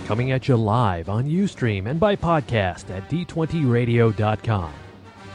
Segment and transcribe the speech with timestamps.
[0.05, 4.71] Coming at you live on Ustream and by podcast at d20radio.com.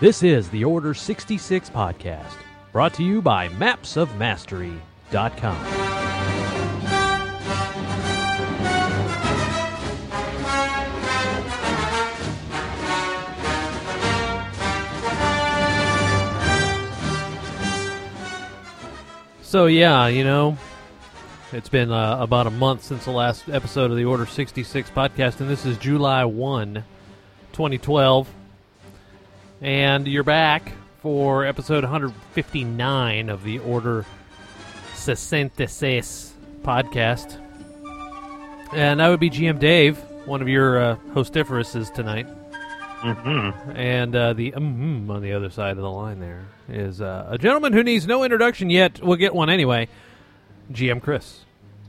[0.01, 2.37] This is the Order 66 podcast,
[2.73, 5.86] brought to you by mapsofmastery.com.
[19.47, 20.59] So yeah, you know,
[21.53, 25.39] it's been uh, about a month since the last episode of the Order 66 podcast,
[25.39, 26.83] and this is July 1,
[27.53, 28.29] 2012.
[29.61, 34.05] And you're back for episode 159 of the Order
[34.95, 37.41] 66 podcast.
[38.73, 42.27] And I would be GM Dave, one of your uh, hostiferouses tonight.
[43.07, 43.71] Mm-hmm.
[43.71, 47.39] And uh, the mm on the other side of the line there is uh, a
[47.39, 49.01] gentleman who needs no introduction yet.
[49.03, 49.89] We'll get one anyway.
[50.73, 51.41] GM Chris.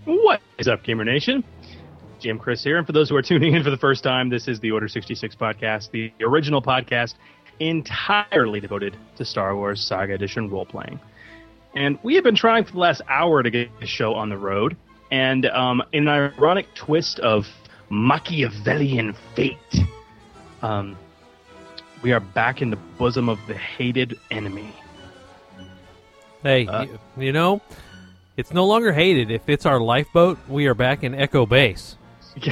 [0.05, 1.43] What is up, Gamer Nation?
[2.21, 2.77] GM Chris here.
[2.77, 4.87] And for those who are tuning in for the first time, this is the Order
[4.87, 7.15] 66 podcast, the original podcast
[7.59, 10.99] entirely devoted to Star Wars Saga Edition role playing.
[11.75, 14.37] And we have been trying for the last hour to get the show on the
[14.37, 14.77] road.
[15.11, 17.47] And um, in an ironic twist of
[17.89, 19.57] Machiavellian fate,
[20.61, 20.97] um,
[22.01, 24.73] we are back in the bosom of the hated enemy.
[26.43, 27.61] Hey, Uh, you, you know,
[28.35, 29.31] it's no longer hated.
[29.31, 31.97] If it's our lifeboat, we are back in Echo Base.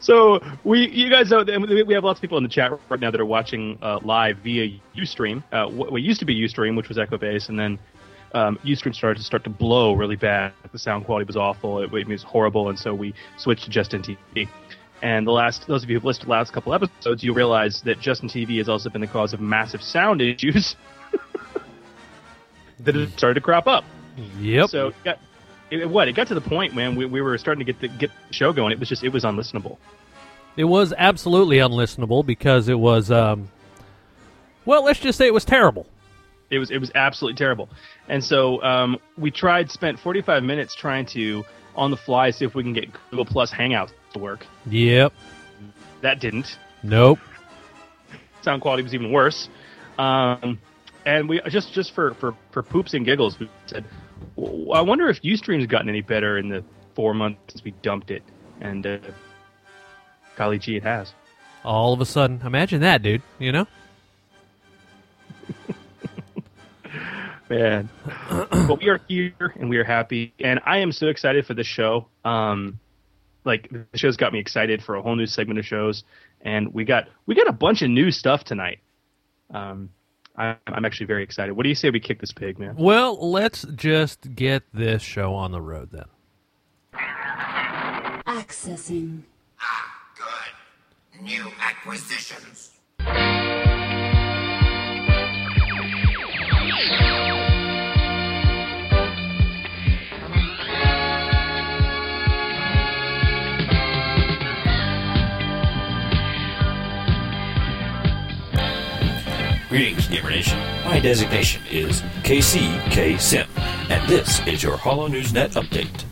[0.00, 3.10] so we, you guys know, we have lots of people in the chat right now
[3.10, 5.42] that are watching uh, live via UStream.
[5.52, 7.78] Uh, what, used to be UStream, which was Echo Base, and then
[8.34, 10.52] um, UStream started to start to blow really bad.
[10.70, 11.82] The sound quality was awful.
[11.82, 14.48] It, it was horrible, and so we switched to Justin TV.
[15.02, 17.82] And the last, those of you who've listened to the last couple episodes, you realize
[17.82, 20.74] that Justin TV has also been the cause of massive sound issues
[22.80, 23.84] that have started to crop up.
[24.40, 24.70] Yep.
[24.70, 25.18] So it got,
[25.70, 26.96] it, what it got to the point, man.
[26.96, 28.72] We, we were starting to get the get the show going.
[28.72, 29.76] It was just it was unlistenable.
[30.56, 33.50] it was absolutely unlistenable because it was, um,
[34.64, 35.86] well, let's just say it was terrible.
[36.50, 37.68] It was it was absolutely terrible.
[38.08, 42.54] And so um, we tried, spent 45 minutes trying to on the fly see if
[42.54, 44.46] we can get Google Plus Hangouts to work.
[44.66, 45.12] Yep.
[46.00, 46.58] That didn't.
[46.82, 47.18] Nope.
[48.42, 49.48] Sound quality was even worse.
[49.98, 50.58] Um,
[51.04, 53.84] and we just just for, for, for poops and giggles, we said,
[54.36, 58.10] "W- I wonder if UStream's gotten any better in the four months since we dumped
[58.10, 58.22] it.
[58.60, 58.98] And uh,
[60.36, 61.12] golly gee, it has.
[61.64, 63.22] All of a sudden, imagine that, dude.
[63.38, 63.66] You know?
[67.48, 67.88] man.
[68.50, 71.66] but we are here and we are happy, and I am so excited for this
[71.66, 72.08] show.
[72.24, 72.80] Um,
[73.46, 76.04] like the show's got me excited for a whole new segment of shows,
[76.40, 78.80] and we got we got a bunch of new stuff tonight.
[79.52, 79.90] Um,
[80.36, 81.52] I, I'm actually very excited.
[81.52, 82.74] What do you say we kick this pig, man?
[82.76, 86.04] Well, let's just get this show on the road then.
[88.26, 89.22] Accessing.
[89.60, 91.22] Ah, Good.
[91.22, 92.75] New acquisitions.
[109.76, 110.58] Greetings, Gamer Nation.
[110.86, 113.46] My designation is KCK Sim,
[113.90, 116.02] and this is your Hollow News Net update.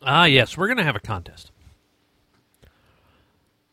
[0.00, 1.50] Ah, yes, we're going to have a contest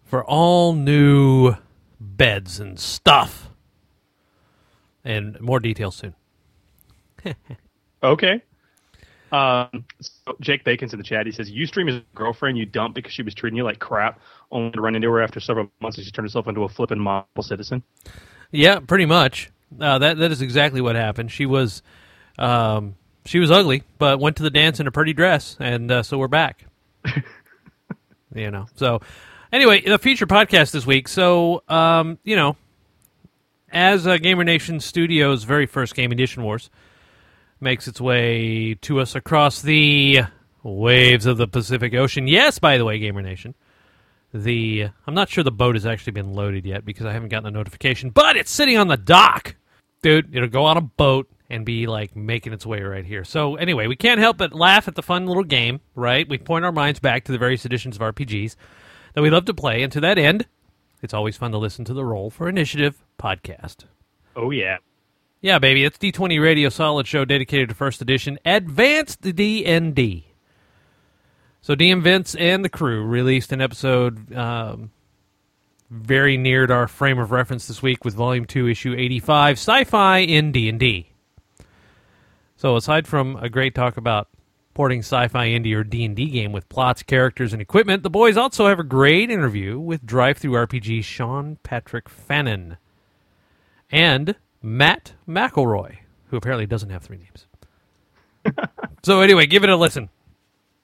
[0.05, 1.53] for all new
[1.99, 3.51] beds and stuff.
[5.05, 6.15] And more details soon.
[8.01, 8.41] Okay.
[9.31, 11.25] Um, so Jake Bacon's in the chat.
[11.25, 14.19] He says, "Ustream is a girlfriend you dumped because she was treating you like crap,
[14.51, 16.99] only to run into her after several months and she turned herself into a flippin'
[16.99, 17.83] model citizen."
[18.51, 19.51] Yeah, pretty much.
[19.79, 21.31] Uh, that that is exactly what happened.
[21.31, 21.81] She was,
[22.39, 22.95] um,
[23.25, 26.17] she was ugly, but went to the dance in a pretty dress, and uh, so
[26.17, 26.65] we're back.
[28.33, 28.67] you know.
[28.75, 29.01] So,
[29.51, 31.09] anyway, the feature podcast this week.
[31.09, 32.55] So, um, you know,
[33.71, 36.69] as uh, Gamer Nation Studios' very first Game Edition Wars
[37.59, 40.21] makes its way to us across the
[40.63, 42.27] waves of the Pacific Ocean.
[42.27, 43.55] Yes, by the way, Gamer Nation.
[44.33, 47.47] The I'm not sure the boat has actually been loaded yet because I haven't gotten
[47.47, 49.55] a notification, but it's sitting on the dock.
[50.01, 53.23] Dude, it'll go on a boat and be like making its way right here.
[53.23, 56.27] So anyway, we can't help but laugh at the fun little game, right?
[56.27, 58.55] We point our minds back to the various editions of RPGs
[59.13, 60.45] that we love to play, and to that end,
[61.01, 63.85] It's always fun to listen to the Roll for Initiative podcast.
[64.35, 64.77] Oh yeah.
[65.39, 70.25] Yeah, baby, it's D20 Radio Solid Show dedicated to First Edition Advanced D&D.
[71.61, 74.89] So DM Vince and the crew released an episode um,
[75.91, 80.17] very near to our frame of reference this week with Volume 2, Issue 85, Sci-Fi
[80.19, 81.11] in D&D.
[82.55, 84.29] So aside from a great talk about
[84.73, 88.79] porting sci-fi into your D&D game with plots, characters, and equipment, the boys also have
[88.79, 92.77] a great interview with DriveThruRPG Sean Patrick Fannin
[93.91, 95.97] and Matt McElroy,
[96.29, 97.47] who apparently doesn't have three names.
[99.03, 100.09] so anyway, give it a listen.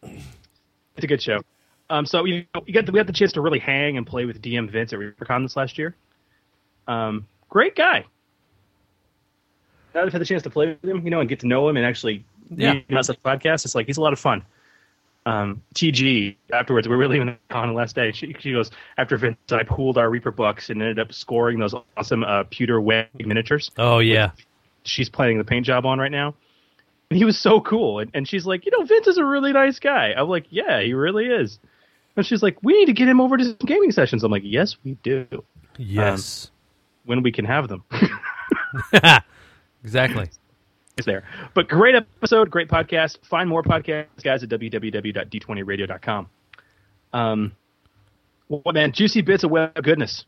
[0.03, 1.39] It's a good show.
[1.89, 4.25] Um, so you, you got the, we got the chance to really hang and play
[4.25, 5.95] with DM Vince at ReaperCon this last year.
[6.87, 8.05] Um, great guy.
[9.93, 11.47] Now that I've had the chance to play with him, you know, and get to
[11.47, 12.79] know him and actually Yeah.
[12.87, 14.43] yeah, us the podcast, it's like he's a lot of fun.
[15.25, 18.11] Um, TG afterwards, we were leaving on the last day.
[18.11, 21.59] She, she goes after Vince and I pooled our Reaper bucks and ended up scoring
[21.59, 24.31] those awesome uh, pewter web miniatures Oh yeah.
[24.83, 26.35] she's planning the paint job on right now.
[27.09, 27.99] And he was so cool.
[27.99, 30.13] And, and she's like, you know, Vince is a really nice guy.
[30.17, 31.59] I'm like, yeah, he really is.
[32.15, 34.23] And she's like, we need to get him over to some gaming sessions.
[34.23, 35.25] I'm like, yes, we do.
[35.77, 36.51] Yes.
[37.05, 37.83] When we can have them.
[39.83, 40.29] exactly.
[40.97, 41.23] It's there.
[41.55, 43.17] But great episode, great podcast.
[43.27, 46.29] Find more podcasts, guys, at www.d20radio.com.
[47.13, 47.51] Um,
[48.47, 50.25] what man, juicy bits of web goodness.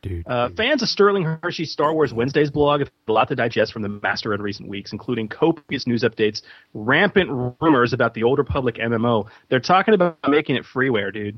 [0.00, 0.26] Dude.
[0.28, 3.82] Uh, fans of Sterling Hershey's Star Wars Wednesdays blog have a lot to digest from
[3.82, 6.42] the Master in recent weeks, including copious news updates,
[6.72, 7.28] rampant
[7.60, 9.26] rumors about the Old Republic MMO.
[9.48, 11.36] They're talking about making it freeware, dude.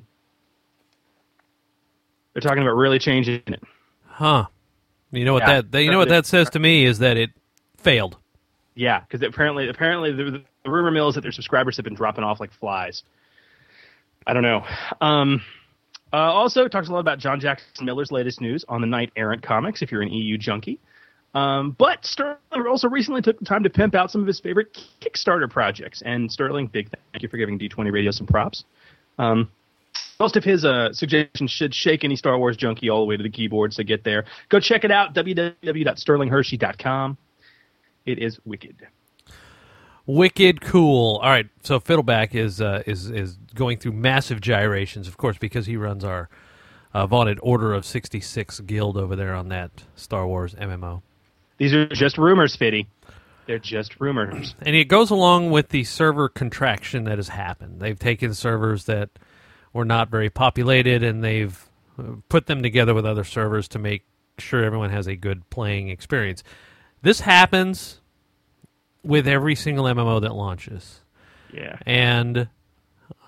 [2.35, 3.63] They're talking about really changing it.
[4.05, 4.47] Huh.
[5.11, 5.55] You know what Yeah.
[5.55, 7.31] that, that you know what that says to me is that it
[7.79, 8.19] failed.
[8.75, 12.25] Yeah, because apparently, apparently the, the rumor mill is that their subscribers have been dropping
[12.25, 13.03] off like flies.
[14.27, 14.65] I don't know.
[15.01, 15.43] Um,
[16.13, 19.43] uh, also, talks a lot about John Jackson Miller's latest news on the Knight Errant
[19.43, 19.83] comics.
[19.83, 20.79] If you're an EU junkie,
[21.35, 22.39] um, but Sterling
[22.69, 26.03] also recently took the time to pimp out some of his favorite Kickstarter projects.
[26.05, 28.65] And Sterling, big thank you for giving D20 Radio some props.
[29.19, 29.51] Um,
[30.19, 33.23] most of his uh, suggestions should shake any Star Wars junkie all the way to
[33.23, 34.25] the keyboards to get there.
[34.49, 37.17] Go check it out, www.sterlinghershey.com.
[38.07, 38.87] It is wicked.
[40.07, 41.17] Wicked cool.
[41.17, 45.67] All right, so Fiddleback is uh, is is going through massive gyrations, of course, because
[45.67, 46.29] he runs our
[46.93, 51.03] uh, vaunted Order of sixty six guild over there on that Star Wars MMO,
[51.59, 52.89] These are just rumors, Fitty.
[53.47, 54.55] They're just rumors.
[54.63, 57.81] and it goes along with the server contraction that has happened.
[57.81, 59.11] They've taken servers that
[59.73, 61.69] were not very populated, and they've
[61.99, 64.05] uh, put them together with other servers to make
[64.39, 66.43] sure everyone has a good playing experience.
[67.03, 68.01] This happens
[69.03, 71.01] with every single MMO that launches.
[71.53, 71.79] Yeah.
[71.85, 72.49] and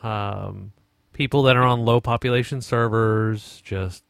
[0.05, 0.73] um,
[1.13, 4.05] people that are on low population servers just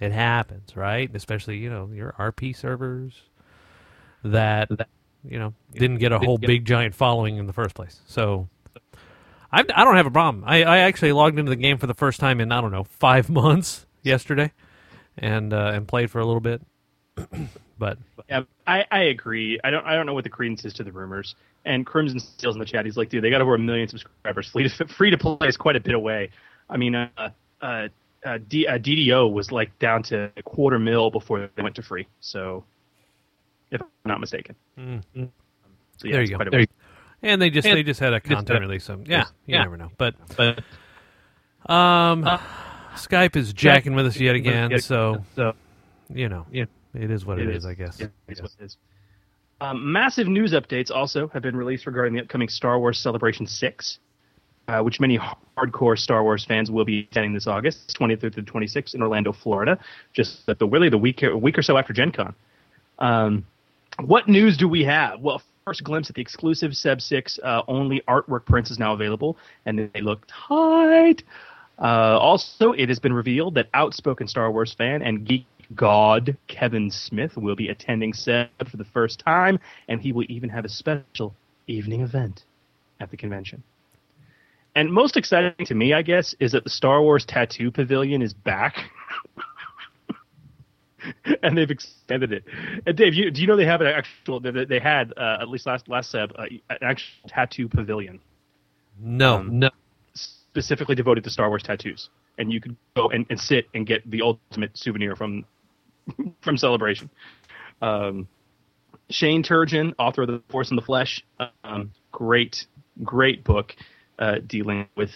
[0.00, 3.22] it happens right especially you know your rp servers
[4.24, 4.70] that
[5.24, 8.48] you know didn't get a whole big giant following in the first place so
[9.52, 11.94] I, I don't have a problem I, I actually logged into the game for the
[11.94, 14.52] first time in i don't know five months yesterday
[15.18, 16.62] and uh, and played for a little bit
[17.80, 19.58] but Yeah, I, I agree.
[19.64, 21.34] I don't I don't know what the credence is to the rumors.
[21.64, 22.84] And Crimson Steel's in the chat.
[22.84, 24.48] He's like, dude, they got over a million subscribers.
[24.50, 26.30] Free to, free to play is quite a bit away.
[26.70, 27.08] I mean, uh,
[27.60, 27.88] uh,
[28.24, 31.82] uh, D, uh, DDO was like down to a quarter mil before they went to
[31.82, 32.06] free.
[32.20, 32.64] So,
[33.70, 34.54] if I'm not mistaken.
[34.76, 36.12] So, yeah.
[36.12, 36.38] There you go.
[36.38, 36.70] There bit.
[37.22, 40.14] and they just they just had a content release so yeah you never know but
[41.66, 42.24] um
[42.94, 45.52] skype is jacking with us yet again so So,
[46.08, 46.64] you know yeah.
[46.94, 47.64] It is what It it is.
[47.64, 48.76] is i guess Yeah, it's what it is.
[49.62, 53.98] Um, massive news updates also have been released regarding the upcoming Star Wars Celebration 6,
[54.68, 55.18] uh, which many
[55.58, 59.78] hardcore Star Wars fans will be attending this August, 23rd to 26th in Orlando, Florida,
[60.14, 62.34] just at the really the week, a week or so after Gen Con.
[63.00, 63.44] Um,
[64.04, 65.20] what news do we have?
[65.20, 69.36] Well, first glimpse at the exclusive Seb 6 uh, only artwork prints is now available,
[69.66, 71.22] and they look tight.
[71.78, 76.90] Uh, also, it has been revealed that outspoken Star Wars fan and geek god Kevin
[76.90, 79.58] Smith will be attending Seb for the first time,
[79.88, 81.34] and he will even have a special
[81.66, 82.44] evening event
[83.00, 83.62] at the convention.
[84.74, 88.32] And most exciting to me, I guess, is that the Star Wars Tattoo Pavilion is
[88.32, 88.76] back.
[91.42, 92.44] and they've extended it.
[92.86, 94.38] And Dave, you, do you know they have an actual?
[94.40, 98.20] They had uh, at least last last Seb uh, an actual tattoo pavilion
[99.00, 99.70] no no
[100.14, 104.08] specifically devoted to Star Wars tattoos, and you could go and, and sit and get
[104.10, 105.44] the ultimate souvenir from
[106.40, 107.10] from Celebration.
[107.82, 108.28] Um,
[109.08, 111.24] Shane Turgeon, author of The Force and the Flesh,
[111.64, 112.66] um, great
[113.02, 113.74] great book
[114.18, 115.10] uh, dealing with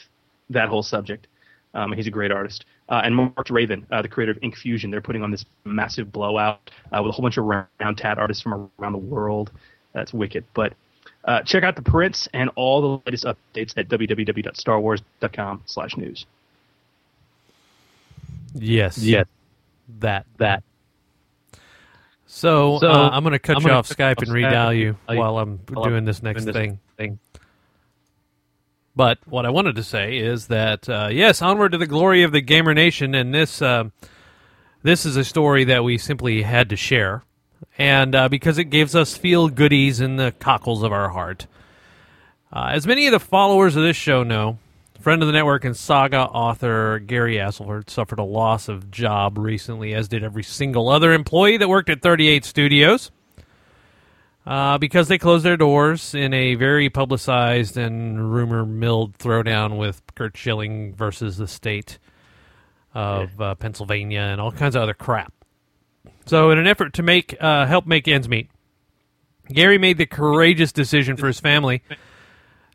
[0.50, 1.26] that whole subject.
[1.74, 2.66] Um, he's a great artist.
[2.88, 6.12] Uh, and Mark Raven, uh, the creator of Ink Fusion, they're putting on this massive
[6.12, 9.50] blowout uh, with a whole bunch of round tat artists from around the world.
[9.92, 10.44] That's wicked.
[10.54, 10.74] But
[11.24, 16.26] uh, check out the prints and all the latest updates at www.starwars.com/news.
[18.54, 18.98] Yes.
[18.98, 19.26] Yes.
[20.00, 20.26] That.
[20.38, 20.62] That.
[22.34, 25.38] So, So, uh, I'm going to cut I'm you off Skype and redial you while
[25.38, 26.80] I'm doing this next this thing.
[26.96, 27.20] thing.
[28.96, 32.32] But what I wanted to say is that uh, yes, onward to the glory of
[32.32, 33.84] the gamer nation, and this uh,
[34.82, 37.22] this is a story that we simply had to share,
[37.78, 41.46] and uh, because it gives us feel goodies in the cockles of our heart.
[42.52, 44.58] Uh, as many of the followers of this show know,
[45.04, 49.92] friend of the network and saga author Gary Astleford suffered a loss of job recently,
[49.92, 53.10] as did every single other employee that worked at 38 Studios
[54.46, 60.00] uh, because they closed their doors in a very publicized and rumor milled throwdown with
[60.14, 61.98] Curt Schilling versus the state
[62.94, 65.34] of uh, Pennsylvania and all kinds of other crap.
[66.24, 68.48] So, in an effort to make uh, help make ends meet,
[69.50, 71.82] Gary made the courageous decision for his family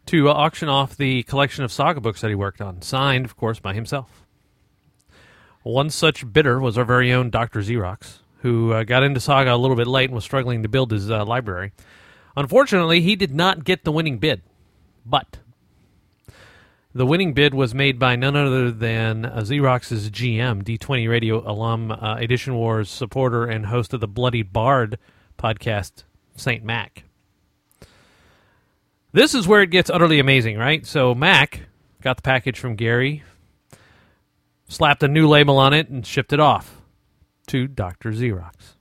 [0.10, 3.60] to auction off the collection of saga books that he worked on, signed, of course,
[3.60, 4.26] by himself.
[5.62, 7.60] One such bidder was our very own Dr.
[7.60, 10.90] Xerox, who uh, got into Saga a little bit late and was struggling to build
[10.90, 11.74] his uh, library.
[12.36, 14.42] Unfortunately, he did not get the winning bid,
[15.06, 15.38] but
[16.92, 21.92] the winning bid was made by none other than uh, Xerox's GM, D20 Radio alum,
[21.92, 24.98] uh, Edition Wars supporter, and host of the Bloody Bard
[25.38, 26.04] podcast,
[26.36, 26.64] St.
[26.64, 27.04] Mac.
[29.12, 30.86] This is where it gets utterly amazing, right?
[30.86, 31.62] So Mac
[32.02, 33.24] got the package from Gary,
[34.68, 36.82] slapped a new label on it, and shipped it off
[37.48, 38.12] to Dr.
[38.12, 38.76] Xerox.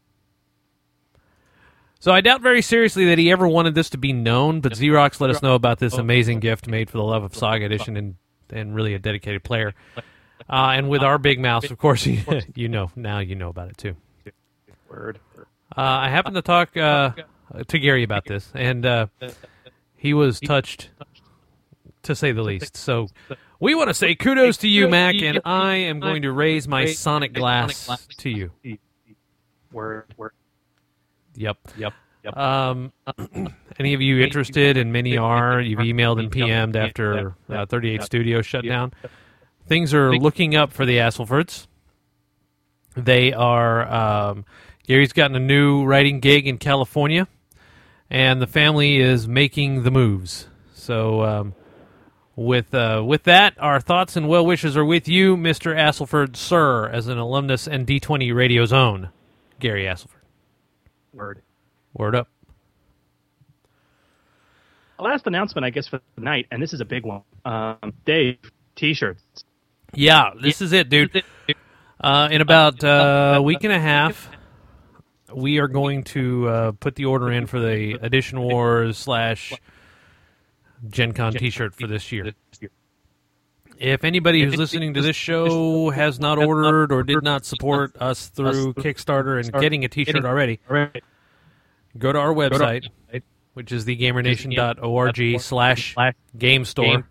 [2.01, 5.21] So I doubt very seriously that he ever wanted this to be known, but Xerox
[5.21, 8.15] let us know about this amazing gift made for the love of Saga Edition and,
[8.51, 9.75] and really a dedicated player.
[10.49, 12.23] Uh, and with our big mouse, of course, you,
[12.55, 13.97] you know now you know about it too.
[14.89, 15.19] Word.
[15.37, 15.43] Uh,
[15.77, 17.11] I happened to talk uh,
[17.69, 19.07] to Gary about this, and uh,
[19.99, 20.91] he was touched,
[22.05, 22.77] to say the least.
[22.77, 23.09] So
[23.61, 26.87] we want to say kudos to you, Mac, and I am going to raise my
[26.87, 27.89] sonic glass
[28.19, 28.53] to you.
[29.73, 30.15] Word.
[30.17, 30.33] Word.
[31.35, 31.59] Yep.
[31.77, 31.93] Yep.
[32.25, 32.37] Yep.
[32.37, 32.93] Um,
[33.79, 38.47] any of you interested, and many are, you've emailed and PM'd after uh, 38 Studios
[38.47, 38.93] shut down.
[39.67, 41.67] Things are looking up for the Astlefords.
[42.97, 44.45] They are, um,
[44.87, 47.29] Gary's gotten a new writing gig in California,
[48.11, 50.49] and the family is making the moves.
[50.75, 51.55] So, um,
[52.37, 55.77] with uh, with that, our thoughts and well wishes are with you, Mr.
[55.77, 59.11] Astleford, sir, as an alumnus and D20 Radio's own
[59.59, 60.23] Gary Astleford.
[61.13, 61.43] Word.
[61.95, 62.29] Word up.
[65.01, 67.23] Last announcement, I guess, for the night, and this is a big one.
[67.45, 68.39] Um, Dave,
[68.75, 69.23] T-shirts.
[69.95, 71.23] Yeah, this is it, dude.
[72.01, 74.29] Uh, in about uh, a week and a half,
[75.35, 79.53] we are going to uh, put the order in for the Edition Wars slash
[80.89, 82.33] Gen Con T-shirt for this year.
[83.79, 88.27] If anybody who's listening to this show has not ordered or did not support us
[88.29, 90.59] through Kickstarter and getting a T-shirt already,
[91.97, 92.89] go to our website,
[93.55, 95.95] which is thegamernation.org slash
[96.37, 97.09] game store,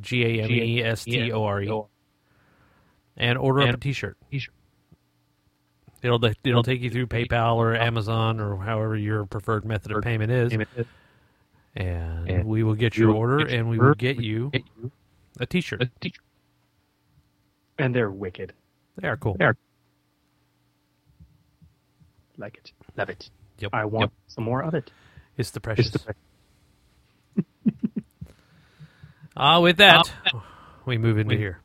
[0.00, 1.82] G A M E S T O R E,
[3.18, 4.16] and order up a T-shirt.
[4.30, 4.54] T-shirt.
[6.02, 10.30] It'll it'll take you through PayPal or Amazon or however your preferred method of payment
[10.30, 10.52] is,
[11.74, 14.52] and we will get your order and we will get you
[15.40, 15.82] a T-shirt.
[15.82, 16.22] a T-shirt.
[17.78, 18.52] And they're wicked.
[18.96, 19.36] They are cool.
[19.38, 19.56] They are.
[22.36, 22.72] Like it.
[22.96, 23.30] Love it.
[23.58, 23.70] Yep.
[23.72, 24.90] I want some more of it.
[25.36, 25.94] It's the precious.
[25.94, 26.14] It's the
[29.36, 30.10] Ah, with that,
[30.84, 31.60] we move into here.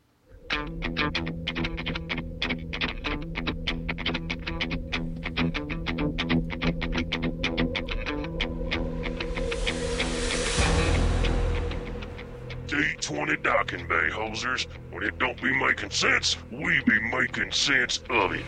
[12.74, 14.66] D20 docking bay hosers.
[14.90, 18.44] When it don't be making sense, we be making sense of it.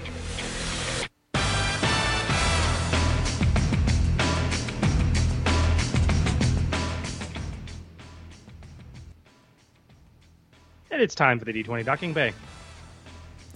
[10.91, 12.33] And it's time for the D20 docking bay.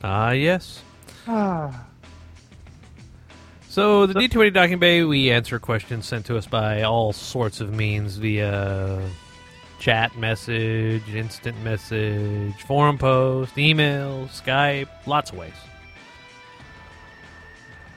[0.05, 0.83] Ah, yes.
[1.27, 1.87] Ah.
[3.69, 7.73] So the D20 Docking Bay, we answer questions sent to us by all sorts of
[7.73, 9.01] means via
[9.81, 15.55] chat message, instant message, forum post, email, Skype, lots of ways.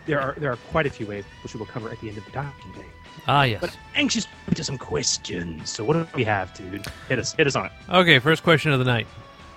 [0.06, 2.18] There are there are quite a few ways which we will cover at the end
[2.18, 2.86] of the docking bay.
[3.28, 3.62] Ah, yes.
[3.62, 5.70] But anxious to some questions.
[5.70, 6.86] So what do we have, dude?
[7.08, 7.72] Hit us hit us on it.
[7.90, 9.08] Okay, first question of the night.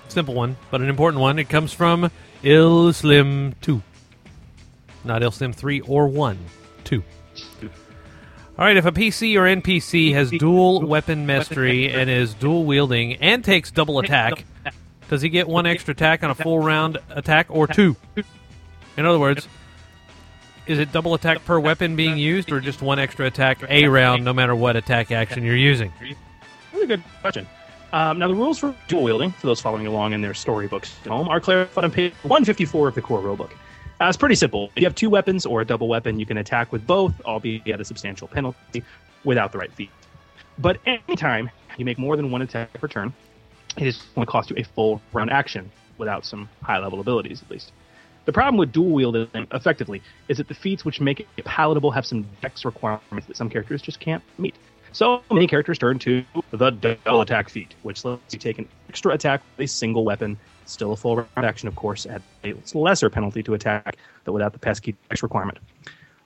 [0.09, 1.39] Simple one, but an important one.
[1.39, 2.11] It comes from
[2.43, 3.83] Il Slim 2.
[5.05, 6.39] Not Il Slim 3 or 1.
[6.85, 7.03] 2.
[8.59, 13.17] All right, if a PC or NPC has dual weapon mastery and is dual wielding
[13.17, 14.47] and takes double attack,
[15.11, 17.97] does he get one extra attack on a full round attack or two?
[18.97, 19.47] In other words,
[20.67, 24.25] is it double attack per weapon being used or just one extra attack a round
[24.25, 25.93] no matter what attack action you're using?
[26.73, 27.47] Really good question.
[27.93, 31.09] Um, now, the rules for dual wielding, for those following along in their storybooks at
[31.09, 33.51] home, are clarified on page 154 of the core rulebook.
[33.99, 34.71] Uh, it's pretty simple.
[34.77, 37.67] If you have two weapons or a double weapon, you can attack with both, albeit
[37.67, 38.85] at a substantial penalty,
[39.25, 39.91] without the right feat.
[40.59, 43.15] But anytime you make more than one attack per turn,
[43.79, 47.43] it is going to cost you a full round action without some high level abilities,
[47.43, 47.73] at least.
[48.27, 52.05] The problem with dual wielding, effectively, is that the feats which make it palatable have
[52.05, 54.57] some dex requirements that some characters just can't meet.
[54.93, 59.13] So many characters turn to the double attack feat, which lets you take an extra
[59.13, 63.11] attack with a single weapon, still a full round action, of course, at a lesser
[63.11, 65.59] penalty to attack, but without the pesky dex requirement.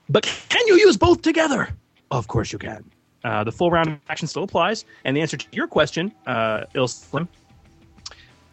[0.09, 1.69] But can you use both together?
[2.11, 2.85] Of course you can.
[3.23, 7.29] Uh, the full round action still applies, and the answer to your question, uh, Ilslim,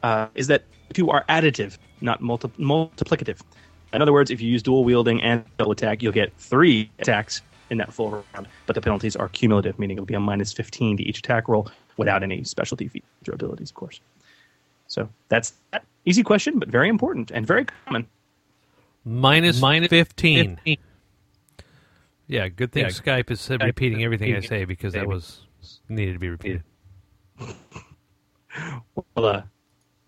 [0.03, 0.63] uh, is that
[0.93, 3.41] two are additive, not multi- multiplicative.
[3.93, 7.41] In other words, if you use dual wielding and double attack, you'll get three attacks
[7.69, 10.97] in that full round, but the penalties are cumulative, meaning it'll be a minus 15
[10.97, 13.99] to each attack roll without any specialty feature abilities, of course.
[14.87, 15.85] So that's that.
[16.05, 18.07] Easy question, but very important and very common.
[19.03, 20.59] Minus, minus 15.
[22.27, 25.41] Yeah, good thing Skype is repeating everything I say because that was
[25.89, 26.63] needed to be repeated.
[28.95, 29.41] Well, uh,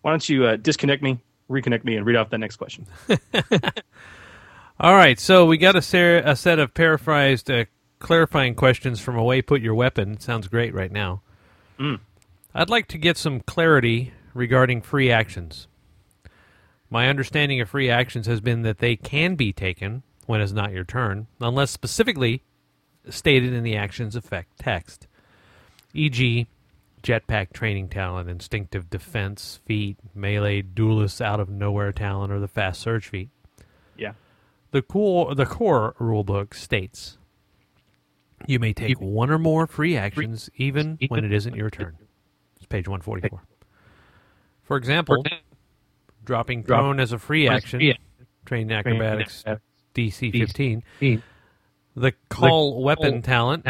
[0.02, 1.20] why don't you uh, disconnect me,
[1.50, 2.88] reconnect me, and read off that next question?
[4.80, 7.66] All right, so we got a, ser- a set of paraphrased, uh,
[8.00, 10.20] clarifying questions from Away Put Your Weapon.
[10.20, 11.22] Sounds great right now.
[12.56, 15.68] I'd like to get some clarity regarding free actions.
[16.90, 20.72] My understanding of free actions has been that they can be taken when it's not
[20.72, 22.44] your turn, unless specifically
[23.10, 25.08] stated in the action's effect text,
[25.94, 26.48] e.g.,
[27.04, 32.82] jetpack training talent, instinctive defense feat, melee duelist out of nowhere talent, or the fast
[32.82, 33.30] surge feat.
[33.98, 34.14] Yeah.
[34.72, 37.18] The core the core rulebook states
[38.46, 41.98] you may take one or more free actions even when it isn't your turn.
[42.58, 43.42] It's page 144.
[44.70, 45.24] For example,
[46.24, 47.82] dropping prone as a free action,
[48.46, 49.44] trained acrobatics
[49.96, 50.84] DC 15.
[51.96, 53.66] The call weapon talent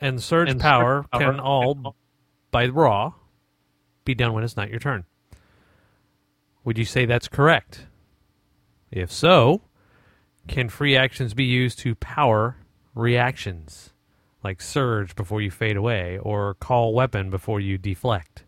[0.00, 1.94] and surge power can all,
[2.50, 3.12] by raw,
[4.06, 5.04] be done when it's not your turn.
[6.64, 7.84] Would you say that's correct?
[8.90, 9.60] If so,
[10.48, 12.56] can free actions be used to power
[12.94, 13.92] reactions,
[14.42, 18.44] like surge before you fade away, or call weapon before you deflect?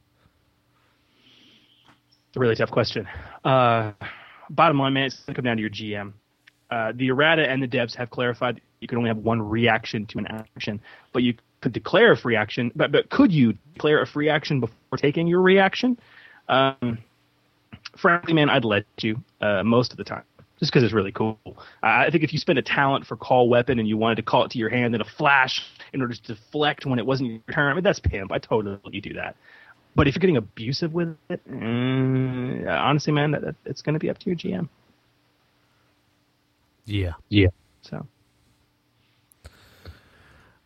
[2.36, 3.08] A really tough question.
[3.44, 3.92] Uh,
[4.50, 6.12] bottom line, man, it's going to come down to your GM.
[6.70, 10.04] Uh, the errata and the devs have clarified that you can only have one reaction
[10.06, 10.80] to an action,
[11.12, 12.70] but you could declare a free action.
[12.76, 15.98] But but could you declare a free action before taking your reaction?
[16.48, 16.98] Um,
[17.96, 20.24] frankly, man, I'd let you uh, most of the time,
[20.60, 21.38] just because it's really cool.
[21.82, 24.44] I think if you spend a talent for call weapon and you wanted to call
[24.44, 25.64] it to your hand in a flash
[25.94, 28.30] in order to deflect when it wasn't your turn, I mean that's pimp.
[28.30, 29.36] I totally let you do that.
[29.98, 33.98] But if you're getting abusive with it, mm, honestly, man, that, that, it's going to
[33.98, 34.68] be up to your GM.
[36.86, 37.14] Yeah.
[37.30, 37.48] Yeah.
[37.82, 38.06] So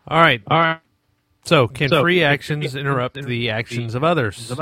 [0.06, 0.42] All right.
[0.48, 0.80] all right.
[1.46, 4.52] So, can So, free actions interrupt the actions of others?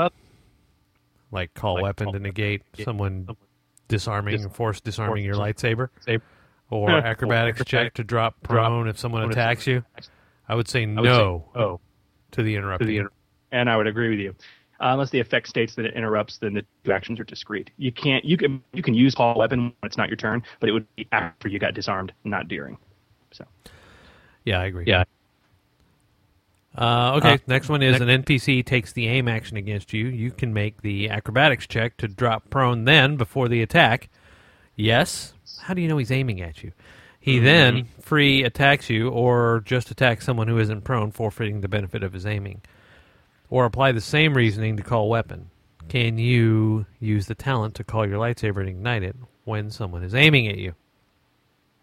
[1.31, 3.27] Like call Like weapon call to negate yeah, someone
[3.89, 5.89] disarming, dis- force disarming your lightsaber?
[5.99, 6.23] Saber.
[6.69, 9.83] Or Or acrobatics check to drop drop prone if someone attacks you?
[10.47, 11.81] I would say I would say, no oh,
[12.31, 13.11] to the to the inter-
[13.51, 14.33] and I would agree with you.
[14.81, 17.69] Uh, unless the effect states that it interrupts, then the two actions are discrete.
[17.77, 20.69] You can't you can you can use call weapon when it's not your turn, but
[20.69, 22.77] it would be after you got disarmed, not during.
[23.31, 23.45] So
[24.43, 24.85] yeah, I agree.
[24.87, 25.03] Yeah.
[26.75, 30.07] Uh, okay, Uh, next one is an NPC takes the aim action against you.
[30.07, 34.09] You can make the acrobatics check to drop prone then before the attack.
[34.75, 35.33] Yes.
[35.59, 36.71] How do you know he's aiming at you?
[37.19, 42.01] He then free attacks you or just attacks someone who isn't prone, forfeiting the benefit
[42.01, 42.61] of his aiming.
[43.51, 45.51] Or apply the same reasoning to call weapon.
[45.87, 50.15] Can you use the talent to call your lightsaber and ignite it when someone is
[50.15, 50.73] aiming at you?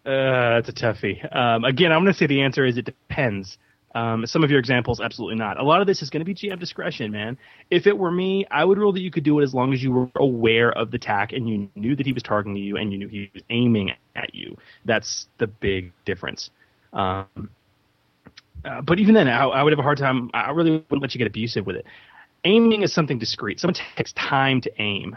[0.05, 1.37] Uh, that's a toughie.
[1.37, 3.59] Um, again, I'm going to say the answer is it depends.
[3.95, 5.59] Um, some of your examples, absolutely not.
[5.59, 7.37] A lot of this is going to be GM discretion, man.
[7.71, 9.83] If it were me, I would rule that you could do it as long as
[9.83, 12.93] you were aware of the attack and you knew that he was targeting you and
[12.93, 14.57] you knew he was aiming at you.
[14.85, 16.51] That's the big difference.
[16.93, 17.51] Um,
[18.65, 20.31] uh, but even then, I, I would have a hard time.
[20.35, 21.87] I really wouldn't let you get abusive with it.
[22.45, 23.61] aiming is something discrete.
[23.61, 25.17] Someone takes time to aim.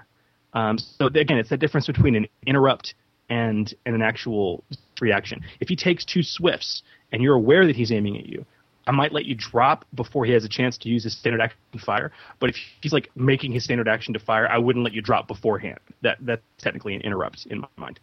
[0.54, 2.94] Um, so again, it's the difference between an interrupt
[3.30, 4.64] and and an actual
[5.00, 5.42] reaction.
[5.60, 8.46] If he takes two swifts and you're aware that he's aiming at you,
[8.88, 11.60] I might let you drop before he has a chance to use his standard action
[11.74, 12.12] to fire.
[12.40, 15.28] But if he's like making his standard action to fire, I wouldn't let you drop
[15.28, 15.80] beforehand.
[16.02, 18.00] That that's technically an interrupt in my mind.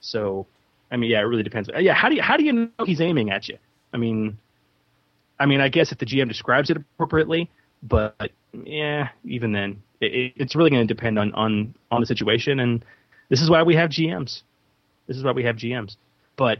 [0.00, 0.46] So,
[0.92, 1.68] I mean, yeah, it really depends.
[1.78, 3.58] Yeah, how do you how do you know he's aiming at you?
[3.92, 4.38] I mean,
[5.40, 7.50] I mean, I guess if the GM describes it appropriately,
[7.82, 12.06] but yeah, even then, it, it, it's really going to depend on on on the
[12.06, 12.60] situation.
[12.60, 12.84] And
[13.28, 14.42] this is why we have GMs.
[15.06, 15.96] This is why we have GMs.
[16.36, 16.58] But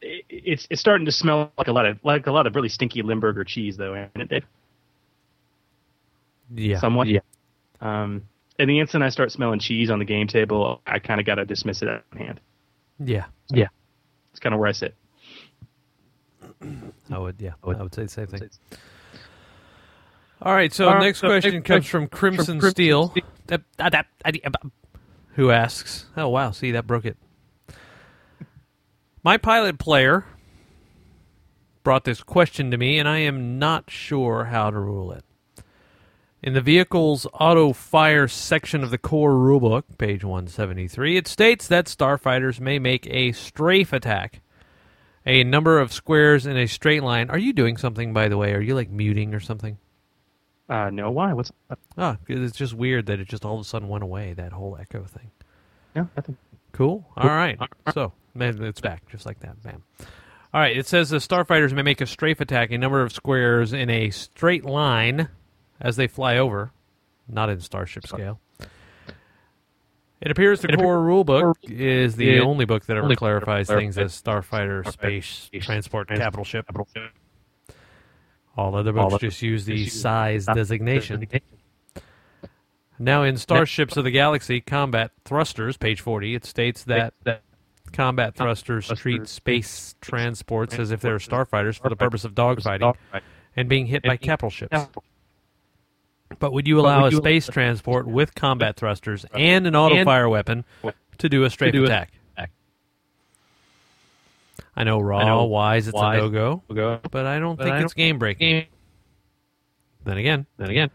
[0.00, 2.68] it, it's it's starting to smell like a lot of like a lot of really
[2.68, 4.44] stinky Limburger cheese, though, isn't it, Dave?
[6.54, 6.78] Yeah.
[6.78, 7.08] Somewhat.
[7.08, 7.20] Yeah.
[7.80, 8.22] Um,
[8.58, 11.36] and the instant I start smelling cheese on the game table, I kind of got
[11.36, 12.40] to dismiss it out of hand.
[12.98, 13.24] Yeah.
[13.50, 13.68] Yeah.
[14.30, 14.94] It's kind of where I sit.
[17.10, 17.36] I would.
[17.40, 17.52] Yeah.
[17.62, 18.50] I would, say the same thing.
[20.40, 20.72] All right.
[20.72, 23.24] So All right, next so question next comes from Crimson Crimson Steel, Steel.
[23.78, 24.68] That- uh,
[25.34, 27.16] who asks, "Oh wow, see that broke it."
[29.22, 30.24] My pilot player
[31.82, 35.24] brought this question to me, and I am not sure how to rule it.
[36.42, 41.86] In the vehicle's auto fire section of the core rulebook, page 173, it states that
[41.86, 44.40] starfighters may make a strafe attack.
[45.24, 47.30] A number of squares in a straight line.
[47.30, 48.54] Are you doing something, by the way?
[48.54, 49.78] Are you like muting or something?
[50.68, 51.32] Uh, no, why?
[51.32, 51.78] What's up?
[51.98, 54.76] Ah, it's just weird that it just all of a sudden went away, that whole
[54.80, 55.30] echo thing.
[55.94, 56.36] No, nothing.
[56.72, 57.06] Cool.
[57.16, 57.58] All right.
[57.92, 59.62] So it's back, just like that.
[59.62, 59.82] Bam.
[60.54, 60.76] All right.
[60.76, 64.10] It says the starfighters may make a strafe attack a number of squares in a
[64.10, 65.28] straight line
[65.80, 66.72] as they fly over,
[67.28, 68.40] not in starship scale.
[70.22, 74.90] It appears the core rulebook is the only book that ever clarifies things as starfighter,
[74.90, 76.66] space, transport, capital ship.
[78.56, 81.26] All other books just use the size size designation.
[82.98, 87.14] Now, in Starships of the Galaxy Combat Thrusters, page 40, it states that
[87.92, 92.94] combat thrusters treat space transports as if they're starfighters for the purpose of dogfighting
[93.56, 94.72] and being hit by capital ships.
[96.38, 100.28] But would you allow a you- space transport with combat thrusters and an auto fire
[100.28, 100.64] weapon
[101.18, 102.12] to do a strafe do a- attack?
[104.74, 107.76] I know raw, know wise, it's wise, a no go, but I don't But think
[107.76, 108.64] I it's game breaking.
[110.04, 110.90] Then again, Then again,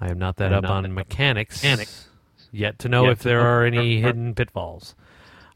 [0.00, 2.08] I am not that I am up not on that up on mechanics, mechanics.
[2.50, 4.94] yet to know Yet if there are any hidden pitfalls.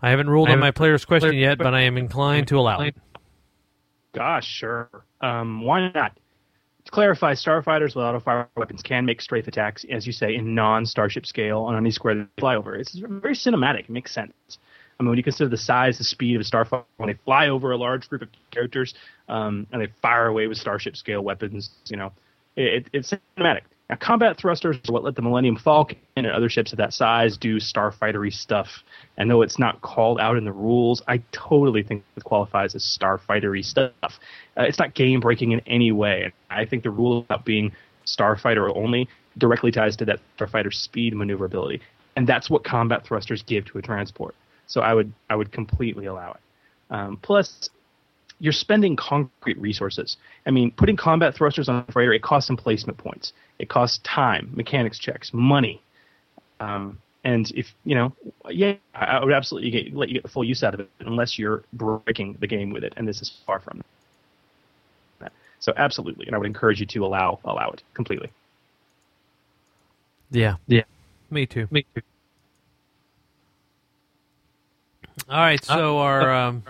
[0.03, 2.81] I haven't ruled I on my player's question yet, but I am inclined to allow
[2.81, 2.95] it.
[4.12, 4.91] Gosh, sure.
[5.23, 6.19] Um, why not?
[6.85, 10.55] To clarify, starfighters with auto fire weapons can make strafe attacks, as you say, in
[10.55, 12.75] non-starship scale on any square they fly over.
[12.75, 13.85] It's very cinematic.
[13.85, 14.33] It makes sense.
[14.99, 17.49] I mean, when you consider the size, the speed of a starfighter, when they fly
[17.49, 18.95] over a large group of characters
[19.29, 22.12] um, and they fire away with starship scale weapons, you know,
[22.57, 23.62] it, it's cinematic.
[23.90, 27.37] Now, combat thrusters are what let the Millennium Falcon and other ships of that size
[27.37, 28.68] do starfightery stuff.
[29.18, 32.83] And though it's not called out in the rules, I totally think it qualifies as
[32.83, 33.92] starfightery stuff.
[34.03, 36.23] Uh, it's not game breaking in any way.
[36.23, 37.73] And I think the rule about being
[38.07, 41.81] starfighter only directly ties to that starfighter speed maneuverability,
[42.16, 44.35] and that's what combat thrusters give to a transport.
[44.66, 46.40] So I would I would completely allow it.
[46.90, 47.71] Um, plus,
[48.42, 50.16] you're spending concrete resources.
[50.46, 53.33] I mean, putting combat thrusters on a freighter, it costs some placement points.
[53.61, 55.81] It costs time, mechanics checks, money.
[56.59, 58.12] Um, and if you know,
[58.50, 60.90] yeah, I I would absolutely get, let you get the full use out of it,
[60.98, 63.81] unless you're breaking the game with it, and this is far from
[65.20, 65.31] that.
[65.61, 68.33] So absolutely, and I would encourage you to allow allow it completely.
[70.33, 70.57] Yeah.
[70.66, 70.83] Yeah.
[71.31, 71.68] Me too.
[71.70, 72.02] Me too.
[75.28, 76.64] All right, so our um,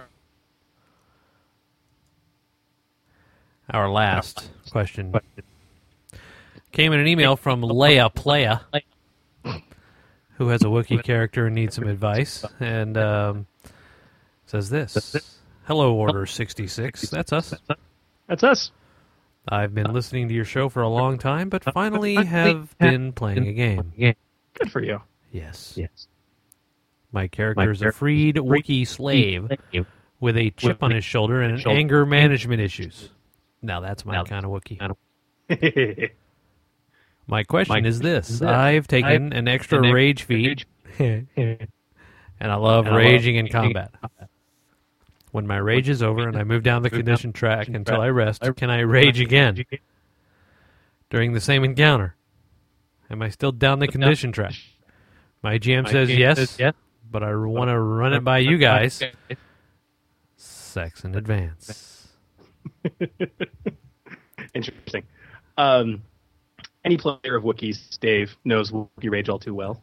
[3.72, 5.14] our last question
[6.72, 8.60] came in an email from Leia Playa,
[10.34, 13.46] who has a Wookiee character and needs some advice, and um,
[14.46, 15.16] says this:
[15.64, 17.08] "Hello, Order sixty six.
[17.10, 17.54] That's us.
[18.28, 18.70] That's us.
[19.48, 23.46] I've been listening to your show for a long time, but finally have been playing
[23.48, 23.92] a game.
[24.54, 25.00] Good for you.
[25.32, 26.06] Yes, Yes.
[27.10, 29.50] my character is a freed Wookiee slave."
[30.20, 33.08] with a chip on his shoulder and anger management issues.
[33.62, 36.10] Now that's my kind of Wookiee.
[37.26, 40.64] My question is this: I've taken an extra rage feat,
[40.98, 41.26] and
[42.40, 43.92] I love raging in combat.
[45.30, 48.42] When my rage is over and I move down the condition track until I rest,
[48.56, 49.64] can I rage again
[51.08, 52.16] during the same encounter?
[53.08, 54.54] Am I still down the condition track?
[55.42, 56.58] My GM says yes,
[57.10, 59.02] but I want to run it by you guys.
[60.36, 61.91] Sex in advance.
[64.54, 65.04] Interesting.
[65.56, 66.02] Um,
[66.84, 69.82] any player of Wookiees, Dave, knows Wookiee Rage all too well.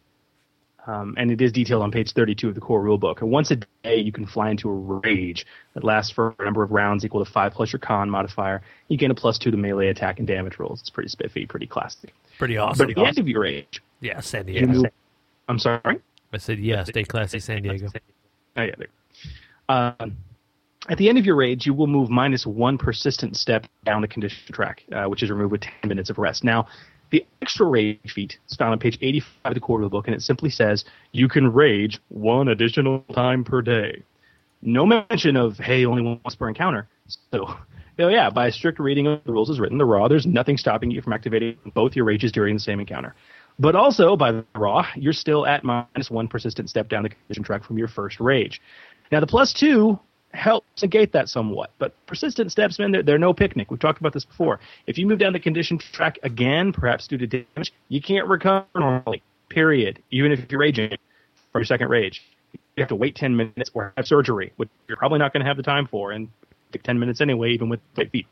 [0.88, 3.22] Um, and it is detailed on page 32 of the core rulebook.
[3.22, 6.64] And once a day, you can fly into a rage that lasts for a number
[6.64, 8.62] of rounds equal to 5 plus your con modifier.
[8.88, 10.80] You gain a plus 2 to melee attack and damage rolls.
[10.80, 12.14] It's pretty spiffy, pretty classic.
[12.40, 12.90] Pretty But awesome.
[12.90, 14.68] at the end of your rage, Yeah, San Diego.
[14.68, 14.86] move-
[15.48, 16.00] I'm sorry?
[16.34, 17.88] I said yeah, stay classy, San Diego.
[18.56, 18.88] Oh yeah, there.
[19.68, 20.18] Um,
[20.90, 24.08] at the end of your rage, you will move minus one persistent step down the
[24.08, 26.44] condition track, uh, which is removed with 10 minutes of rest.
[26.44, 26.68] Now,
[27.12, 30.08] the extra rage feat is found on page 85 of the core of the book,
[30.08, 34.04] and it simply says you can rage one additional time per day.
[34.62, 36.88] No mention of hey, only once per encounter.
[37.08, 37.56] So,
[38.00, 40.58] oh yeah, by a strict reading of the rules as written, the raw, there's nothing
[40.58, 43.16] stopping you from activating both your rages during the same encounter.
[43.60, 47.44] But also, by the raw, you're still at minus one persistent step down the condition
[47.44, 48.62] track from your first rage.
[49.12, 50.00] Now, the plus two
[50.34, 53.72] helps negate that somewhat, but persistent steps, man, they're, they're no picnic.
[53.72, 54.60] We've talked about this before.
[54.88, 58.66] If you move down the condition track again, perhaps due to damage, you can't recover
[58.76, 60.98] normally, period, even if you're raging
[61.52, 62.24] for your second rage.
[62.54, 65.48] You have to wait 10 minutes or have surgery, which you're probably not going to
[65.48, 66.30] have the time for, and
[66.72, 68.28] take 10 minutes anyway, even with light feet.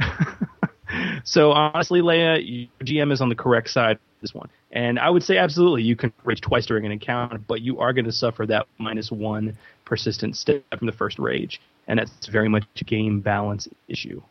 [1.24, 4.48] so honestly, Leia, your GM is on the correct side this one.
[4.72, 7.92] And I would say absolutely you can rage twice during an encounter, but you are
[7.92, 11.60] going to suffer that minus one persistent step from the first rage.
[11.86, 14.22] And that's very much a game balance issue.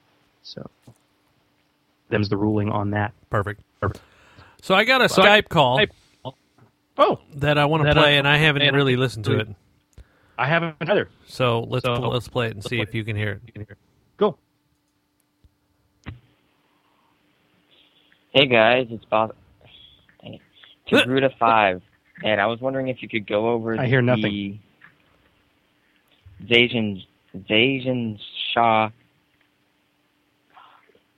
[0.41, 0.67] So
[2.10, 3.13] them's the ruling on that.
[3.29, 3.62] Perfect.
[3.79, 4.03] Perfect.
[4.62, 5.79] So I got a Skype call
[6.97, 9.39] Oh, that I want to play, I- and I haven't and really haven't listened to
[9.39, 9.47] it.
[10.38, 11.10] I haven't either.
[11.27, 13.39] So let's So- pl- let's play it and let's see play if you can hear
[13.56, 13.67] it.
[14.17, 14.38] Go.
[18.32, 19.36] Hey guys, it's Bob.
[20.89, 21.08] Dang it.
[21.08, 21.82] Togruta five,
[22.24, 24.60] and I was wondering if you could go over I hear the nothing.
[26.46, 27.06] Zajan
[27.50, 28.19] Zajan
[28.54, 28.89] Shah.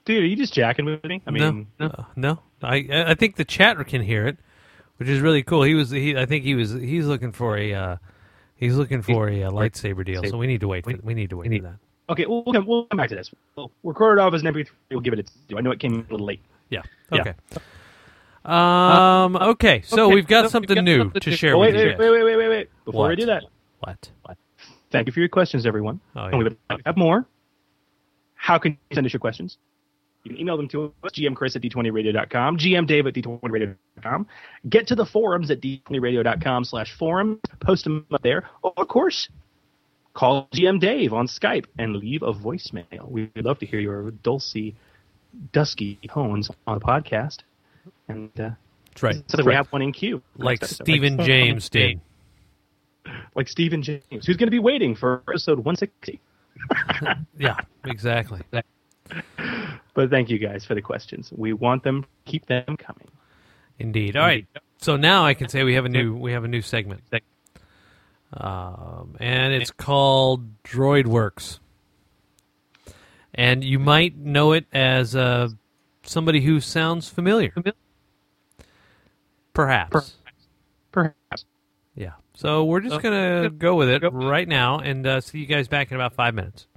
[0.05, 1.21] Dude, are you just jacking with me?
[1.25, 2.39] I mean, no, uh, no.
[2.61, 4.37] I I think the chat can hear it,
[4.97, 5.63] which is really cool.
[5.63, 6.15] He was he.
[6.15, 7.97] I think he was he's looking for a uh,
[8.55, 10.23] he's looking for a, uh lightsaber deal.
[10.23, 10.85] So we need to wait.
[10.85, 11.75] For, we need to wait for that.
[12.09, 13.31] okay, we'll, we'll come, we'll come back to this.
[13.55, 14.67] We'll record it off as an MP3.
[14.91, 15.57] We'll give it its due.
[15.57, 16.41] I know it came a little late.
[16.69, 16.83] Yeah.
[17.11, 17.33] Yeah.
[18.45, 18.53] Okay.
[18.53, 19.35] Um.
[19.35, 19.81] Okay.
[19.85, 21.81] So Okay, we've got so something we've got new something to share Oh, wait, with
[21.81, 21.87] you.
[21.87, 21.99] wait, guys.
[21.99, 22.69] wait, wait, wait, wait, wait.
[22.85, 23.09] Before What?
[23.09, 23.43] we do that,
[23.79, 24.09] What?
[24.23, 24.37] What?
[24.91, 25.99] Thank you for your questions, everyone.
[26.15, 27.25] Oh, And we would have more.
[28.35, 29.57] How can you send us your questions?
[30.23, 34.27] You can email them to us, gmchris at d20radio.com, gmdave at d20radio.com.
[34.69, 37.39] Get to the forums at d20radio.com slash forums.
[37.59, 38.47] Post them up there.
[38.63, 39.29] Or, of course,
[40.13, 43.07] call GM Dave on Skype and leave a voicemail.
[43.09, 44.75] We'd love to hear your dulcy,
[45.51, 47.39] dusky tones on the podcast.
[48.07, 48.51] And uh,
[48.89, 49.23] That's right.
[49.27, 50.21] so that we have one in queue.
[50.37, 50.63] Like.
[50.65, 51.99] Stephen James did.
[53.35, 56.19] Like Stephen James, who's going to be waiting for episode 160.
[57.37, 57.57] Yeah.
[57.83, 58.41] Exactly.
[59.93, 61.31] But thank you guys for the questions.
[61.35, 62.05] We want them.
[62.25, 63.07] Keep them coming.
[63.79, 64.15] Indeed.
[64.15, 64.45] All right.
[64.77, 67.01] So now I can say we have a new we have a new segment,
[68.33, 71.59] um, and it's called Droid Works.
[73.33, 75.49] And you might know it as uh,
[76.05, 77.53] somebody who sounds familiar.
[79.53, 80.15] Perhaps.
[80.91, 81.45] Perhaps.
[81.95, 82.13] Yeah.
[82.33, 85.91] So we're just gonna go with it right now, and uh, see you guys back
[85.91, 86.67] in about five minutes.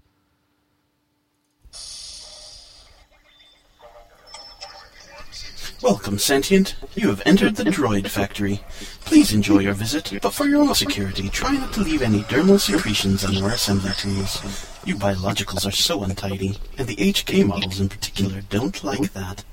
[5.81, 6.75] Welcome, Sentient.
[6.97, 8.61] You have entered the Droid Factory.
[9.05, 12.59] Please enjoy your visit, but for your own security, try not to leave any dermal
[12.59, 14.67] secretions on your assembly tools.
[14.85, 19.45] You biologicals are so untidy, and the HK models in particular don't like that.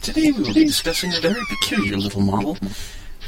[0.00, 2.54] Today we will be discussing a very peculiar little model,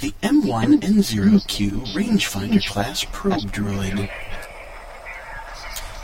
[0.01, 4.09] the M1N0Q Rangefinder class probe droid.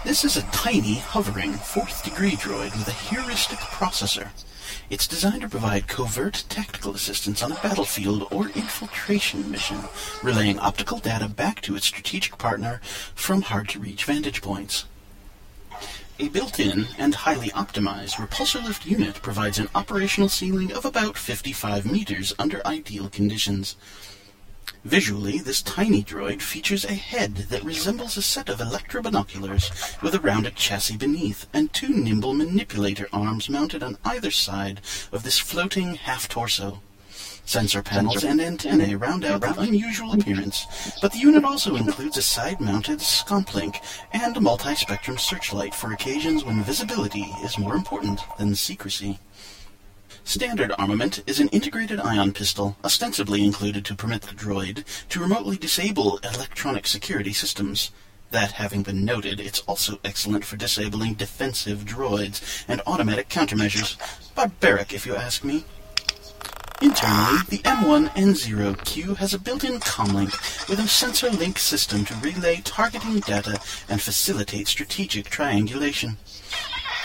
[0.03, 4.29] This is a tiny, hovering, fourth degree droid with a heuristic processor.
[4.89, 9.79] It's designed to provide covert tactical assistance on a battlefield or infiltration mission,
[10.23, 12.81] relaying optical data back to its strategic partner
[13.15, 14.87] from hard to reach vantage points.
[16.19, 21.85] A built-in and highly optimized repulsor lift unit provides an operational ceiling of about 55
[21.85, 23.77] meters under ideal conditions.
[24.85, 30.21] Visually, this tiny droid features a head that resembles a set of electrobinoculars with a
[30.21, 34.81] rounded chassis beneath and two nimble manipulator arms mounted on either side
[35.13, 36.81] of this floating half-torso.
[37.45, 40.67] Sensor panels and antennae round out the unusual appearance,
[41.03, 43.81] but the unit also includes a side-mounted scomp-link
[44.13, 49.19] and a multi-spectrum searchlight for occasions when visibility is more important than secrecy.
[50.25, 55.57] Standard armament is an integrated ion pistol, ostensibly included to permit the droid to remotely
[55.57, 57.91] disable electronic security systems.
[58.31, 63.97] That having been noted, it's also excellent for disabling defensive droids and automatic countermeasures.
[64.35, 65.65] Barbaric, if you ask me.
[66.81, 73.21] Internally, the M1N0Q has a built-in comlink with a sensor link system to relay targeting
[73.21, 76.17] data and facilitate strategic triangulation.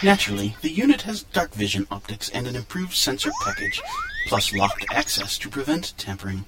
[0.04, 3.82] Naturally, the unit has dark vision optics and an improved sensor package,
[4.28, 6.46] plus locked access to prevent tampering.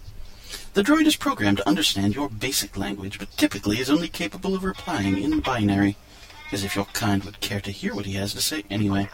[0.74, 4.64] The droid is programmed to understand your basic language, but typically is only capable of
[4.64, 5.96] replying in binary,
[6.52, 9.10] as if your kind would care to hear what he has to say anyway.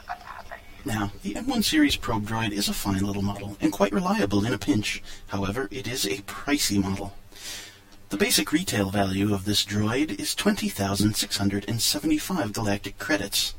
[0.84, 4.54] Now, the M1 series probe droid is a fine little model, and quite reliable in
[4.54, 5.02] a pinch.
[5.28, 7.14] However, it is a pricey model.
[8.10, 13.56] The basic retail value of this droid is 20,675 galactic credits.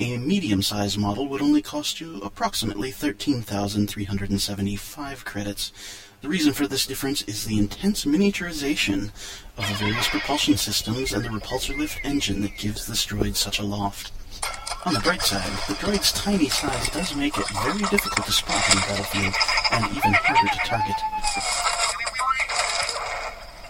[0.00, 5.72] A medium-sized model would only cost you approximately 13,375 credits.
[6.20, 9.10] The reason for this difference is the intense miniaturization
[9.56, 13.58] of the various propulsion systems and the repulsor lift engine that gives this droid such
[13.58, 14.12] a loft.
[14.84, 18.70] On the bright side, the droid's tiny size does make it very difficult to spot
[18.70, 19.34] on the battlefield,
[19.72, 20.94] and even harder to target.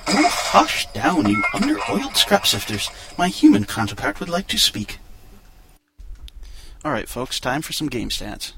[0.09, 2.91] Oh, hush down, you under-oiled scrap sifters.
[3.17, 4.99] My human counterpart would like to speak.
[6.89, 8.55] Alright, folks, time for some game stats.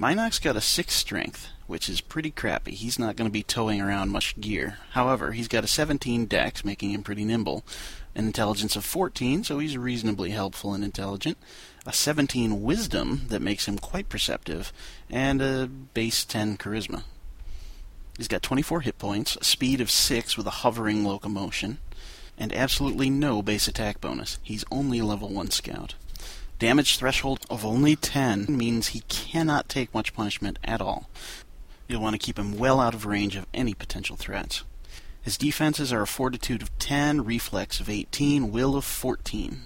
[0.00, 2.70] Minox got a 6 strength, which is pretty crappy.
[2.70, 4.78] He's not going to be towing around much gear.
[4.92, 7.66] However, he's got a 17 dex, making him pretty nimble,
[8.14, 11.36] an intelligence of 14, so he's reasonably helpful and intelligent,
[11.84, 14.72] a 17 wisdom that makes him quite perceptive,
[15.10, 17.02] and a base 10 charisma.
[18.16, 21.80] He's got 24 hit points, a speed of 6 with a hovering locomotion,
[22.38, 24.38] and absolutely no base attack bonus.
[24.42, 25.96] He's only a level 1 scout.
[26.58, 31.08] Damage threshold of only 10 means he cannot take much punishment at all.
[31.86, 34.64] You'll want to keep him well out of range of any potential threats.
[35.22, 39.62] His defenses are a fortitude of 10, reflex of 18, will of 14.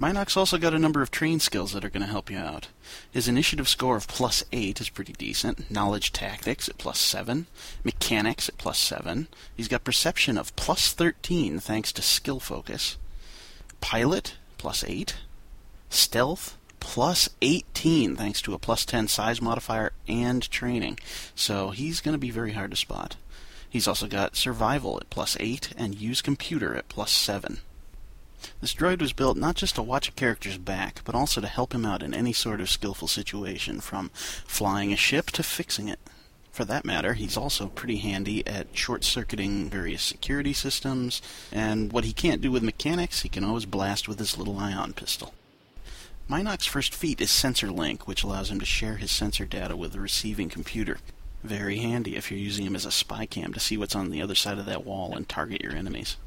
[0.00, 2.68] Minox also got a number of train skills that are going to help you out.
[3.10, 5.70] His initiative score of plus 8 is pretty decent.
[5.70, 7.48] Knowledge tactics at plus 7.
[7.84, 9.26] Mechanics at plus 7.
[9.56, 12.96] He's got perception of plus 13 thanks to skill focus.
[13.80, 15.16] Pilot plus 8.
[15.90, 20.98] Stealth plus 18 thanks to a plus 10 size modifier and training.
[21.34, 23.16] So he's going to be very hard to spot.
[23.68, 27.58] He's also got survival at plus 8 and use computer at plus 7.
[28.60, 31.74] This droid was built not just to watch a character's back, but also to help
[31.74, 34.10] him out in any sort of skillful situation, from
[34.46, 35.98] flying a ship to fixing it.
[36.52, 41.20] For that matter, he's also pretty handy at short circuiting various security systems,
[41.52, 44.92] and what he can't do with mechanics, he can always blast with his little ion
[44.92, 45.34] pistol.
[46.30, 49.92] Minox's first feat is Sensor Link, which allows him to share his sensor data with
[49.92, 50.98] the receiving computer.
[51.42, 54.20] Very handy if you're using him as a spy cam to see what's on the
[54.20, 56.18] other side of that wall and target your enemies.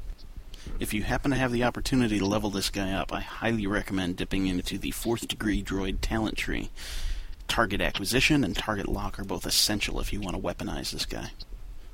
[0.80, 4.16] If you happen to have the opportunity to level this guy up, I highly recommend
[4.16, 6.70] dipping into the fourth degree droid talent tree.
[7.46, 11.30] Target acquisition and target lock are both essential if you want to weaponize this guy.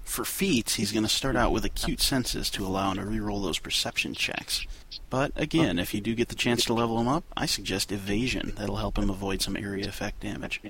[0.08, 3.42] For feats, he's going to start out with acute senses to allow him to reroll
[3.42, 4.66] those perception checks.
[5.10, 8.54] But again, if you do get the chance to level him up, I suggest evasion.
[8.56, 10.62] That'll help him avoid some area effect damage.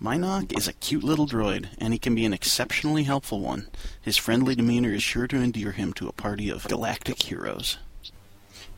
[0.00, 3.66] Minox is a cute little droid, and he can be an exceptionally helpful one.
[4.00, 7.78] His friendly demeanor is sure to endear him to a party of galactic heroes.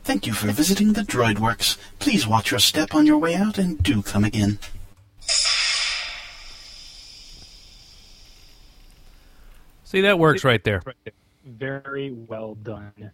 [0.05, 1.77] Thank you for visiting the Droid Works.
[1.99, 4.59] Please watch your step on your way out and do come again.
[9.93, 10.81] See, that works right there.
[11.45, 13.11] Very well done.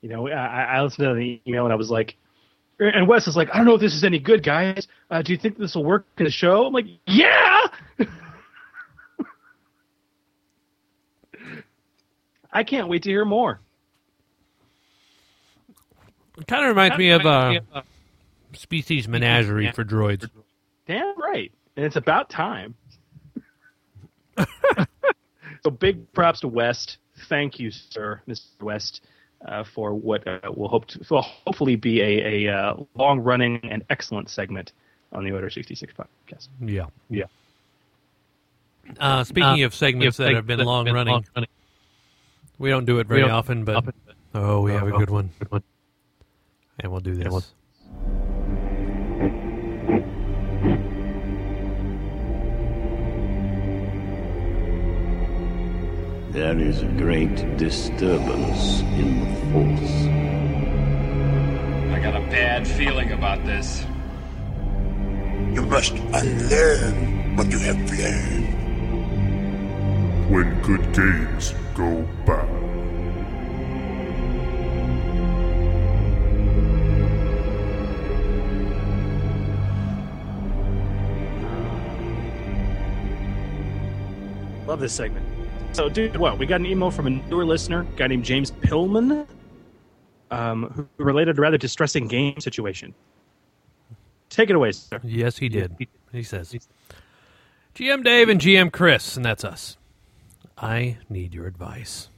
[0.00, 2.16] You know, I, I listened to the email and I was like,
[2.78, 4.88] and Wes is like, I don't know if this is any good, guys.
[5.10, 6.64] Uh, do you think this will work in the show?
[6.64, 7.64] I'm like, yeah.
[12.50, 13.60] I can't wait to hear more.
[16.38, 17.60] It kind of reminds me of uh,
[18.54, 20.30] Species Menagerie for droids.
[20.86, 22.74] Damn right, and it's about time.
[25.66, 26.98] so big props to West.
[27.28, 28.44] Thank you, sir, Mr.
[28.60, 29.02] West,
[29.44, 33.58] uh, for what uh, will hope to, will hopefully be a, a uh, long running
[33.64, 34.70] and excellent segment
[35.12, 36.46] on the Order 66 podcast.
[36.60, 36.86] Yeah.
[37.10, 37.24] Yeah.
[39.00, 41.50] Uh, speaking Uh, of segments yeah, that have been long, been running, long-running.
[42.58, 43.92] we don't do it very often, but often,
[44.34, 45.30] oh, we have a Oh, good one.
[45.40, 45.62] good one.
[46.78, 47.52] And we'll do this.
[56.36, 60.06] There is a great disturbance in the Force.
[61.94, 63.86] I got a bad feeling about this.
[65.54, 68.48] You must unlearn what you have learned.
[70.30, 72.46] When good games go bad.
[84.66, 85.25] Love this segment.
[85.76, 86.38] So, dude, what?
[86.38, 89.26] We got an email from a newer listener, a guy named James Pillman,
[90.30, 92.94] um, who related a rather distressing game situation.
[94.30, 94.98] Take it away, sir.
[95.04, 95.76] Yes, he did.
[96.12, 96.54] He says,
[97.74, 99.76] GM Dave and GM Chris, and that's us.
[100.56, 102.08] I need your advice.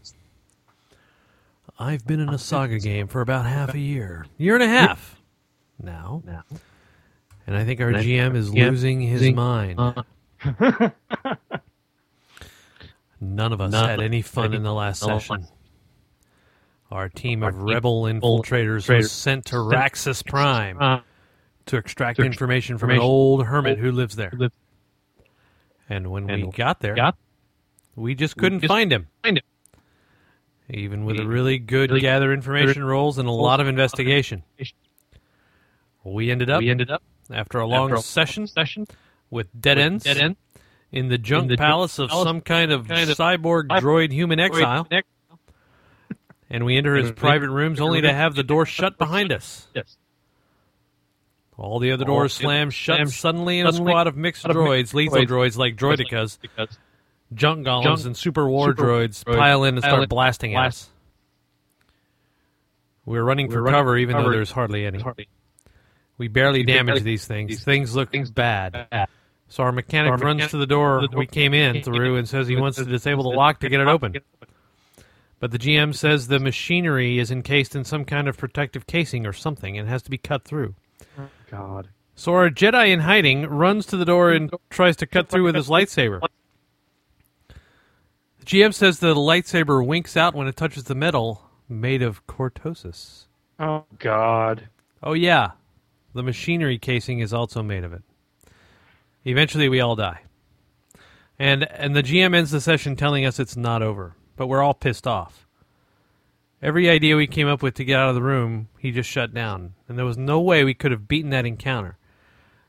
[1.81, 5.21] I've been in a saga game for about half a year, year and a half
[5.83, 6.23] now,
[7.45, 10.05] and I think our GM is losing his mind.
[13.21, 15.47] None of us had any fun in the last session.
[16.91, 21.03] Our team of rebel infiltrators was sent to Raxus Prime
[21.67, 24.33] to extract information from an old hermit who lives there.
[25.89, 26.95] And when we got there,
[27.97, 29.09] we just couldn't find him.
[30.71, 34.43] Even with a really good gather information rolls and a lot of investigation.
[36.05, 38.87] We ended up, We ended up after a long after a session, session
[39.31, 40.37] with dead ends, dead end
[40.93, 44.13] in the junk the junk palace of palace some kind of kind of cyborg droid
[44.13, 44.87] human exile.
[46.51, 49.67] And we enter his private rooms only to have the door shut behind us.
[49.75, 49.97] Yes.
[51.59, 55.57] All the other doors slam shut suddenly, and a squad of mixed droids, lethal droids,
[55.59, 56.39] like droidekas,
[57.35, 60.89] junk golems, and super war droids pile in and start blasting at us.
[63.05, 65.05] We're running for cover, even though there's hardly any.
[66.17, 67.49] We barely damage these things.
[67.51, 69.09] these things look bad.
[69.49, 72.29] So our mechanic our runs to the door, the door we came in through and
[72.29, 74.15] says he wants to disable the lock to get it open.
[75.41, 79.33] But the GM says the machinery is encased in some kind of protective casing or
[79.33, 80.75] something and has to be cut through.
[81.51, 81.89] God.
[82.15, 85.55] So our Jedi in hiding runs to the door and tries to cut through with
[85.55, 86.21] his lightsaber.
[88.41, 93.27] The GM says the lightsaber winks out when it touches the metal made of cortosis.
[93.61, 94.69] Oh God.
[95.03, 95.53] Oh yeah,
[96.13, 98.03] the machinery casing is also made of it.
[99.29, 100.23] Eventually, we all die,
[101.39, 104.73] and and the GM ends the session telling us it's not over, but we're all
[104.73, 105.47] pissed off.
[106.63, 109.35] Every idea we came up with to get out of the room, he just shut
[109.35, 111.99] down, and there was no way we could have beaten that encounter.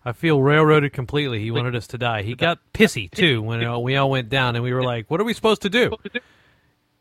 [0.03, 1.39] I feel railroaded completely.
[1.41, 2.23] He wanted us to die.
[2.23, 5.21] He got pissy too when uh, we all went down, and we were like, "What
[5.21, 5.95] are we supposed to do?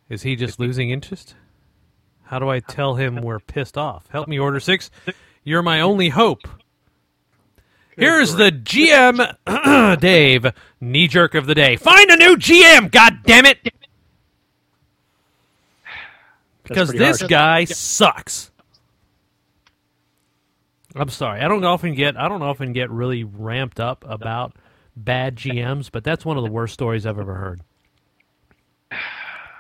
[0.09, 1.35] Is he just losing interest?
[2.23, 4.07] How do I tell him we're pissed off?
[4.11, 4.89] Help me, Order Six.
[5.43, 6.47] You're my only hope."
[7.99, 10.47] Here's the GM, Dave,
[10.81, 11.75] knee jerk of the day.
[11.75, 13.59] Find a new GM, God damn it!
[16.63, 17.31] Because this harsh.
[17.31, 18.53] guy sucks.
[20.95, 21.41] I'm sorry.
[21.41, 24.55] I don't often get I don't often get really ramped up about
[24.97, 27.63] bad GMs, but that's one of the worst stories I've ever heard.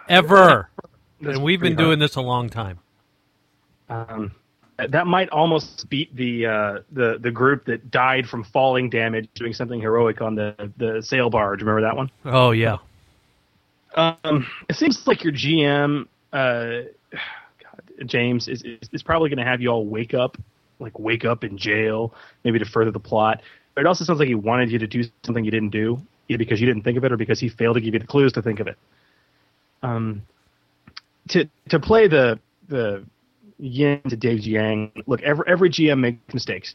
[0.09, 0.71] Ever.
[1.21, 2.79] And we've been doing this a long time.
[3.89, 4.33] Um,
[4.87, 9.53] that might almost beat the uh, the the group that died from falling damage doing
[9.53, 11.61] something heroic on the the sail barge.
[11.61, 12.11] Remember that one?
[12.25, 12.79] Oh yeah.
[13.95, 19.45] Um, it seems like your GM, uh, God, James, is is, is probably going to
[19.45, 20.37] have you all wake up,
[20.79, 22.15] like wake up in jail,
[22.45, 23.43] maybe to further the plot.
[23.75, 26.39] But it also sounds like he wanted you to do something you didn't do, either
[26.39, 28.33] because you didn't think of it or because he failed to give you the clues
[28.35, 28.77] to think of it.
[29.83, 30.23] Um,
[31.31, 33.05] to to play the the
[33.59, 36.75] yin to Dave Yang, look, every every GM makes mistakes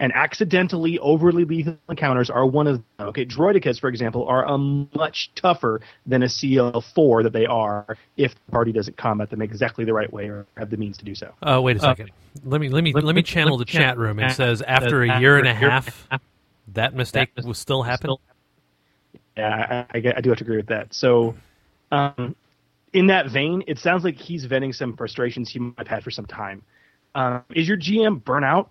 [0.00, 3.08] and accidentally overly lethal encounters are one of them.
[3.08, 8.34] Okay, droidekas, for example, are a much tougher than a CL4 that they are if
[8.34, 11.14] the party doesn't combat them exactly the right way or have the means to do
[11.14, 11.32] so.
[11.42, 12.10] Uh, wait a second.
[12.44, 14.18] let me let me let, me channel the chat room.
[14.20, 16.08] It says after a year and a half,
[16.74, 18.16] that mistake will still happen.
[19.36, 20.92] Yeah, I, I, get- I do have to agree with that.
[20.92, 21.36] So,
[21.92, 22.34] um,
[22.92, 26.10] in that vein, it sounds like he's venting some frustrations he might have had for
[26.10, 26.62] some time.
[27.14, 28.68] Um, is your GM burnout?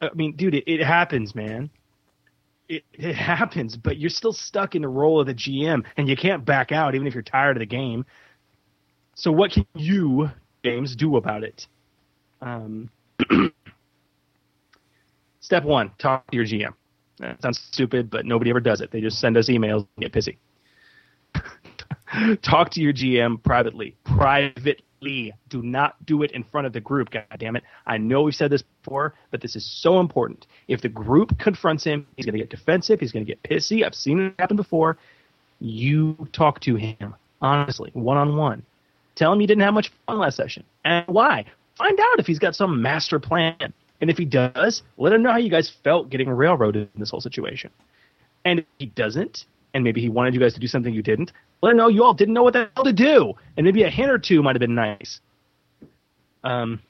[0.00, 1.70] I mean, dude, it, it happens, man.
[2.68, 6.16] It, it happens, but you're still stuck in the role of the GM, and you
[6.16, 8.04] can't back out even if you're tired of the game.
[9.14, 10.30] So, what can you,
[10.64, 11.66] James, do about it?
[12.42, 12.90] Um,
[15.40, 16.74] step one: talk to your GM.
[17.40, 18.90] Sounds stupid, but nobody ever does it.
[18.92, 20.36] They just send us emails and get pissy.
[22.42, 23.94] Talk to your GM privately.
[24.04, 25.32] Privately.
[25.48, 27.62] Do not do it in front of the group, God damn it.
[27.86, 30.46] I know we've said this before, but this is so important.
[30.66, 32.98] If the group confronts him, he's going to get defensive.
[32.98, 33.84] He's going to get pissy.
[33.84, 34.98] I've seen it happen before.
[35.60, 38.64] You talk to him, honestly, one on one.
[39.14, 40.64] Tell him you didn't have much fun last session.
[40.84, 41.44] And why?
[41.76, 43.72] Find out if he's got some master plan.
[44.00, 47.10] And if he does, let him know how you guys felt getting railroaded in this
[47.10, 47.70] whole situation.
[48.44, 49.44] And if he doesn't,
[49.74, 51.32] and maybe he wanted you guys to do something you didn't,
[51.62, 53.34] let know you all didn't know what the hell to do.
[53.56, 55.20] And maybe a hint or two might have been nice.
[56.44, 56.80] Um,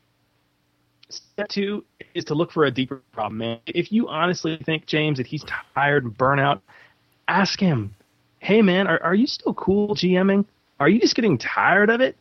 [1.09, 3.61] step two is to look for a deeper problem, man.
[3.66, 5.45] If you honestly think, James, that he's
[5.75, 6.62] tired and burnt out,
[7.27, 7.95] ask him,
[8.41, 10.45] hey man, are, are you still cool GMing?
[10.81, 12.16] Are you just getting tired of it?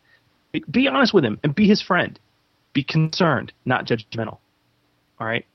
[0.71, 2.17] Be honest with him and be his friend.
[2.73, 4.37] Be concerned, not judgmental.
[5.19, 5.45] All right.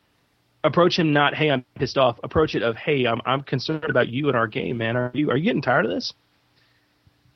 [0.65, 2.21] Approach him not, hey, I'm pissed off.
[2.23, 4.97] Approach it of, hey, I'm I'm concerned about you and our game, man.
[4.97, 6.13] Are you are you getting tired of this?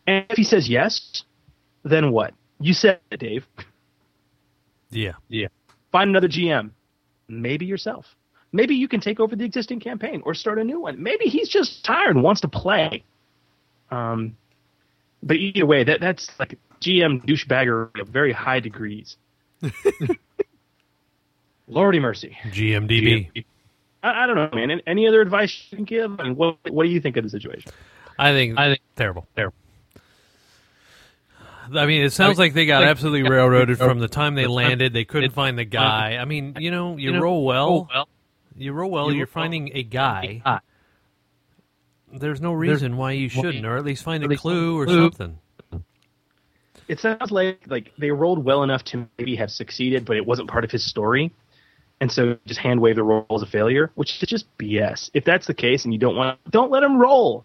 [0.06, 1.24] And if he says yes,
[1.84, 2.34] then what?
[2.60, 3.46] You said it, Dave.
[4.90, 5.12] Yeah.
[5.28, 5.48] Yeah.
[5.92, 6.70] Find another GM.
[7.28, 8.06] Maybe yourself.
[8.52, 11.02] Maybe you can take over the existing campaign or start a new one.
[11.02, 13.04] Maybe he's just tired and wants to play.
[13.90, 14.36] Um,
[15.22, 19.16] but either way, that that's like GM douchebaggery of very high degrees.
[21.66, 22.36] Lordy mercy.
[22.46, 23.44] GMDB.
[24.02, 24.80] I, I don't know, man.
[24.86, 26.20] Any other advice you can give?
[26.20, 27.72] I mean, what what do you think of the situation?
[28.18, 29.26] I think I think terrible.
[29.34, 29.56] Terrible.
[31.74, 34.92] I mean, it sounds like they got absolutely railroaded from the time they landed.
[34.92, 36.16] They couldn't find the guy.
[36.16, 37.88] I mean, you know, you roll well.
[38.56, 39.12] You roll well.
[39.12, 40.42] You're finding a guy.
[42.12, 45.38] There's no reason why you shouldn't, or at least find a clue or something.
[46.88, 50.48] It sounds like like they rolled well enough to maybe have succeeded, but it wasn't
[50.48, 51.32] part of his story,
[52.00, 55.10] and so just hand wave the roll as a failure, which is just BS.
[55.12, 57.44] If that's the case, and you don't want, don't let him roll.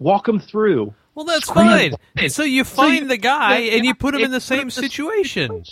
[0.00, 0.92] Walk him through.
[1.20, 1.92] Well, that's fine.
[2.28, 5.64] So you find the guy and you put him in the same situation.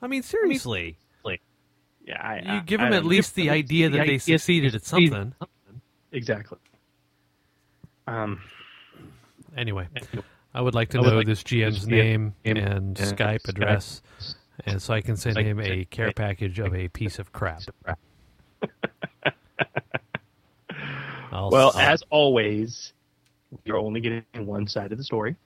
[0.00, 0.96] I mean, seriously.
[2.06, 4.74] Yeah, I, You I- give I them don't at least the idea that they succeeded
[4.74, 5.34] at something.
[6.12, 6.56] Exactly.
[8.06, 8.40] Um.
[9.56, 9.86] Anyway,
[10.54, 14.00] I would like to would know like this GM's name and and Skype Skype address,
[14.64, 17.60] and so I can send him a care package of a piece of crap.
[21.32, 22.92] I'll Well, s- as always,
[23.64, 25.36] you're only getting one side of the story.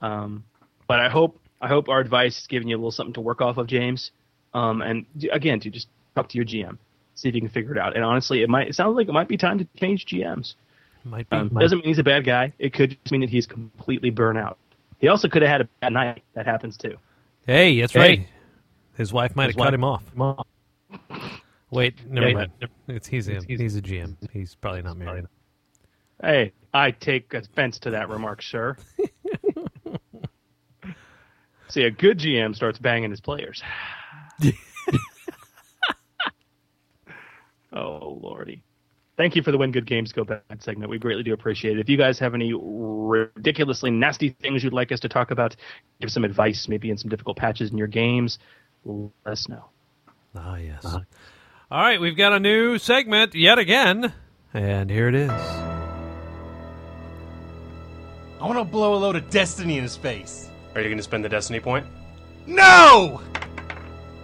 [0.00, 0.44] Um,
[0.86, 3.40] but I hope I hope our advice is giving you a little something to work
[3.40, 4.12] off of, James.
[4.54, 6.78] Um, and again, to just talk to your GM,
[7.14, 7.94] see if you can figure it out.
[7.94, 10.54] And honestly, it might it sounds like it might be time to change GMs.
[11.04, 11.36] might be.
[11.36, 12.52] Um, doesn't mean he's a bad guy.
[12.58, 14.58] It could just mean that he's completely burnt out.
[14.98, 16.22] He also could have had a bad night.
[16.34, 16.96] That happens too.
[17.46, 17.98] Hey, that's Hey.
[18.00, 18.28] right.
[18.96, 20.46] His wife might His have cut wife- him off.
[21.70, 22.50] Wait, never mind.
[22.88, 24.16] It's he's a, he's a GM.
[24.32, 25.26] He's probably not married.
[26.22, 28.76] Hey, I take offense to that remark, sir.
[31.68, 33.62] See, a good GM starts banging his players.
[37.72, 38.62] oh, lordy.
[39.16, 40.90] Thank you for the Win Good Games Go Bad segment.
[40.90, 41.80] We greatly do appreciate it.
[41.80, 45.54] If you guys have any ridiculously nasty things you'd like us to talk about,
[46.00, 48.38] give some advice, maybe in some difficult patches in your games,
[48.84, 49.66] let us know.
[50.34, 50.84] Ah, yes.
[50.84, 51.02] All
[51.70, 54.12] right, we've got a new segment yet again,
[54.54, 55.69] and here it is.
[58.40, 60.48] I want to blow a load of destiny in his face.
[60.74, 61.84] Are you going to spend the destiny point?
[62.46, 63.20] No!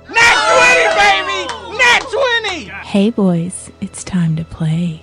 [0.08, 1.76] Nat 20, baby!
[1.76, 2.00] Nat
[2.48, 2.64] 20!
[2.86, 5.02] Hey boys, it's time to play.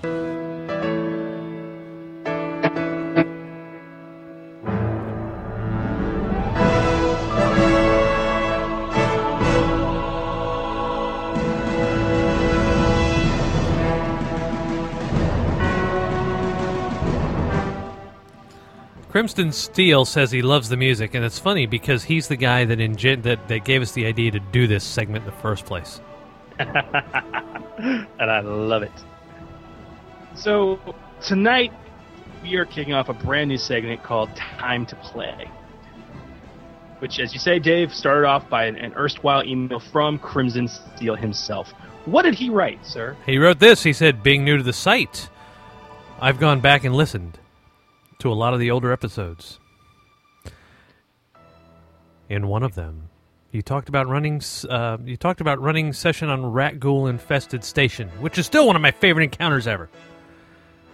[19.14, 22.80] Crimson Steel says he loves the music, and it's funny because he's the guy that
[22.80, 26.02] ingen- that that gave us the idea to do this segment in the first place.
[26.58, 28.92] and I love it.
[30.34, 30.80] So
[31.22, 31.72] tonight
[32.42, 35.48] we are kicking off a brand new segment called Time to Play,
[36.98, 41.14] which, as you say, Dave, started off by an, an erstwhile email from Crimson Steel
[41.14, 41.70] himself.
[42.06, 43.16] What did he write, sir?
[43.28, 43.84] He wrote this.
[43.84, 45.30] He said, "Being new to the site,
[46.20, 47.38] I've gone back and listened
[48.24, 49.60] to a lot of the older episodes.
[52.30, 53.10] In one of them,
[53.52, 54.42] you talked about running.
[54.68, 58.78] Uh, you talked about running session on Rat Ghoul infested station, which is still one
[58.78, 59.90] of my favorite encounters ever.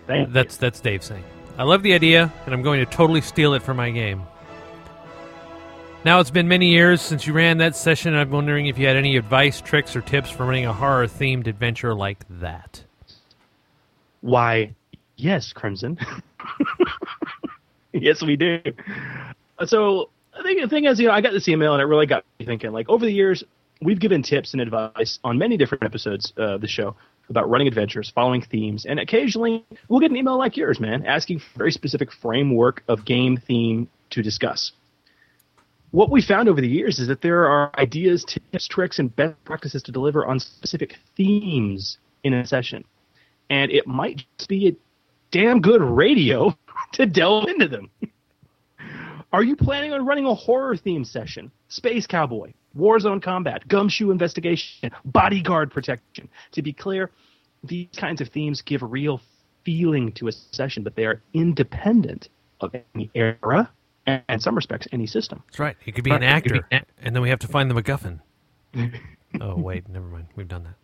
[0.07, 1.23] Thank that's that's Dave saying.
[1.55, 4.23] I love the idea, and I'm going to totally steal it for my game.
[6.03, 8.13] Now it's been many years since you ran that session.
[8.13, 11.05] and I'm wondering if you had any advice, tricks, or tips for running a horror
[11.05, 12.83] themed adventure like that.
[14.21, 14.73] Why,
[15.15, 15.99] yes, Crimson.
[17.93, 18.61] yes, we do.
[19.65, 22.05] So I think the thing is, you know, I got this email and it really
[22.05, 22.71] got me thinking.
[22.71, 23.43] Like over the years,
[23.81, 26.95] we've given tips and advice on many different episodes uh, of the show
[27.29, 31.39] about running adventures, following themes, and occasionally we'll get an email like yours, man, asking
[31.39, 34.71] for a very specific framework of game theme to discuss.
[35.91, 39.43] What we found over the years is that there are ideas, tips, tricks, and best
[39.43, 42.83] practices to deliver on specific themes in a session
[43.49, 44.75] and it might just be a
[45.31, 46.55] damn good radio
[46.93, 47.89] to delve into them.
[49.31, 51.51] Are you planning on running a horror theme session?
[51.67, 56.27] Space Cowboy, Warzone Combat, Gumshoe Investigation, Bodyguard Protection.
[56.53, 57.11] To be clear,
[57.63, 59.21] these kinds of themes give real
[59.63, 63.69] feeling to a session, but they are independent of any era
[64.07, 65.43] and, in some respects, any system.
[65.47, 65.77] That's right.
[65.83, 68.19] He could be an actor, and then we have to find the MacGuffin.
[69.41, 70.27] oh wait, never mind.
[70.35, 70.75] We've done that.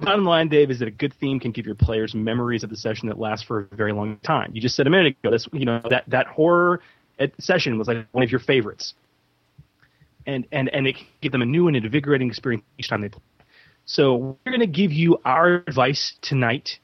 [0.00, 2.76] Bottom line, Dave, is that a good theme can give your players memories of the
[2.76, 4.50] session that last for a very long time.
[4.54, 6.80] You just said a minute ago, this, you know, that, that horror
[7.38, 8.94] session was like one of your favorites.
[10.26, 13.08] And, and, and it can give them a new and invigorating experience each time they
[13.08, 13.22] play.
[13.84, 16.78] So we're going to give you our advice tonight,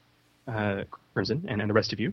[0.49, 2.12] uh, Crimson, and, and the rest of you,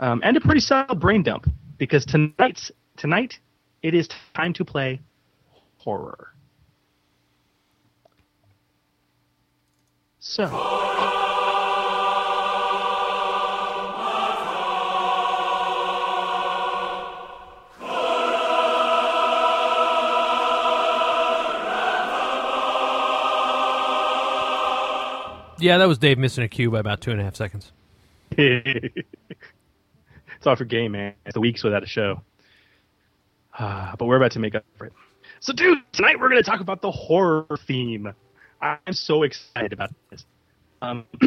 [0.00, 1.46] um, and a pretty solid brain dump
[1.78, 3.38] because tonight's tonight
[3.82, 5.00] it is time to play
[5.78, 6.32] horror.
[10.28, 10.42] So.
[25.58, 27.72] Yeah, that was Dave missing a cue by about two and a half seconds.
[28.32, 29.06] it's
[30.44, 31.14] all for game, man.
[31.24, 32.20] It's the weeks without a show.
[33.58, 34.92] Ah, but we're about to make up for it.
[35.38, 38.12] So, dude, tonight we're going to talk about the horror theme.
[38.60, 40.24] I'm so excited about this.
[40.82, 41.04] Um,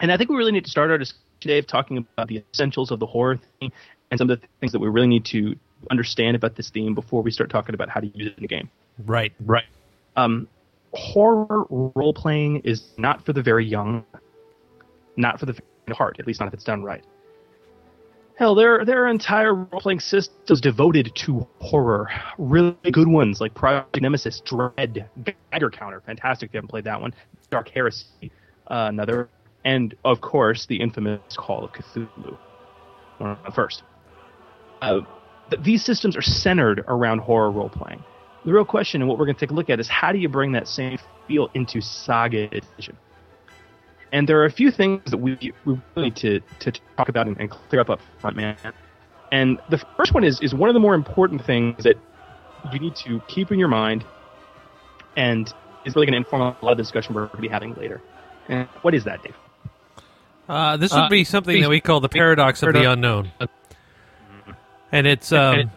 [0.00, 2.90] and I think we really need to start our discussion, Dave, talking about the essentials
[2.90, 3.70] of the horror theme
[4.10, 5.54] and some of the things that we really need to
[5.90, 8.48] understand about this theme before we start talking about how to use it in the
[8.48, 8.68] game.
[9.06, 9.32] Right.
[9.40, 9.66] Right.
[10.16, 10.48] Um,
[10.92, 14.04] horror role playing is not for the very young,
[15.16, 17.04] not for the faint of heart, at least not if it's done right.
[18.38, 22.08] Hell, there there are entire role playing systems devoted to horror.
[22.38, 25.08] Really good ones like Project Nemesis, Dread,
[25.50, 26.50] Geiger Counter, fantastic.
[26.50, 27.12] If you haven't played that one,
[27.50, 28.30] Dark Heresy,
[28.70, 29.28] uh, another,
[29.64, 32.38] and of course the infamous Call of Cthulhu.
[33.18, 33.82] One of the first.
[34.82, 35.00] Uh,
[35.50, 38.04] th- these systems are centered around horror role playing.
[38.44, 40.18] The real question, and what we're going to take a look at, is how do
[40.18, 42.96] you bring that same feel into Saga Edition?
[44.12, 47.26] And there are a few things that we, we really need to, to talk about
[47.26, 48.56] and, and clear up up front, man.
[49.30, 51.96] And the first one is, is one of the more important things that
[52.72, 54.04] you need to keep in your mind
[55.16, 55.52] and
[55.84, 57.74] is really going to inform a lot of the discussion we're going to be having
[57.74, 58.00] later.
[58.48, 59.34] And what is that, Dave?
[60.48, 63.30] Uh, this would Uh, be something that we call the paradox of the unknown.
[64.90, 65.70] And it's um,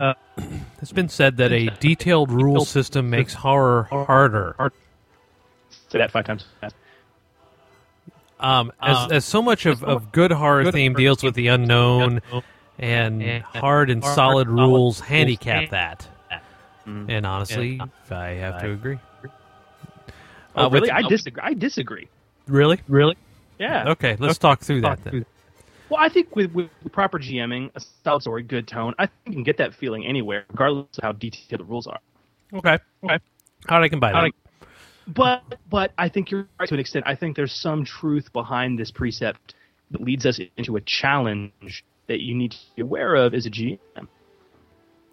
[0.81, 4.55] it's been said that a detailed rule system makes horror harder.
[5.89, 6.75] Say that five times fast.
[8.41, 12.21] Um, as, as so much of, of good horror theme deals with the unknown,
[12.79, 16.07] and hard and solid rules handicap that.
[16.85, 17.79] And honestly,
[18.09, 18.99] I have to agree.
[20.55, 20.91] Oh, Uh, with- really?
[20.91, 21.41] I disagree.
[21.43, 22.07] I disagree.
[22.47, 22.81] Really?
[22.89, 23.15] Really?
[23.59, 23.89] Yeah.
[23.91, 25.25] Okay, let's talk through that then.
[25.89, 29.33] Well, I think with, with proper GMing, a solid story, good tone, I think you
[29.33, 31.99] can get that feeling anywhere, regardless of how detailed the rules are.
[32.53, 32.79] Okay.
[33.03, 33.19] Okay.
[33.67, 34.31] How do I can buy that?
[35.13, 37.05] But but I think you're right to an extent.
[37.07, 39.55] I think there's some truth behind this precept
[39.91, 43.49] that leads us into a challenge that you need to be aware of as a
[43.49, 43.79] GM.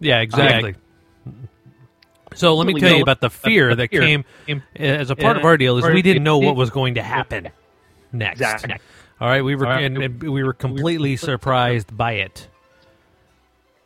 [0.01, 0.75] Yeah, exactly.
[2.35, 4.25] So let me tell you about the fear that came
[4.77, 7.49] as a part of our deal is we didn't know what was going to happen
[8.13, 8.43] next.
[9.21, 12.49] All right, we were and, we were completely surprised by it.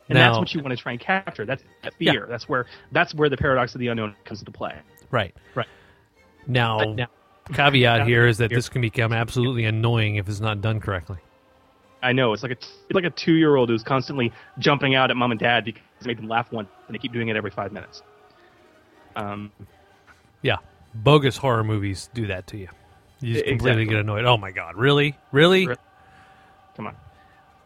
[0.09, 1.45] And Now- that's what you want to try and capture.
[1.45, 2.27] That's that fear.
[2.29, 4.75] That's where that's where the paradox of the unknown comes into play.
[5.09, 5.33] Right.
[5.55, 5.67] Right.
[6.47, 7.07] Now, now-
[7.53, 11.17] caveat here is that this can become absolutely annoying if it's not done correctly.
[12.01, 15.09] I know it's like a it's like a two year old who's constantly jumping out
[15.09, 17.37] at mom and dad because it made them laugh once, and they keep doing it
[17.37, 18.01] every five minutes.
[19.15, 19.51] Um,
[20.41, 20.57] Yeah,
[20.93, 22.67] bogus horror movies do that to you.
[23.21, 23.85] You just completely exactly.
[23.85, 24.25] get annoyed.
[24.25, 25.65] Oh my god, really, really?
[26.75, 26.95] come on.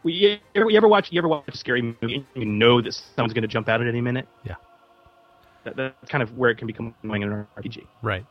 [0.04, 2.80] Well, you, ever, you ever watch you ever watch a scary movie and you know
[2.80, 4.28] that someone's going to jump out at any minute?
[4.44, 4.54] Yeah.
[5.64, 7.84] That, that's kind of where it can become annoying in an RPG.
[8.02, 8.24] Right.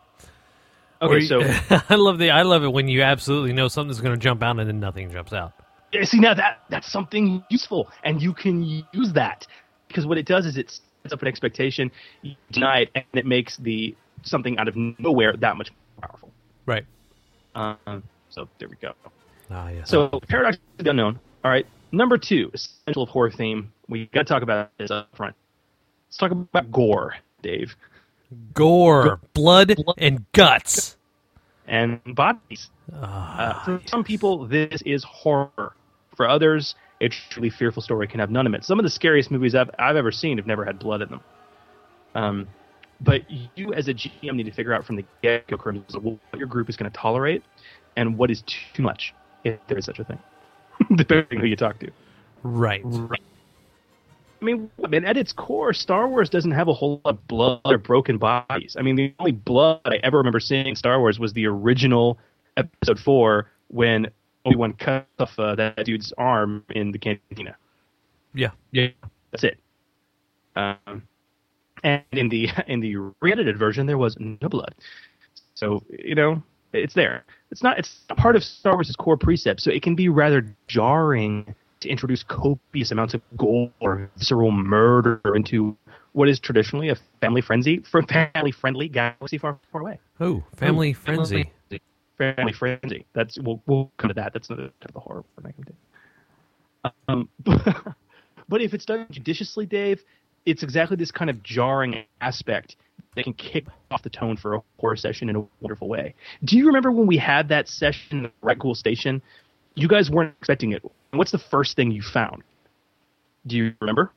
[1.02, 1.42] Okay, Or so
[1.90, 4.60] I love the I love it when you absolutely know something's going to jump out
[4.60, 5.54] and then nothing jumps out.
[6.04, 9.48] See now that that's something useful, and you can use that
[9.88, 11.92] because what it does is it sets up an expectation,
[12.22, 16.32] you deny it, and it makes the something out of nowhere that much more powerful.
[16.66, 16.86] Right.
[17.56, 18.94] Um, so there we go.
[19.50, 19.90] Ah, yes.
[19.90, 21.20] So paradox of the unknown.
[21.46, 23.72] All right, number two, essential of horror theme.
[23.88, 25.36] We got to talk about this up front.
[26.10, 27.76] Let's talk about gore, Dave,
[28.54, 30.98] gore, blood, and guts,
[31.68, 32.70] and bodies.
[32.94, 35.74] Uh, for some people, this is horror.
[36.16, 38.64] For others, a truly fearful story can have none of it.
[38.64, 41.22] Some of the scariest movies I've, I've ever seen have never had blood in them.
[42.16, 42.48] Um,
[43.02, 46.70] but you, as a GM, need to figure out from the get-go what your group
[46.70, 47.44] is going to tolerate
[47.96, 49.14] and what is too much,
[49.44, 50.20] if there is such a thing,
[50.96, 51.92] depending on who you talk to.
[52.44, 52.84] Right.
[54.40, 57.28] I mean, I mean, at its core, Star Wars doesn't have a whole lot of
[57.28, 58.76] blood or broken bodies.
[58.78, 62.20] I mean, the only blood I ever remember seeing in Star Wars was the original
[62.56, 64.08] Episode Four when
[64.46, 67.56] Obi Wan cut off uh, that dude's arm in the cantina.
[68.34, 68.52] Yeah.
[68.72, 68.90] Yeah,
[69.32, 69.60] that's it.
[70.56, 71.04] Um,
[71.84, 74.76] and in the in the re-edited version, there was no blood.
[75.56, 76.42] So you know,
[76.74, 77.26] it's there.
[77.52, 77.80] It's not.
[77.80, 81.90] It's a part of Star Wars' core precepts, so it can be rather jarring to
[81.90, 85.78] introduce copious amounts of gore, or visceral murder into
[86.14, 90.00] what is traditionally a family frenzy for family friendly galaxy far far away.
[90.20, 91.52] Oh, family frenzy.
[92.18, 93.06] Family frenzy.
[93.14, 94.34] That's we'll we'll come to that.
[94.34, 95.78] That's another type of horror we're not going to do.
[97.08, 97.30] Um,
[98.50, 100.04] but if it's done judiciously, Dave,
[100.48, 102.78] it's exactly this kind of jarring aspect
[103.16, 106.16] that can kick off the tone for a horror session in a wonderful way.
[106.44, 109.22] Do you remember when we had that session at Rat Ghoul Station?
[109.78, 110.84] You guys weren't expecting it.
[111.12, 112.44] What's the first thing you found?
[113.46, 114.12] Do you remember?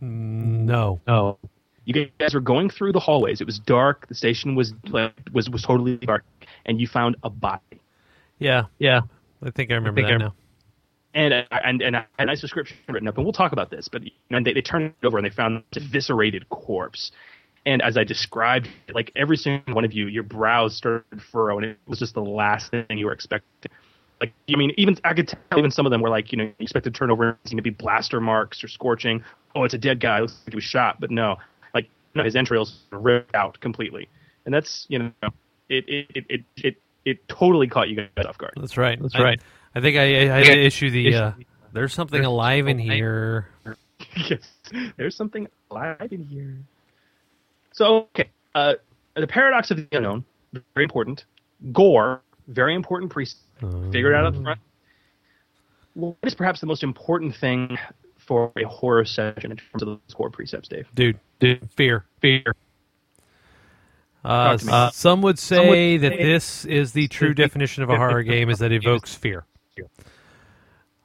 [0.00, 1.00] No.
[1.06, 1.38] No.
[1.84, 3.40] You guys were going through the hallways.
[3.40, 4.08] It was dark.
[4.08, 6.24] The station was like, was was totally dark,
[6.64, 7.80] and you found a body.
[8.38, 8.64] Yeah.
[8.78, 9.00] Yeah.
[9.44, 10.34] I think I remember think that I- now.
[11.14, 13.88] and uh, and and a nice description written up, and we'll talk about this.
[13.88, 17.10] But you know, they they turned it over and they found this eviscerated corpse.
[17.64, 21.58] And as I described, like every single one of you, your brows started to furrow,
[21.58, 23.70] and it was just the last thing you were expecting.
[24.22, 26.44] Like, I mean, even I could tell even some of them were like, you know,
[26.44, 29.24] you expected to turn over and see to be blaster marks or scorching.
[29.56, 30.18] Oh, it's a dead guy.
[30.18, 31.38] It looks like he was shot, but no,
[31.74, 34.08] like no, his entrails ripped out completely,
[34.46, 35.10] and that's you know,
[35.68, 38.52] it it it it it, it totally caught you guys off guard.
[38.60, 38.96] That's right.
[39.02, 39.40] That's I- right.
[39.74, 41.08] I think I, I had to issue the.
[41.08, 41.32] Issue Uh,
[41.72, 43.48] there's something alive in here.
[44.28, 44.38] yes,
[44.96, 46.58] there's something alive in here.
[47.72, 48.74] So, okay, uh,
[49.16, 50.24] the paradox of the unknown,
[50.74, 51.24] very important.
[51.72, 53.40] Gore, very important precept.
[53.92, 54.60] Figure it out up front.
[55.94, 57.78] What is perhaps the most important thing
[58.18, 60.88] for a horror session in terms of those core precepts, Dave?
[60.94, 62.54] Dude, dude, fear, fear.
[64.24, 64.72] Uh, Talk to me.
[64.72, 67.96] s- some would Some would say that say this is the true definition of a
[67.96, 69.44] horror game is that it evokes fear.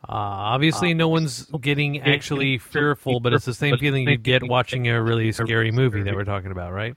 [0.10, 4.88] Uh, obviously, no one's getting actually fearful, but it's the same feeling you get watching
[4.88, 6.95] a really scary movie that we're talking about, right?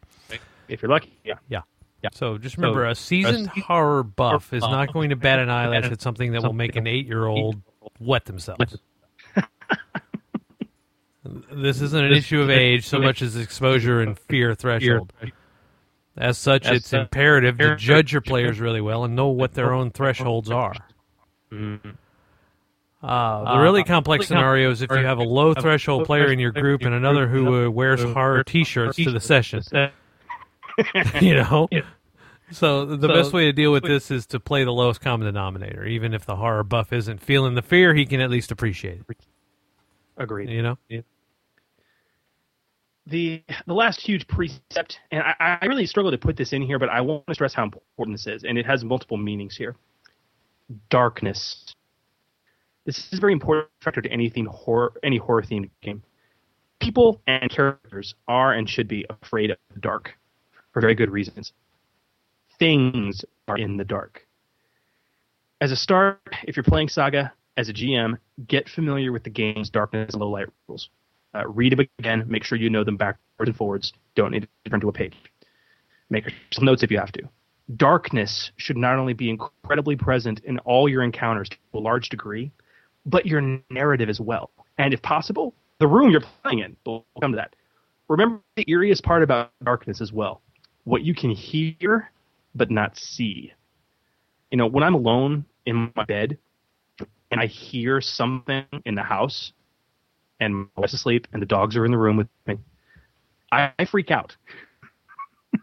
[0.69, 1.35] If you're lucky, yeah.
[1.49, 1.63] Yeah.
[2.13, 5.51] So just remember, a a seasoned se- horror buff is not going to bat an
[5.51, 7.61] eyelash at something that will make an eight-year-old
[7.99, 8.79] wet themselves.
[11.53, 15.13] this isn't an issue of age so much as exposure and fear threshold.
[16.17, 19.91] As such, it's imperative to judge your players really well and know what their own
[19.91, 20.75] thresholds are.
[21.53, 21.91] Mm-hmm.
[23.03, 26.39] Uh, the really Uh, complex scenario is if you have a low threshold player in
[26.39, 29.63] your group and another who uh, wears horror T-shirts to the session.
[31.21, 31.69] you know.
[32.51, 35.27] So the So- best way to deal with this is to play the lowest common
[35.27, 35.85] denominator.
[35.85, 39.17] Even if the horror buff isn't feeling the fear, he can at least appreciate it.
[40.17, 40.51] Agreed.
[40.51, 40.79] You know.
[43.07, 46.79] the the last huge precept, and I, I really struggle to put this in here,
[46.79, 49.77] but I want to stress how important this is, and it has multiple meanings here.
[50.91, 51.75] Darkness.
[52.87, 56.03] This is a very important factor to anything horror, any horror themed game.
[56.81, 60.17] People and characters are and should be afraid of the dark
[60.73, 61.53] for very good reasons.
[62.59, 64.27] Things are in the dark.
[65.61, 69.71] As a start, if you're playing Saga as a GM, get familiar with the game's
[69.71, 70.89] darkness and low light rules.
[71.35, 72.25] Uh, read them again.
[72.27, 73.93] Make sure you know them backwards and forwards.
[74.15, 75.15] Don't need to turn to a page.
[76.09, 77.23] Make some notes if you have to.
[77.77, 82.51] Darkness should not only be incredibly present in all your encounters to a large degree,
[83.07, 84.51] but your narrative as well.
[84.79, 86.77] And if possible, the room you're playing in.
[86.85, 87.55] We'll come to that.
[88.09, 90.43] Remember the eeriest part about darkness as well.
[90.85, 92.11] What you can hear,
[92.55, 93.53] but not see.
[94.51, 96.39] You know, when I'm alone in my bed
[97.31, 99.53] and I hear something in the house,
[100.41, 102.57] and my wife's asleep and the dogs are in the room with me,
[103.53, 104.37] I, I freak out.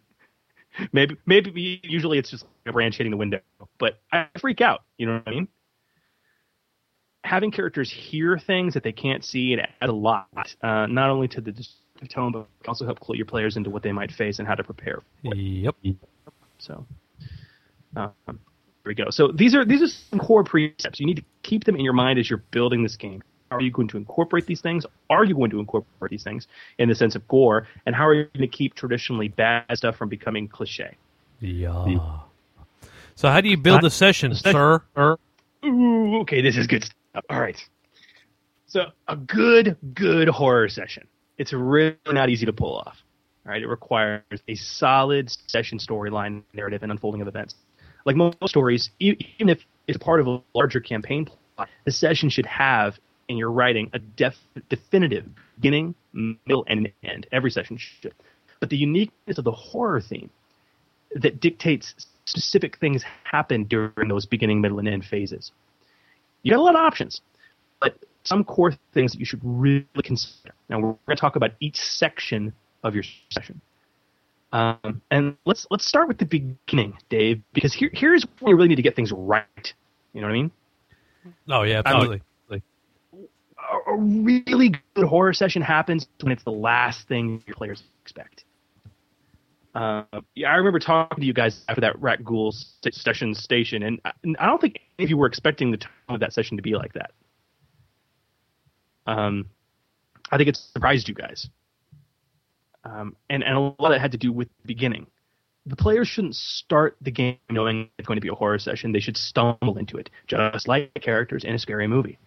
[0.94, 3.42] maybe, maybe usually it's just a branch hitting the window,
[3.80, 4.84] but I freak out.
[4.98, 5.48] You know what I mean?
[7.24, 11.28] Having characters hear things that they can't see it adds a lot, uh, not only
[11.30, 11.52] to the
[12.06, 14.56] tone, but can also help clue your players into what they might face and how
[14.56, 15.02] to prepare.
[15.24, 15.38] For it.
[15.38, 15.76] Yep.
[16.60, 16.86] So,
[17.96, 18.38] um, here
[18.86, 19.10] we go.
[19.10, 21.00] So these are these are some core precepts.
[21.00, 23.24] You need to keep them in your mind as you're building this game.
[23.50, 24.86] How are you going to incorporate these things?
[25.10, 27.68] Are you going to incorporate these things in the sense of gore?
[27.86, 30.96] And how are you going to keep traditionally bad stuff from becoming cliche?
[31.40, 32.20] Yeah.
[33.16, 34.82] So how do you build a session, sir?
[35.66, 37.24] Ooh, okay, this is good stuff.
[37.30, 37.58] All right.
[38.68, 41.08] So a good, good horror session.
[41.38, 42.98] It's really not easy to pull off.
[43.46, 43.62] Right?
[43.62, 47.56] it requires a solid session storyline, narrative, and unfolding of events.
[48.06, 52.46] Like most stories, even if it's part of a larger campaign plot, the session should
[52.46, 54.36] have in your writing a def-
[54.70, 55.26] definitive
[55.56, 57.28] beginning, middle, and end.
[57.32, 58.14] Every session should.
[58.60, 60.30] But the uniqueness of the horror theme
[61.16, 65.52] that dictates specific things happen during those beginning, middle, and end phases.
[66.44, 67.22] You got a lot of options,
[67.80, 67.98] but
[68.28, 70.54] some core things that you should really consider.
[70.70, 72.54] Now we're going to talk about each section
[72.84, 73.62] of your session.
[74.52, 78.70] Um, and let's let's start with the beginning, Dave, because here here's where you really
[78.70, 79.74] need to get things right.
[80.14, 80.52] You know what I mean?
[81.50, 82.22] Oh yeah, absolutely.
[83.70, 88.46] A, a really good horror session happens when it's the last thing your players expect.
[89.76, 90.04] Uh,
[90.34, 94.00] yeah, I remember talking to you guys after that Rat Ghoul st- session station, and
[94.06, 96.58] I, and I don't think any of you were expecting the tone of that session
[96.58, 97.12] to be like that.
[99.08, 99.48] Um,
[100.32, 101.50] I think it surprised you guys.
[102.84, 105.08] Um, and, and a lot of that had to do with the beginning.
[105.66, 108.92] The players shouldn't start the game knowing it's going to be a horror session.
[108.92, 112.20] They should stumble into it, just like characters in a scary movie.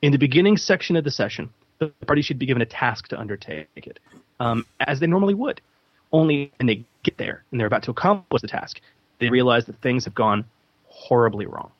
[0.00, 3.18] In the beginning section of the session, the party should be given a task to
[3.18, 4.00] undertake it,
[4.40, 5.60] um, as they normally would.
[6.10, 8.80] Only when they get there and they're about to accomplish the task,
[9.20, 10.44] they realize that things have gone
[10.86, 11.70] horribly wrong.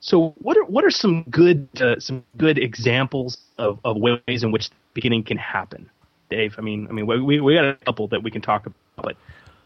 [0.00, 4.52] So, what are what are some good uh, some good examples of, of ways in
[4.52, 5.90] which the beginning can happen?
[6.30, 8.76] Dave, I mean, I mean, we we got a couple that we can talk about,
[8.96, 9.16] but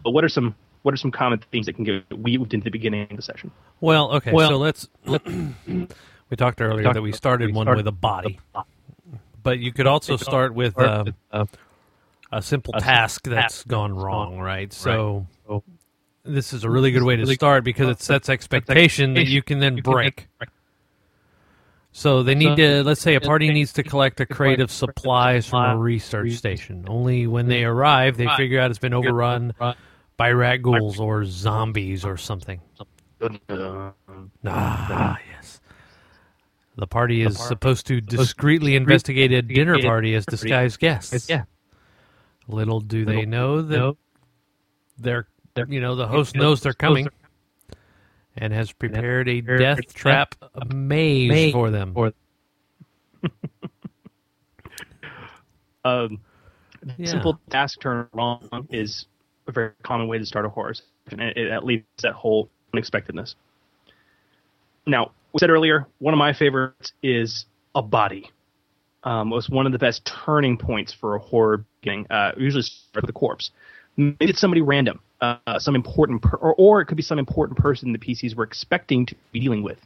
[0.02, 2.70] but what are some what are some common themes that can get weaved into the
[2.70, 3.50] beginning of the session?
[3.80, 4.88] Well, okay, Well- so let's.
[5.66, 8.40] we talked earlier talked that we started we one started with a body,
[9.42, 11.44] but you could also start with uh, uh,
[12.32, 14.74] a simple a simple task that's task gone that's wrong, right?
[14.86, 15.26] wrong.
[15.46, 15.64] So
[16.24, 19.58] this is a really good way to start because it sets expectation that you can
[19.58, 20.28] then break.
[21.94, 25.46] So they need to, let's say a party needs to collect a crate of supplies
[25.46, 26.86] from a research station.
[26.88, 29.52] Only when they arrive, they figure out it's been overrun
[30.16, 32.60] by rat ghouls or zombies or something.
[34.46, 35.60] Ah, yes.
[36.76, 41.28] The party is supposed to discreetly investigate a dinner party as disguised guests.
[41.28, 41.44] Yeah.
[42.48, 43.96] Little do they know that
[44.98, 45.26] they're,
[45.68, 47.08] you know, the host knows they're coming
[48.36, 50.34] and has prepared a death trap
[50.72, 51.94] maze for them.
[55.84, 56.20] Um,
[56.96, 57.06] Yeah.
[57.06, 59.06] Simple task turn wrong is
[59.46, 62.12] a very common way to start a horror session, and it, it leads to that
[62.14, 63.34] whole unexpectedness.
[64.86, 68.30] Now, we said earlier, one of my favorites is a body.
[69.04, 72.06] Um, was one of the best turning points for a horror beginning.
[72.10, 73.50] Uh, usually start with a corpse.
[73.96, 77.58] Maybe it's somebody random, uh, some important, per- or, or it could be some important
[77.58, 79.78] person the PCs were expecting to be dealing with.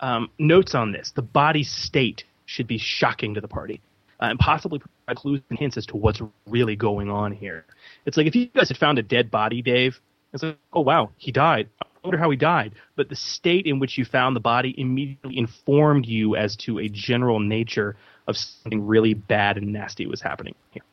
[0.00, 3.80] Um, notes on this: the body state should be shocking to the party,
[4.20, 7.64] uh, and possibly provide clues and hints as to what's really going on here.
[8.06, 10.00] It's like if you guys had found a dead body, Dave.
[10.32, 11.68] It's like, oh wow, he died.
[11.82, 12.74] I wonder how he died.
[12.94, 16.88] But the state in which you found the body immediately informed you as to a
[16.88, 17.96] general nature
[18.28, 20.84] of something really bad and nasty was happening here.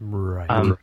[0.00, 0.48] Right.
[0.48, 0.78] Um,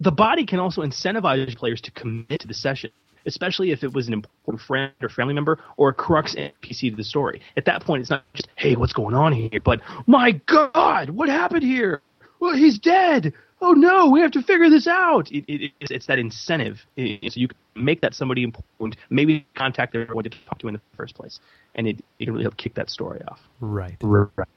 [0.00, 2.90] the body can also incentivize players to commit to the session,
[3.26, 6.96] especially if it was an important friend or family member or a crux NPC to
[6.96, 7.40] the story.
[7.56, 9.60] At that point, it's not just, hey, what's going on here?
[9.64, 12.02] But, my God, what happened here?
[12.40, 13.32] Well, he's dead.
[13.62, 15.30] Oh, no, we have to figure this out.
[15.30, 16.84] It, it, it's, it's that incentive.
[16.96, 20.74] It- so you can make that somebody important, maybe contact everyone to talk to in
[20.74, 21.40] the first place.
[21.74, 23.40] And it, it can really help kick that story off.
[23.60, 23.96] Right.
[24.02, 24.48] Right.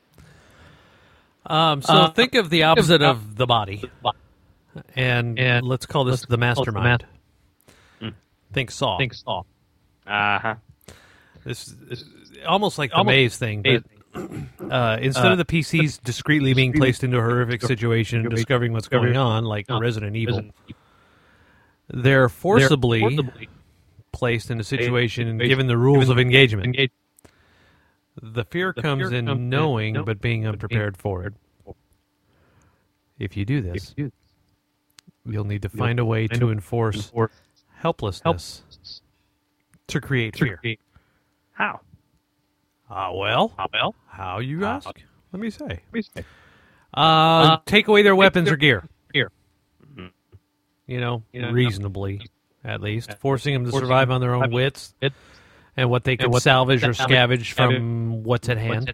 [1.45, 3.83] Um, so Uh, think of the opposite of the body,
[4.95, 7.05] and, and let's call this the mastermind.
[8.53, 8.97] Think Saw.
[8.97, 9.43] Think Saw.
[10.05, 10.55] Uh huh.
[11.43, 12.05] This is
[12.47, 13.83] almost like the Almost maze thing, but
[14.71, 18.71] uh, instead Uh, of the PCs discreetly being placed into a horrific situation and discovering
[18.73, 20.43] what's going on, like Resident Evil,
[21.89, 23.49] they're forcibly forcibly
[24.13, 26.65] placed in a situation and given the rules given of the engagement.
[26.67, 26.91] engage-
[28.21, 30.97] The fear The comes fear in comes in knowing, knowing, but being but being unprepared
[30.97, 31.33] for it.
[33.19, 34.11] If you do this, you-
[35.27, 37.31] you'll need to find a way to enforce enforce
[37.75, 38.63] helplessness
[39.87, 40.59] to create fear.
[41.51, 41.81] How?
[42.89, 44.75] Ah, well, well, how you How?
[44.77, 44.89] ask?
[45.33, 45.65] Let me say.
[45.67, 46.23] Let me say.
[46.93, 48.83] Uh, take away their weapons their- or gear.
[49.13, 49.31] Gear.
[50.89, 52.21] You know, You know, reasonably,
[52.63, 55.15] at least, forcing them to Forcing survive them on their own wits wits
[55.75, 58.93] and what they can what- salvage or scavenge from what's at hand.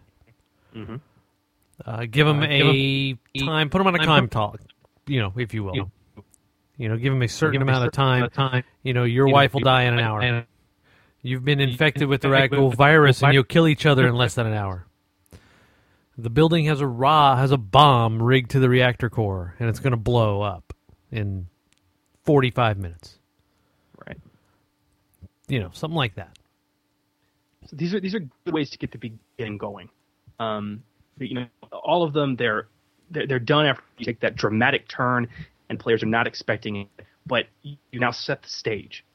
[0.74, 1.00] Mhm.
[1.86, 4.60] Uh, give them Uh, a give 'em time, put them on a time, time talk,
[5.06, 5.76] you know, if you will.
[5.76, 5.92] You
[6.78, 8.18] You know, give them a certain Give 'em a amount of time.
[8.18, 8.64] amount of time.
[8.82, 10.20] You know, your You know, wife will die in an hour.
[10.20, 10.46] will die
[11.22, 14.36] You've been infected with the infected Ragul virus, and you'll kill each other in less
[14.36, 14.88] than an hour.
[16.18, 19.80] The building has a raw has a bomb rigged to the reactor core, and it's
[19.80, 20.74] going to blow up
[21.12, 21.48] in
[22.24, 23.18] forty-five minutes.
[24.06, 24.20] Right.
[25.48, 26.38] You know, something like that.
[27.68, 29.90] So these are these are good ways to get the beginning going.
[30.40, 30.84] Um,
[31.20, 32.68] you know, all of them they're,
[33.10, 35.28] they're they're done after you take that dramatic turn,
[35.74, 36.88] and players are not expecting it.
[37.26, 39.06] but you now set the stage.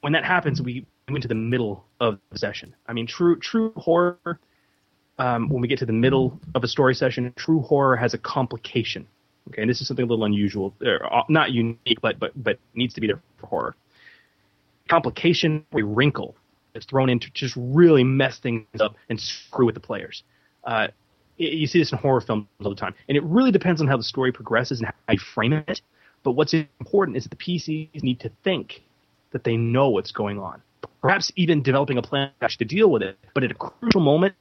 [0.00, 2.74] When that happens, we move into the middle of the session.
[2.86, 4.38] I mean, true true horror.
[5.18, 8.18] Um, when we get to the middle of a story session, true horror has a
[8.18, 9.06] complication.
[9.48, 12.58] Okay, and this is something a little unusual, or uh, not unique, but but but
[12.74, 13.74] needs to be there for horror.
[14.88, 16.34] Complication, a wrinkle
[16.74, 20.22] is thrown in to just really mess things up and screw with the players.
[20.64, 20.88] Uh,
[21.40, 23.96] you see this in horror films all the time, and it really depends on how
[23.96, 25.80] the story progresses and how you frame it.
[26.22, 28.82] But what's important is that the PCs need to think
[29.32, 30.60] that they know what's going on,
[31.00, 33.18] perhaps even developing a plan to deal with it.
[33.34, 34.34] But at a crucial moment,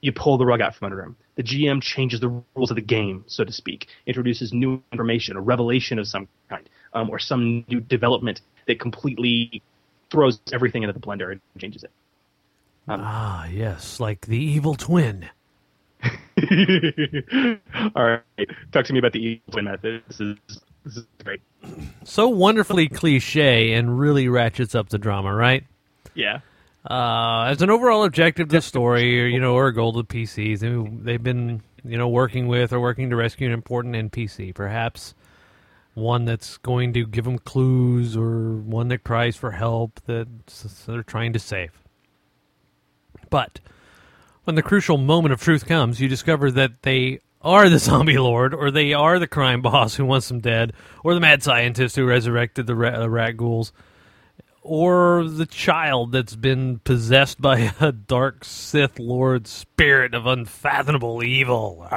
[0.00, 1.16] you pull the rug out from under them.
[1.36, 5.40] The GM changes the rules of the game, so to speak, introduces new information, a
[5.40, 9.62] revelation of some kind, um, or some new development that completely
[10.10, 11.90] throws everything into the blender and changes it.
[12.88, 15.30] Um, ah, yes, like the evil twin.
[17.94, 20.02] All right, talk to me about the evil twin method.
[20.08, 20.36] This is
[20.84, 21.40] this is great.
[22.04, 25.64] So wonderfully cliche and really ratchets up the drama, right?
[26.14, 26.40] Yeah.
[26.88, 30.02] Uh, as an overall objective to the story, or, you know, or a goal to
[30.02, 34.52] PCs, they- they've been, you know, working with or working to rescue an important NPC,
[34.52, 35.14] perhaps
[35.94, 40.26] one that's going to give them clues or one that cries for help that
[40.86, 41.70] they're trying to save.
[43.30, 43.60] But
[44.44, 48.54] when the crucial moment of truth comes, you discover that they are the zombie lord,
[48.54, 50.72] or they are the crime boss who wants them dead,
[51.04, 53.72] or the mad scientist who resurrected the ra- uh, rat ghouls,
[54.62, 61.88] or the child that's been possessed by a dark Sith Lord spirit of unfathomable evil.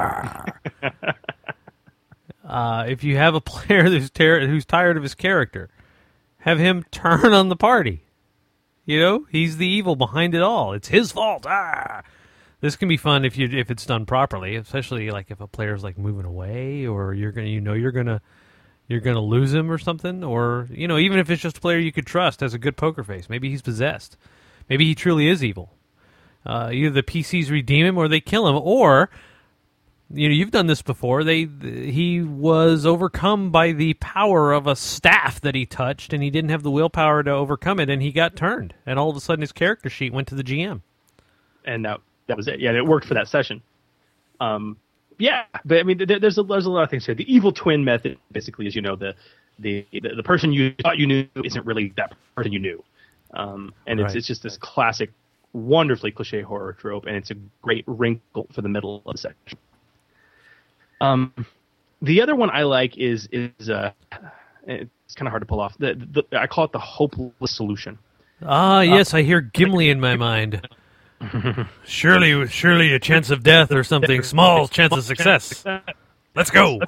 [2.47, 5.69] Uh, if you have a player who's, ter- who's tired of his character,
[6.39, 8.03] have him turn on the party.
[8.85, 10.73] You know, he's the evil behind it all.
[10.73, 11.45] It's his fault.
[11.47, 12.03] Ah.
[12.61, 15.83] This can be fun if you if it's done properly, especially like if a player's
[15.83, 18.21] like moving away or you're gonna you know you're gonna
[18.87, 21.77] you're gonna lose him or something, or you know even if it's just a player
[21.77, 23.29] you could trust has a good poker face.
[23.29, 24.17] Maybe he's possessed.
[24.69, 25.73] Maybe he truly is evil.
[26.45, 29.09] Uh, either the PCs redeem him or they kill him, or
[30.13, 31.23] you know you've done this before.
[31.23, 36.29] They he was overcome by the power of a staff that he touched, and he
[36.29, 38.75] didn't have the willpower to overcome it, and he got turned.
[38.85, 40.81] And all of a sudden, his character sheet went to the GM.
[41.65, 42.59] and that that was it.
[42.59, 43.61] Yeah, it worked for that session.
[44.39, 44.77] Um,
[45.17, 47.15] yeah, but I mean, there, there's a there's a lot of things here.
[47.15, 49.13] The evil twin method, basically, is you know the
[49.59, 52.83] the the, the person you thought you knew isn't really that person you knew,
[53.33, 54.15] um, and it's Right.
[54.17, 55.11] it's just this classic,
[55.53, 59.57] wonderfully cliche horror trope, and it's a great wrinkle for the middle of the section.
[61.01, 61.33] Um,
[62.01, 63.91] the other one I like is is uh,
[64.67, 65.77] it's kind of hard to pull off.
[65.77, 67.97] The, the I call it the hopeless solution.
[68.41, 70.67] Ah, yes, I hear Gimli in my mind.
[71.85, 74.23] Surely, surely a chance of death or something.
[74.23, 75.63] Small chance of success.
[76.35, 76.79] Let's go.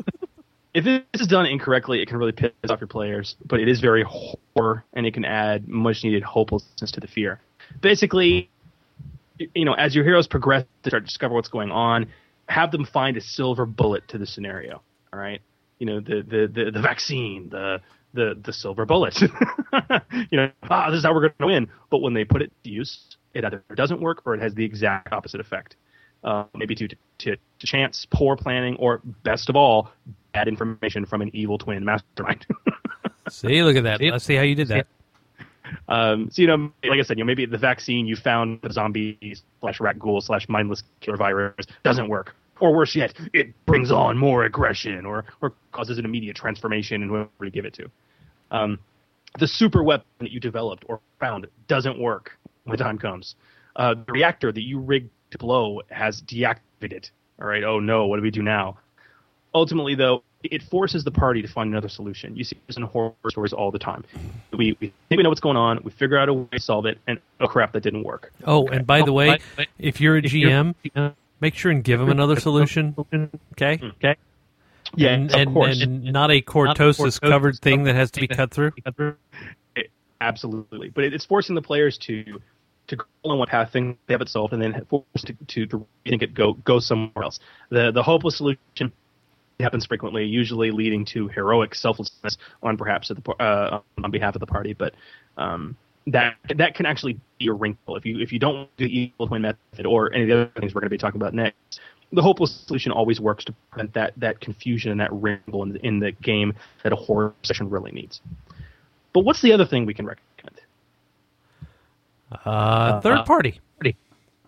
[0.74, 3.36] if this is done incorrectly, it can really piss off your players.
[3.44, 7.40] But it is very horror, and it can add much needed hopelessness to the fear.
[7.80, 8.50] Basically,
[9.38, 12.06] you know, as your heroes progress to start to discover what's going on,
[12.48, 14.82] have them find a silver bullet to the scenario.
[15.12, 15.40] All right,
[15.78, 17.80] you know, the the the, the vaccine, the
[18.12, 19.20] the the silver bullet.
[20.30, 21.70] you know, ah, this is how we're going to win.
[21.90, 24.64] But when they put it to use, it either doesn't work or it has the
[24.64, 25.76] exact opposite effect.
[26.22, 29.90] Uh, maybe due to, to, to chance, poor planning, or best of all,
[30.32, 32.46] bad information from an evil twin mastermind.
[33.28, 34.00] see, look at that.
[34.00, 34.86] Let's see how you did that.
[35.88, 38.70] Um, so you know, like I said, you know, maybe the vaccine you found the
[38.70, 43.90] zombie slash rat ghoul slash mindless killer virus doesn't work, or worse yet, it brings
[43.90, 47.90] on more aggression, or or causes an immediate transformation in whoever you give it to.
[48.50, 48.78] Um,
[49.38, 53.36] the super weapon that you developed or found doesn't work when the time comes.
[53.76, 57.10] Uh, the reactor that you rigged to blow has deactivated.
[57.40, 57.64] All right.
[57.64, 58.78] Oh no, what do we do now?
[59.54, 62.36] Ultimately, though, it forces the party to find another solution.
[62.36, 64.04] You see this in horror stories all the time.
[64.52, 65.80] We, we think we know what's going on.
[65.84, 68.32] We figure out a way to solve it, and oh crap, that didn't work.
[68.44, 69.38] Oh, and by the way,
[69.78, 70.74] if you're a GM,
[71.40, 72.94] make sure and give them another solution.
[73.52, 73.80] Okay.
[73.82, 74.16] Okay.
[74.96, 78.72] Yeah, and, and, and not a cortosis covered thing that has to be cut through.
[79.74, 79.90] It-
[80.20, 82.40] absolutely, but it, it's forcing the players to
[82.88, 85.66] to go on one path, think they have it solved, and then forced to, to,
[85.66, 87.40] to it go go somewhere else.
[87.70, 88.92] The the hopeless solution
[89.60, 94.46] happens frequently, usually leading to heroic selflessness on perhaps the uh, on behalf of the
[94.46, 94.94] party, but.
[95.36, 95.76] Um,
[96.06, 99.26] that that can actually be a wrinkle if you if you don't do the evil
[99.26, 101.80] twin method or any of the other things we're going to be talking about next.
[102.12, 105.86] The hopeless solution always works to prevent that that confusion and that wrinkle in the,
[105.86, 108.20] in the game that a horror session really needs.
[109.14, 110.33] But what's the other thing we can recommend?
[112.44, 113.60] Uh, third party.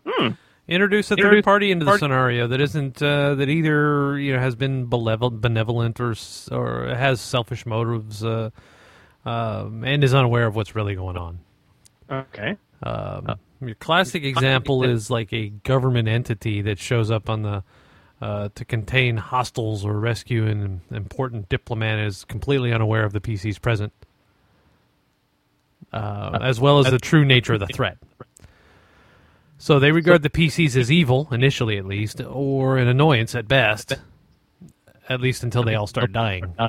[0.08, 0.30] Hmm.
[0.68, 4.32] Introduce a third Introduce party into the part- scenario that isn't uh, that either you
[4.32, 6.14] know has been benevolent, benevolent or
[6.50, 8.50] or has selfish motives, uh,
[9.24, 11.38] um, and is unaware of what's really going on.
[12.10, 12.56] Okay.
[12.82, 17.64] Um, your classic example is like a government entity that shows up on the
[18.20, 23.58] uh, to contain hostiles or rescue an important diplomat is completely unaware of the PC's
[23.58, 23.92] present,
[25.96, 27.98] uh, as well as the true nature of the threat.
[29.58, 33.94] So they regard the PCs as evil, initially at least, or an annoyance at best,
[35.08, 36.54] at least until they all start dying.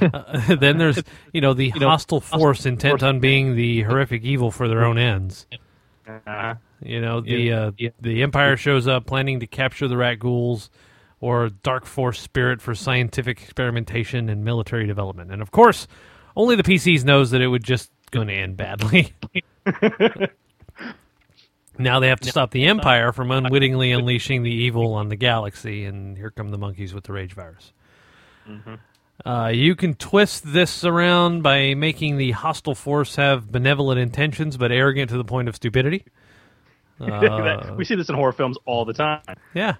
[0.00, 1.02] Uh, then there's,
[1.32, 5.46] you know, the hostile force intent on being the horrific evil for their own ends.
[6.26, 10.70] Uh, You know, the uh, the Empire shows up planning to capture the rat ghouls,
[11.20, 15.32] or Dark Force spirit for scientific experimentation and military development.
[15.32, 15.86] And of course,
[16.36, 19.12] only the PCs knows that it would just going to end badly.
[21.78, 25.84] now they have to stop the Empire from unwittingly unleashing the evil on the galaxy,
[25.84, 27.72] and here come the monkeys with the rage virus.
[29.24, 34.72] Uh, you can twist this around by making the hostile force have benevolent intentions but
[34.72, 36.04] arrogant to the point of stupidity.
[37.00, 39.22] Uh, we see this in horror films all the time.
[39.54, 39.74] yeah.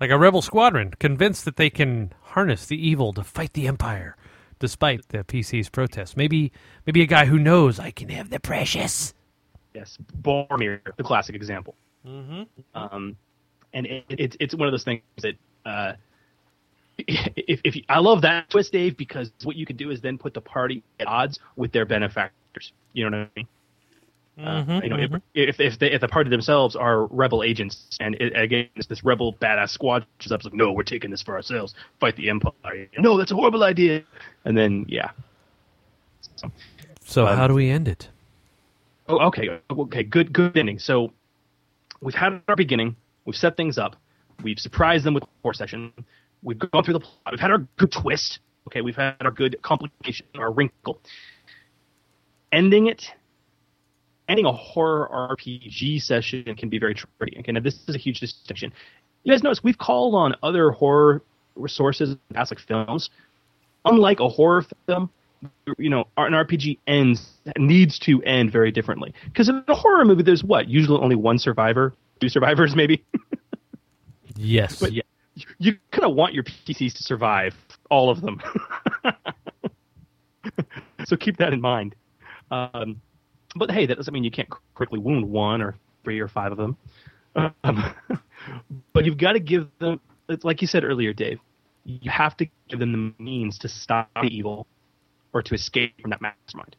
[0.00, 4.16] Like a rebel squadron, convinced that they can harness the evil to fight the Empire,
[4.60, 6.16] despite the PC's protests.
[6.16, 6.52] Maybe
[6.86, 9.12] maybe a guy who knows I can have the precious.
[9.74, 11.74] Yes, Boromir, the classic example.
[12.06, 12.42] Mm-hmm.
[12.74, 13.16] Um,
[13.72, 15.34] and it, it's it's one of those things that
[15.66, 15.92] uh,
[16.98, 20.18] if if you, I love that twist, Dave, because what you can do is then
[20.18, 22.72] put the party at odds with their benefactors.
[22.92, 23.48] You know what I mean?
[24.40, 27.96] Mm-hmm, Uh, you know, if, if if, they, if the party themselves are rebel agents,
[28.00, 31.22] and it, again, it's this rebel badass squad shows up, like, no, we're taking this
[31.22, 32.88] for ourselves, fight the empire.
[32.98, 34.02] No, that's a horrible idea.
[34.44, 35.10] And then, yeah.
[36.36, 36.50] So,
[37.04, 38.08] So Um, how do we end it?
[39.08, 40.78] Oh, okay, okay, good, good ending.
[40.78, 41.12] So
[42.00, 43.96] we've had our beginning, we've set things up,
[44.42, 45.92] we've surprised them with the core session,
[46.42, 48.38] we've gone through the plot, we've had our good twist.
[48.68, 51.00] Okay, we've had our good complication, our wrinkle.
[52.52, 53.10] Ending it,
[54.30, 57.36] ending a horror RPG session can be very tricky.
[57.40, 58.72] Okay, now this is a huge distinction.
[59.24, 61.22] You guys notice we've called on other horror
[61.56, 63.10] resources in past, like films.
[63.84, 65.10] Unlike a horror film,
[65.78, 69.12] you know, an RPG ends needs to end very differently.
[69.24, 73.04] Because in a horror movie, there's what usually only one survivor, two survivors, maybe.
[74.36, 74.78] Yes.
[74.80, 75.02] But yeah,
[75.34, 77.54] you, you kind of want your PCs to survive,
[77.90, 78.40] all of them.
[81.04, 81.94] so keep that in mind.
[82.50, 83.00] Um,
[83.56, 86.58] but hey, that doesn't mean you can't critically wound one or three or five of
[86.58, 86.76] them.
[87.36, 87.94] Um,
[88.92, 91.40] but you've got to give them, it's like you said earlier, Dave.
[91.84, 94.66] You have to give them the means to stop the evil
[95.32, 96.76] or to escape from that mastermind.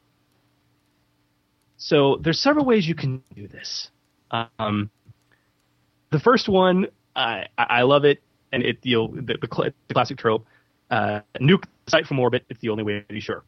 [1.78, 3.90] So there's several ways you can do this.
[4.30, 4.92] Um,
[6.12, 10.18] the first one, I I love it, and it you know, the, the, the classic
[10.18, 10.46] trope:
[10.92, 12.46] uh, nuke the site from orbit.
[12.50, 13.44] It's the only way to be sure.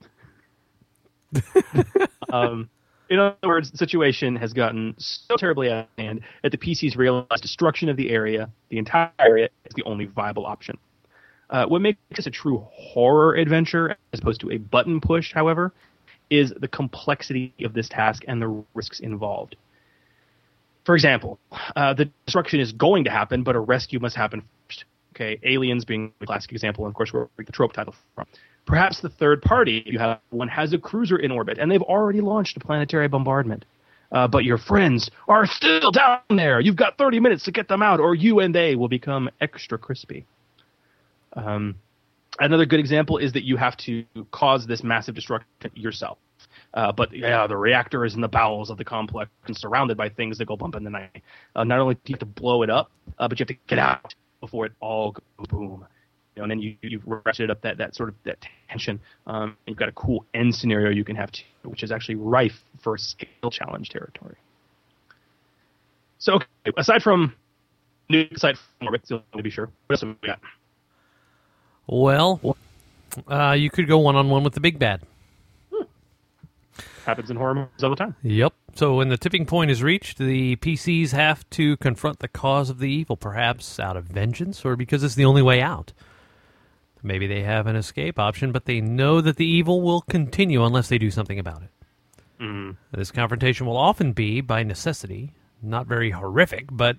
[2.34, 2.70] um,
[3.14, 6.98] in other words, the situation has gotten so terribly out of hand that the PCs
[6.98, 10.78] realize destruction of the area, the entire area, is the only viable option.
[11.52, 15.72] Uh, what makes this a true horror adventure as opposed to a button push, however,
[16.32, 19.56] is the complexity of this task and the risks involved.
[20.84, 21.38] For example,
[21.76, 24.86] uh, the destruction is going to happen, but a rescue must happen first.
[25.16, 28.26] Okay, aliens being the classic example, and of course, where we the trope title from.
[28.66, 32.22] Perhaps the third party you have one has a cruiser in orbit, and they've already
[32.22, 33.66] launched a planetary bombardment.
[34.12, 36.60] Uh, but your friends are still down there.
[36.60, 39.78] You've got 30 minutes to get them out, or you and they will become extra
[39.78, 40.26] crispy.
[41.36, 41.76] Um,
[42.40, 46.20] another good example is that you have to cause this massive destruction yourself.
[46.74, 50.10] Uh, but yeah, the reactor is in the bowels of the complex and surrounded by
[50.10, 51.22] things that go bump in the night.
[51.56, 53.62] Uh, not only do you have to blow it up, uh, but you have to
[53.68, 55.86] get out before it all goes boom.
[56.36, 58.40] Know, and then you you ratchet up that, that sort of that
[58.70, 59.00] tension.
[59.28, 62.64] Um, you've got a cool end scenario you can have too, which is actually rife
[62.80, 64.36] for skill challenge territory.
[66.18, 67.36] So okay, aside from
[68.10, 70.40] nuke site from orbit, so to be sure, what else have we got?
[71.86, 72.58] Well,
[73.28, 75.02] uh, you could go one on one with the big bad.
[77.06, 78.16] Happens in horror movies all the time.
[78.24, 78.54] Yep.
[78.76, 82.80] So when the tipping point is reached, the PCs have to confront the cause of
[82.80, 85.92] the evil, perhaps out of vengeance or because it's the only way out.
[87.04, 90.88] Maybe they have an escape option, but they know that the evil will continue unless
[90.88, 91.70] they do something about it.
[92.40, 92.78] Mm.
[92.94, 96.98] This confrontation will often be, by necessity, not very horrific, but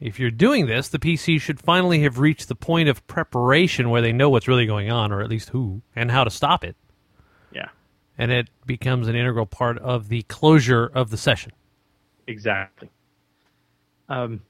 [0.00, 4.02] if you're doing this, the PC should finally have reached the point of preparation where
[4.02, 6.76] they know what's really going on, or at least who, and how to stop it.
[7.52, 7.68] Yeah.
[8.18, 11.52] And it becomes an integral part of the closure of the session.
[12.26, 12.90] Exactly.
[14.08, 14.40] Um,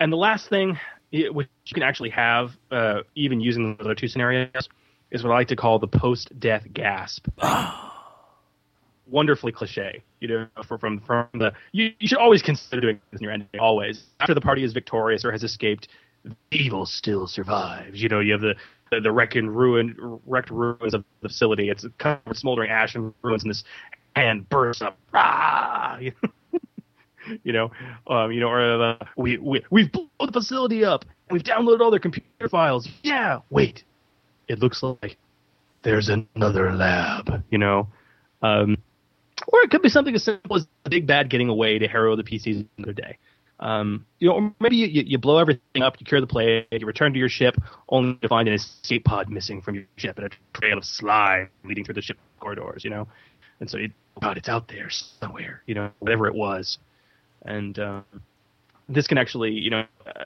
[0.00, 0.78] and the last thing,
[1.12, 4.68] which you can actually have, uh, even using the other two scenarios,
[5.10, 7.28] is what I like to call the post-death gasp.
[9.08, 13.20] Wonderfully cliche, you know, for, from from the you, you should always consider doing this
[13.20, 13.48] in your ending.
[13.60, 15.86] Always after the party is victorious or has escaped,
[16.50, 18.02] evil still survives.
[18.02, 18.56] You know, you have the
[18.90, 21.70] the, the wreck and ruin, wrecked ruins of the facility.
[21.70, 23.64] It's covered with smoldering ash and ruins, and this
[24.14, 24.98] hand bursts up.
[25.14, 25.98] Ah!
[25.98, 26.30] you know,
[28.06, 31.04] um, you know, or uh, we we we've blown the facility up.
[31.30, 32.88] We've downloaded all their computer files.
[33.02, 33.84] Yeah, wait,
[34.48, 35.16] it looks like
[35.82, 37.44] there's another lab.
[37.50, 37.88] You know,
[38.42, 38.76] um,
[39.48, 42.16] or it could be something as simple as the big bad getting away to harrow
[42.16, 43.18] the PCs another day.
[43.58, 46.66] Um, you know, or maybe you, you, you blow everything up, you cure the plague,
[46.70, 47.56] you return to your ship,
[47.88, 51.48] only to find an escape pod missing from your ship and a trail of slime
[51.64, 52.84] leading through the ship corridors.
[52.84, 53.08] You know,
[53.60, 53.90] and so you,
[54.20, 55.62] God, it's out there somewhere.
[55.66, 56.78] You know, whatever it was,
[57.46, 58.04] and um,
[58.88, 60.24] this can actually, you know, uh,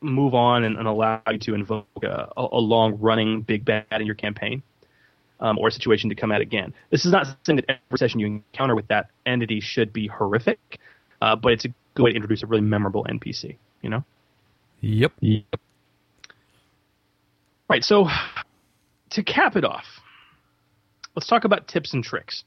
[0.00, 3.84] move on and, and allow you to invoke a, a, a long running big bad
[3.92, 4.62] in your campaign.
[5.42, 6.74] Um, or a situation to come at again.
[6.90, 10.78] This is not saying that every session you encounter with that entity should be horrific,
[11.22, 13.56] uh, but it's a good way to introduce a really memorable NPC.
[13.80, 14.04] You know.
[14.80, 15.12] Yep.
[15.20, 15.60] Yep.
[17.70, 17.82] Right.
[17.82, 18.08] So
[19.10, 19.86] to cap it off,
[21.14, 22.44] let's talk about tips and tricks.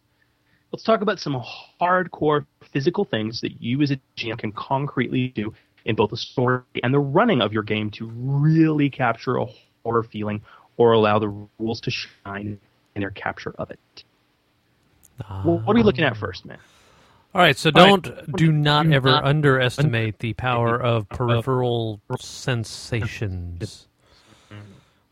[0.73, 1.39] Let's talk about some
[1.79, 5.53] hardcore physical things that you as a GM can concretely do
[5.85, 9.45] in both the story and the running of your game to really capture a
[9.83, 10.41] horror feeling
[10.77, 11.29] or allow the
[11.59, 12.59] rules to shine
[12.95, 14.03] in their capture of it.
[15.45, 16.57] Well, what are we looking at first, man?
[17.35, 23.87] All right, so don't do not ever underestimate the power of peripheral sensations.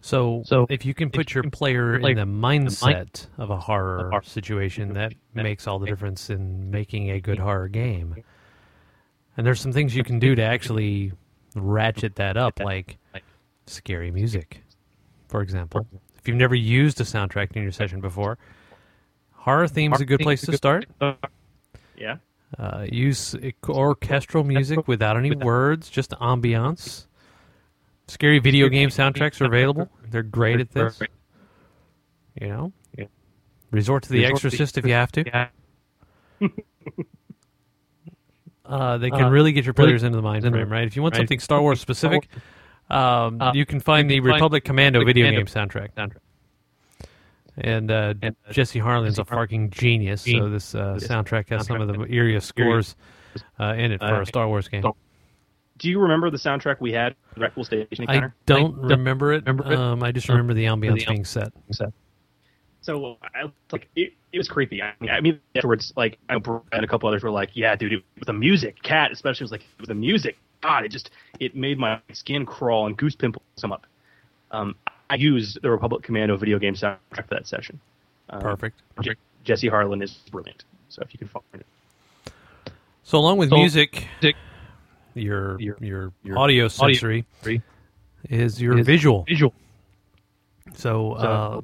[0.02, 5.14] So, if you can put your player in the mindset of a horror situation, that
[5.34, 8.15] makes all the difference in making a good horror game.
[9.38, 11.14] And there's some things you can do to actually
[11.56, 12.98] ratchet that up, like
[13.68, 14.64] scary music,
[15.28, 15.86] for example.
[16.18, 18.38] If you've never used a soundtrack in your session before,
[19.34, 20.86] horror theme's a good place to start.
[21.98, 22.18] Yeah.
[22.60, 23.36] Uh, use
[23.69, 27.06] orchestral music without any words, just ambiance.
[28.11, 29.89] Scary video game soundtracks are available.
[30.09, 30.99] They're great at this.
[32.39, 32.73] You know,
[33.71, 35.49] resort to the Resort to Exorcist if you have to.
[38.63, 40.88] Uh, they can Uh, really get your players into the mind frame, right?
[40.88, 41.19] If you want Right.
[41.19, 42.29] something Star Wars specific,
[42.89, 45.89] um, Uh, you can find the you can find Republic Commando Republic video Commando game
[45.89, 46.19] soundtrack.
[47.57, 48.13] And, uh,
[48.49, 52.95] Jesse Harlan's a fucking genius, so this uh, soundtrack has some of the eeriest scores
[53.59, 54.83] uh, in it for a Star Wars game.
[55.82, 59.44] Do you remember the soundtrack we had at Rat Ghoul Station I don't remember it.
[59.48, 59.80] remember it.
[59.80, 61.52] Um, I just remember the ambience the being set.
[61.72, 61.91] set.
[62.82, 64.80] So I like it, it was creepy.
[64.84, 67.76] I mean, I mean afterwards, like I know and a couple others were like, "Yeah,
[67.76, 70.38] dude, with the music, cat especially was like with the music.
[70.62, 71.10] God, it just
[71.40, 73.88] it made my skin crawl and goose pimples come up."
[74.52, 74.76] Um,
[75.10, 77.80] I used the Republic Commando video game soundtrack for that session.
[78.30, 78.80] Um, Perfect.
[79.02, 80.64] Je- Jesse Harlan is brilliant.
[80.90, 81.66] So if you can find it,
[83.03, 84.08] So along with So- music,
[85.15, 87.25] your your, your audio sensory
[88.29, 89.23] is your is visual.
[89.27, 89.53] Visual.
[90.75, 91.61] So, uh,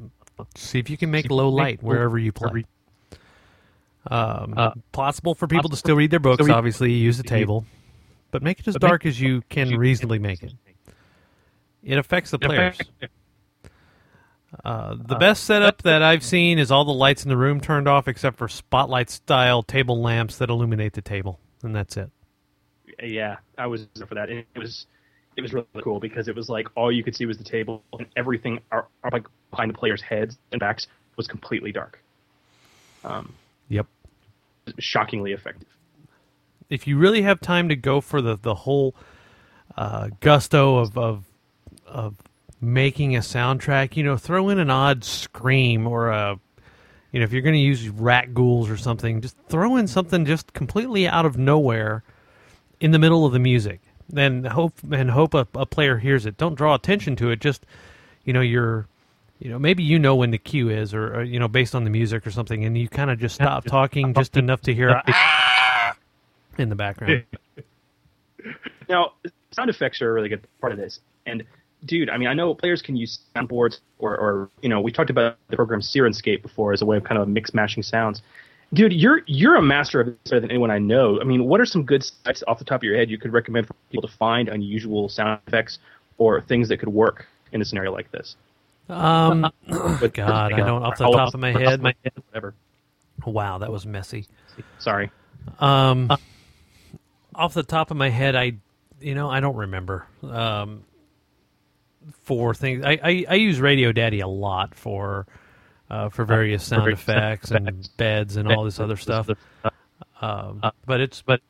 [0.55, 2.65] see if you can make low light wherever you play.
[4.09, 6.47] Um, Uh, possible for people to still read their books.
[6.49, 7.65] Obviously, use a table,
[8.31, 10.53] but make it as dark as you can reasonably make it.
[11.83, 12.77] It affects the players.
[14.63, 17.59] Uh, the Uh, best setup that I've seen is all the lights in the room
[17.59, 22.09] turned off except for spotlight style table lamps that illuminate the table, and that's it.
[23.03, 24.29] Yeah, I was there for that.
[24.29, 24.87] And it was
[25.35, 27.83] it was really cool because it was like all you could see was the table
[27.99, 32.03] and everything are, are like behind the players' heads and backs was completely dark.
[33.03, 33.37] Um,
[33.69, 33.87] Yep.
[34.79, 35.67] shockingly effective.
[36.69, 38.95] if you really have time to go for the the whole
[39.77, 41.25] uh, gusto of, of
[41.85, 42.15] of
[42.61, 46.39] making a soundtrack, you know, throw in an odd scream or a
[47.11, 50.25] you know, if you're going to use rat ghouls or something, just throw in something
[50.25, 52.03] just completely out of nowhere
[52.79, 53.81] in the middle of the music.
[54.09, 56.37] Then hope and hope a, a player hears it.
[56.37, 57.39] Don't draw attention to it.
[57.39, 57.65] Just
[58.23, 58.87] you know, you're
[59.39, 61.83] you know, maybe you know when the cue is, or, or you know, based on
[61.83, 65.01] the music or something, and you kind of just stop talking just enough to hear
[65.07, 65.95] "Ah!"
[66.57, 67.23] in the background.
[68.89, 69.13] Now,
[69.51, 71.01] sound effects are a really good part of this.
[71.25, 71.43] And
[71.85, 75.09] dude, I mean, I know players can use soundboards or, or you know, we talked
[75.09, 78.21] about the program Syrinscape before as a way of kind of mix mashing sounds.
[78.73, 81.22] Dude, you're you're a master of this better than anyone I know.
[81.22, 83.31] I mean, what are some good sites off the top of your head you could
[83.31, 85.80] recommend for people to find unusual sound effects
[86.18, 88.35] or things that could work in a scenario like this?
[88.89, 91.81] Um, But- God, I don't off the top of my head.
[91.81, 92.53] my head, Whatever.
[93.26, 94.27] Wow, that was messy.
[94.80, 95.11] Sorry.
[95.60, 96.11] Um,
[97.34, 98.53] off the top of my head, I,
[99.02, 100.06] you know, I don't remember.
[100.23, 100.84] Um,
[102.23, 105.26] for things, I, I, I use Radio Daddy a lot for,
[105.89, 109.30] uh, for various sound effects and beds and all this other stuff.
[110.22, 111.41] Um, Uh, but it's but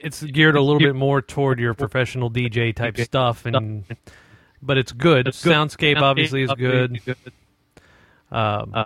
[0.00, 3.84] it's geared a little bit more toward your professional DJ type stuff, and
[4.62, 5.26] but it's good.
[5.26, 7.00] Soundscape obviously is good.
[8.30, 8.84] Um,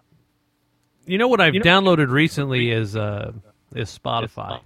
[1.06, 3.32] you know what I've downloaded recently is uh,
[3.74, 4.60] is Spotify.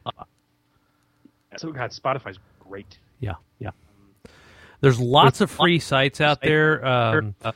[1.57, 2.99] So God, Spotify's great.
[3.21, 3.71] Yeah, yeah.
[4.81, 6.85] There's lots of free sites out there.
[6.85, 7.53] Um, Uh,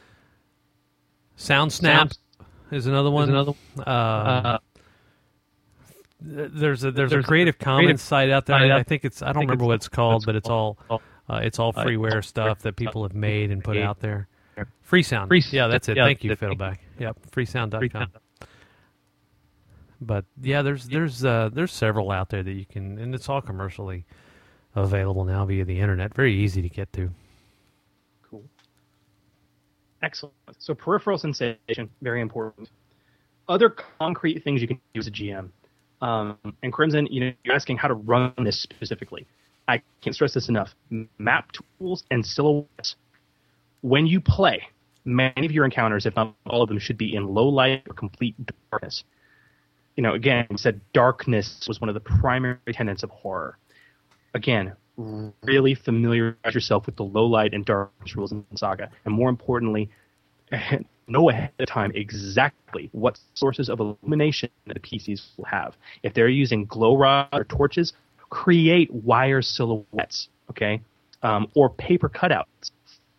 [1.37, 2.17] SoundSnap
[2.71, 3.29] is another one.
[3.29, 4.59] another Uh,
[6.23, 8.59] there's a there's, a there's a Creative Commons Creative site out there.
[8.59, 10.49] site I think it's I I don't think remember it's- what it's called, but it's
[10.49, 14.29] all uh, it's all uh, freeware stuff that people have made and put out there.
[14.87, 15.29] Freesound.
[15.29, 15.97] Free- yeah, that's it.
[15.97, 16.35] yeah, Thank you.
[16.37, 16.79] Fiddleback.
[16.99, 17.81] Yep, freesound.com.
[17.81, 18.09] Freesound.
[20.03, 23.41] But yeah, there's there's uh, there's several out there that you can, and it's all
[23.41, 24.05] commercially
[24.75, 26.15] available now via the internet.
[26.15, 27.11] Very easy to get to.
[30.03, 30.35] Excellent.
[30.59, 32.69] So peripheral sensation, very important.
[33.49, 35.51] Other concrete things you can do as a GM.
[36.01, 39.27] Um, and Crimson, you know, you're asking how to run this specifically.
[39.69, 40.75] I can't stress this enough.
[41.19, 42.97] Map tools and silhouettes.
[43.83, 44.63] When you play,
[45.05, 47.95] many of your encounters, if not all of them, should be in low light or
[47.95, 48.35] complete
[48.71, 49.05] darkness.
[49.97, 53.59] You know, again, we said darkness was one of the primary tenets of horror.
[54.35, 54.73] Again,
[55.43, 59.91] really familiarize yourself with the low light and darkness rules in Saga, and more importantly,
[61.11, 65.77] know ahead of time exactly what sources of illumination the PCs will have.
[66.03, 67.93] If they're using glow rods or torches,
[68.31, 70.81] create wire silhouettes, okay,
[71.23, 72.71] um, or paper cutouts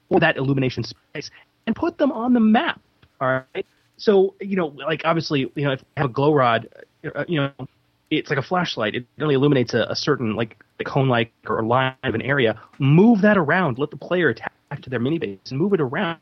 [0.10, 1.30] for that illumination space,
[1.68, 2.82] and put them on the map.
[3.20, 3.66] All right.
[3.98, 6.70] So you know, like obviously, you know, if you have a glow rod,
[7.16, 7.68] uh, you know,
[8.12, 8.94] it's like a flashlight.
[8.94, 12.60] It only illuminates a, a certain like cone-like or line of an area.
[12.78, 13.80] Move that around.
[13.80, 14.52] Let the player attach
[14.82, 16.20] to their mini base and move it around.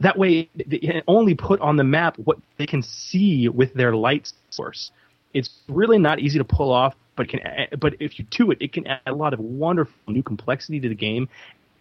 [0.00, 3.94] That way, they can only put on the map what they can see with their
[3.94, 4.92] light source.
[5.34, 7.40] It's really not easy to pull off, but can
[7.78, 10.88] but if you do it, it can add a lot of wonderful new complexity to
[10.88, 11.28] the game,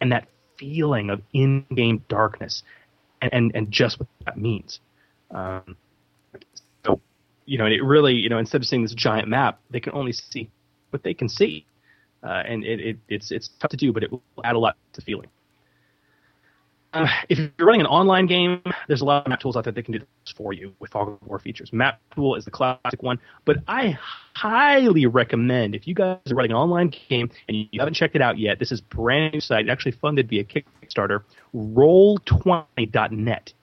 [0.01, 0.27] and that
[0.57, 2.63] feeling of in-game darkness,
[3.21, 4.79] and and, and just what that means.
[5.29, 5.77] Um,
[7.47, 9.93] you know, and it really, you know, instead of seeing this giant map, they can
[9.93, 10.51] only see
[10.91, 11.65] what they can see,
[12.21, 14.75] uh, and it, it it's it's tough to do, but it will add a lot
[14.93, 15.29] to feeling.
[16.93, 19.73] Uh, if you're running an online game, there's a lot of map tools out there
[19.73, 21.71] that can do this for you with fog war features.
[21.71, 23.97] Map tool is the classic one, but I
[24.33, 28.21] highly recommend if you guys are running an online game and you haven't checked it
[28.21, 31.23] out yet, this is brand new site, actually funded via Kickstarter,
[31.55, 33.53] Roll20.net.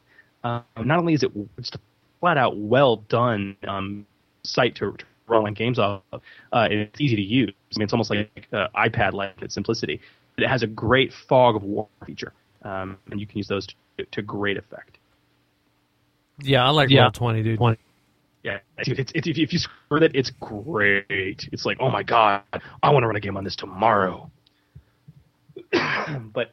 [0.42, 1.80] Uh, not only is it just a
[2.24, 4.06] flat out well done um,
[4.44, 6.22] site to, to run online games off of,
[6.54, 7.52] uh, it's easy to use.
[7.74, 10.00] I mean, it's almost like uh, iPad like its simplicity.
[10.34, 12.32] But it has a great fog of war feature,
[12.62, 13.66] um, and you can use those
[13.98, 14.96] to, to great effect.
[16.40, 17.02] Yeah, I like Yeah.
[17.02, 17.58] Roll Twenty, dude.
[17.58, 17.78] 20.
[18.42, 21.04] Yeah, dude, it's, it's, if, if you screw that, it's great.
[21.52, 22.42] It's like, oh my god,
[22.82, 24.30] I want to run a game on this tomorrow.
[26.32, 26.52] but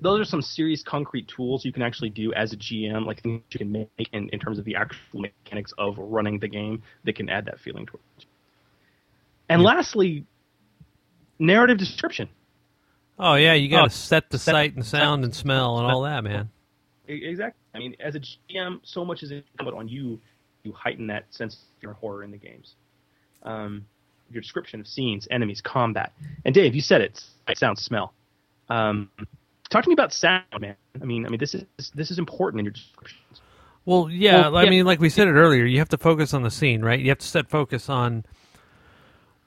[0.00, 3.42] those are some serious concrete tools you can actually do as a GM, like things
[3.50, 7.16] you can make in, in terms of the actual mechanics of running the game that
[7.16, 8.24] can add that feeling towards it.
[9.48, 10.24] And lastly,
[11.38, 12.28] narrative description.
[13.18, 15.86] Oh yeah, you got to Oh, set the set- sight and sound and smell and
[15.86, 16.50] all that, man.
[17.06, 17.60] Exactly.
[17.74, 20.18] I mean, as a GM, so much is incumbent on you
[20.64, 22.74] to heighten that sense of horror in the games.
[23.42, 23.84] Um,
[24.30, 26.12] your description of scenes, enemies, combat,
[26.46, 27.22] and Dave, you said it.
[27.46, 28.14] Sight, sound, smell.
[28.70, 29.10] Um,
[29.70, 30.76] talk to me about sound, man.
[31.00, 31.64] I mean, I mean, this is
[31.94, 33.42] this is important in your descriptions.
[33.84, 34.70] Well, yeah, Well, I yeah.
[34.70, 36.98] mean, like we said it earlier, you have to focus on the scene, right?
[36.98, 38.24] You have to set focus on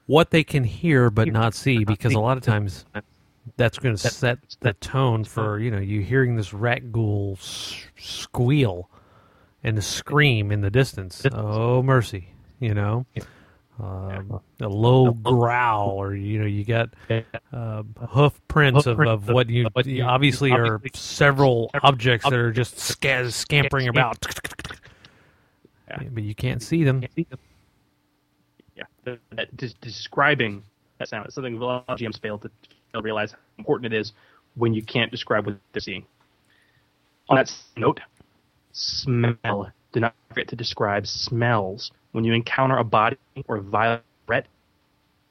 [0.06, 2.84] what they can hear but not see, because a lot of times
[3.56, 8.90] that's going to set the tone for you know you hearing this rat ghoul squeal
[9.64, 11.26] and the scream in the distance.
[11.32, 13.06] Oh mercy, you know.
[13.80, 16.90] Um, a low growl, or you know, you got
[17.52, 19.68] uh, hoof prints of, of what you
[20.02, 24.20] obviously are several objects that are just sca- scampering about,
[25.86, 27.04] but you can't see them.
[28.74, 30.64] Yeah, that des- describing
[30.98, 32.48] that sound is something a lot of GMs fail to
[32.92, 34.12] fail to realize how important it is
[34.56, 36.04] when you can't describe what they're seeing.
[37.28, 38.00] On that note,
[38.72, 39.70] smell.
[39.92, 41.92] Do not forget to describe smells.
[42.12, 43.16] When you encounter a body
[43.46, 44.46] or violent threat,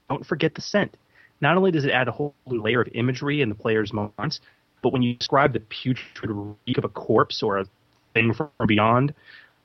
[0.10, 0.95] don't forget the scent.
[1.41, 4.41] Not only does it add a whole new layer of imagery in the player's minds,
[4.82, 6.32] but when you describe the putrid
[6.66, 7.66] reek of a corpse or a
[8.14, 9.14] thing from beyond,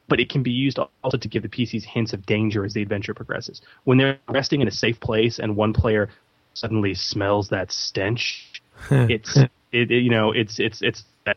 [0.08, 2.82] but it can be used also to give the PCs hints of danger as the
[2.82, 3.62] adventure progresses.
[3.84, 6.08] When they're resting in a safe place and one player
[6.54, 8.62] suddenly smells that stench.
[8.90, 11.36] it's it, it you know it's it's it's that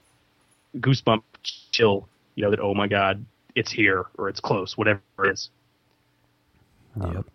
[0.77, 1.23] goosebump
[1.71, 2.07] chill.
[2.35, 3.25] You know that oh my god,
[3.55, 5.49] it's here or it's close, whatever it is.
[6.99, 7.25] Um,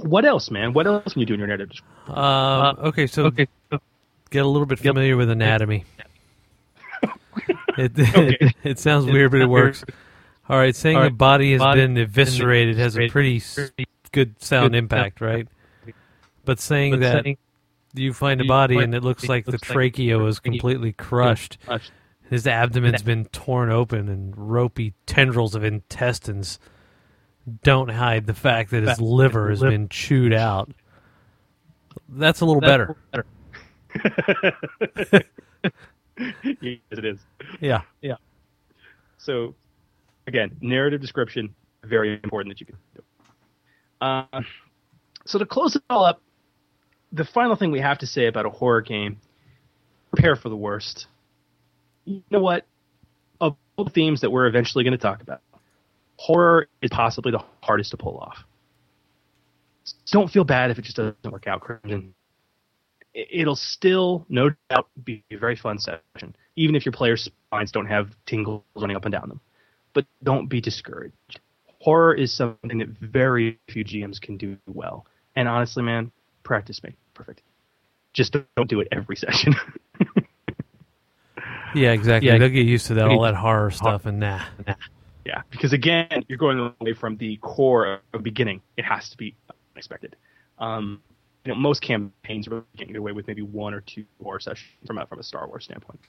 [0.00, 0.72] what else, man?
[0.72, 1.70] What else can you do in your narrative?
[2.08, 5.84] Um, okay, so get a little bit familiar with anatomy.
[7.78, 9.84] it, it, it sounds weird, but it works.
[10.48, 13.42] All right, saying All a body has body been eviscerated has a pretty
[14.12, 15.46] good sound Good impact, right?
[16.44, 17.38] But saying But that saying-
[17.94, 20.38] you find a body and it looks it like the looks like trachea the was
[20.38, 21.92] completely crushed, crushed.
[22.28, 26.58] his abdomen's been torn open and ropey tendrils of intestines
[27.62, 30.70] don't hide the fact that his liver has been chewed out.
[32.08, 32.96] That's a little better.
[36.42, 37.18] yes, it is.
[37.60, 37.82] Yeah.
[38.00, 38.16] Yeah.
[39.18, 39.54] So,
[40.26, 41.54] again, narrative description,
[41.84, 43.02] very important that you can do.
[44.00, 44.42] Uh,
[45.26, 46.22] so, to close it all up,
[47.12, 49.20] the final thing we have to say about a horror game
[50.10, 51.06] prepare for the worst.
[52.04, 52.66] You know what?
[53.40, 55.42] Of all the themes that we're eventually going to talk about,
[56.20, 58.44] horror is possibly the hardest to pull off.
[60.10, 62.14] Don't feel bad if it just doesn't work out, Crimson
[63.14, 67.72] it- it'll still, no doubt, be a very fun session, even if your players' spines
[67.72, 69.40] don't have tingles running up and down them.
[69.92, 71.40] But don't be discouraged.
[71.80, 75.06] Horror is something that very few GMs can do well.
[75.34, 77.42] And honestly, man, practice makes perfect.
[78.12, 79.54] Just don't, do it every session.
[81.74, 82.28] Yeah, exactly.
[82.28, 82.38] Yeah.
[82.38, 84.44] They'll get used to that all that horror stuff and nah.
[85.30, 88.60] Yeah, because again, you're going away from the core of beginning.
[88.76, 89.36] It has to be
[89.76, 90.16] unexpected.
[90.58, 91.00] Um,
[91.44, 94.68] you know, most campaigns really can't get away with maybe one or two horror sessions
[94.84, 96.00] from a, from a Star Wars standpoint.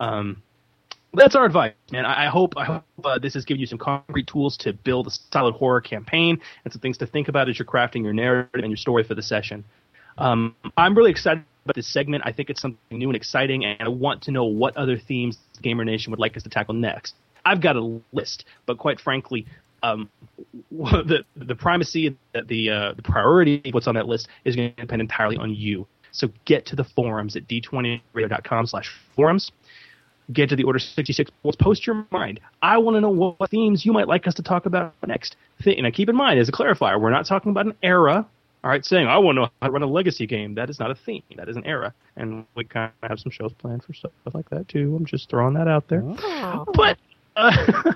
[0.00, 0.42] Um,
[1.14, 2.04] that's our advice, man.
[2.04, 5.06] I, I hope I hope uh, this has given you some concrete tools to build
[5.06, 8.50] a solid horror campaign and some things to think about as you're crafting your narrative
[8.54, 9.64] and your story for the session.
[10.18, 12.24] Um, I'm really excited about this segment.
[12.26, 15.38] I think it's something new and exciting, and I want to know what other themes
[15.62, 17.14] Gamer Nation would like us to tackle next.
[17.46, 19.46] I've got a list, but quite frankly,
[19.82, 20.10] um,
[20.70, 24.74] the the primacy, the the, uh, the priority of what's on that list is going
[24.74, 25.86] to depend entirely on you.
[26.10, 29.52] So get to the forums at d20radio.com slash forums.
[30.32, 31.56] Get to the Order 66 boards.
[31.56, 32.40] Post your mind.
[32.60, 35.36] I want to know what, what themes you might like us to talk about next.
[35.62, 38.26] Th- now, keep in mind, as a clarifier, we're not talking about an era.
[38.64, 40.56] All right, saying I want to know how to run a legacy game.
[40.56, 41.22] That is not a theme.
[41.36, 44.50] That is an era, and we kind of have some shows planned for stuff like
[44.50, 44.96] that too.
[44.96, 46.02] I'm just throwing that out there.
[46.74, 46.98] But
[47.36, 47.92] uh,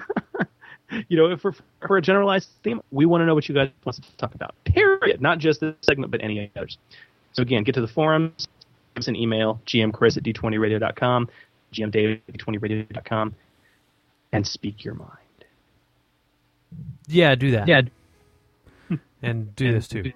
[1.08, 1.54] you know, if for,
[1.86, 4.34] for a generalized theme, we want to know what you guys want us to talk
[4.34, 4.54] about.
[4.64, 5.20] Period.
[5.20, 6.78] Not just this segment, but any others.
[7.32, 8.48] So again, get to the forums.
[8.94, 11.28] Give us an email, gmchris at d20radio.com,
[11.72, 13.34] gmdave at d20radio.com,
[14.32, 15.10] and speak your mind.
[17.06, 17.68] Yeah, do that.
[17.68, 17.82] Yeah.
[19.22, 20.12] And do this too.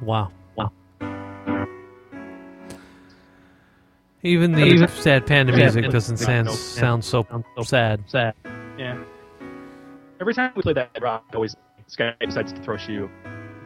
[0.00, 0.30] Wow.
[0.30, 0.32] Wow.
[4.24, 7.26] Even the Even- sad panda music doesn't sound sound so
[7.62, 8.04] sad.
[8.08, 8.34] Sad.
[8.78, 8.98] Yeah.
[10.20, 11.56] Every time we play that rock, always
[11.96, 13.10] guy decides to throw a shoe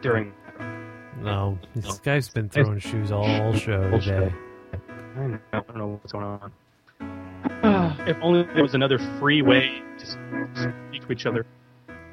[0.01, 0.33] during.
[1.21, 4.19] No, this guy's been throwing shoes all show All show.
[4.19, 4.33] today.
[4.73, 6.51] I don't know- I don't know what's going on.
[8.07, 11.45] if only there was another free way to speak to each other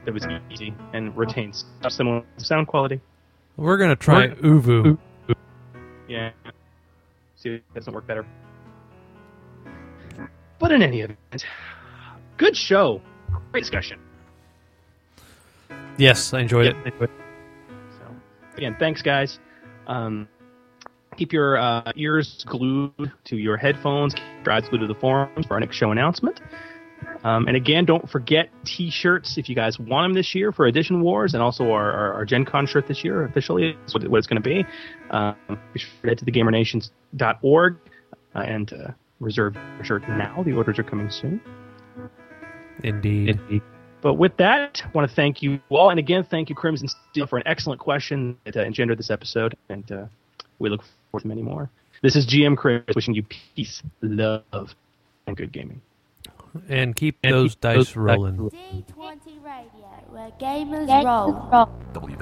[0.04, 3.00] that was easy and retains similar sound quality.
[3.56, 4.98] We're gonna try ooVoo.
[6.08, 6.30] Yeah.
[7.44, 8.24] See if it doesn't work better.
[10.58, 11.44] But in any event,
[12.38, 13.02] good show.
[13.52, 14.00] Great discussion.
[15.98, 16.94] Yes, I enjoyed it.
[16.98, 18.16] So,
[18.56, 19.40] again, thanks, guys.
[19.86, 20.26] Um,
[21.18, 24.14] keep your uh, ears glued to your headphones.
[24.14, 26.40] Keep your eyes glued to the forums for our next show announcement.
[27.24, 31.00] Um, and again, don't forget T-shirts if you guys want them this year for Edition
[31.00, 34.18] Wars, and also our, our, our Gen Con shirt this year officially is what, what
[34.18, 34.64] it's going to be.
[35.10, 35.34] Um,
[35.72, 37.76] be sure to head to thegamernations.org
[38.34, 38.90] uh, and uh,
[39.20, 40.42] reserve your shirt now.
[40.44, 41.40] The orders are coming soon.
[42.82, 43.40] Indeed.
[44.02, 45.88] But with that, I want to thank you all.
[45.88, 49.56] And again, thank you, Crimson Steel, for an excellent question that uh, engendered this episode.
[49.70, 50.06] And uh,
[50.58, 51.70] we look forward to many more.
[52.02, 54.74] This is GM Chris wishing you peace, love,
[55.26, 55.80] and good gaming.
[56.68, 58.36] And keep And those keep dice those rolling.
[58.36, 61.68] D20 Radio, where gamers roll.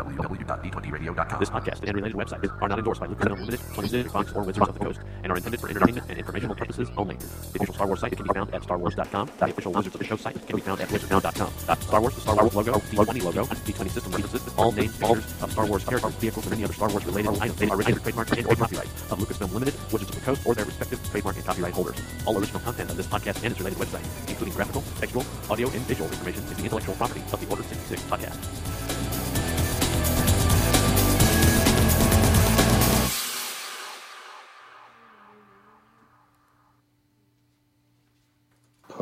[0.03, 1.41] www.d20radio.com.
[1.41, 4.69] This podcast and related websites are not endorsed by Lucasfilm Limited, 20th Fox, or Wizards
[4.69, 7.17] of the Coast, and are intended for entertainment and informational purposes only.
[7.17, 9.31] The official Star Wars site can be found at starwars.com.
[9.39, 11.53] The official Wizards of the Show site can be found at wizardsnow.com.
[11.69, 14.73] Uh, Star Wars, the Star Wars logo, the D20 logo, and D20 system references all
[14.73, 17.81] names, figures of Star Wars characters, vehicles, and any other Star Wars related items are
[17.81, 20.99] either trademark and or copyright of Lucasfilm Limited, Wizards of the Coast, or their respective
[21.11, 22.01] trademark and copyright holders.
[22.27, 25.81] All original content of this podcast and its related website, including graphical, textual, audio, and
[25.83, 29.32] visual information, is the intellectual property of the Order 66 podcast.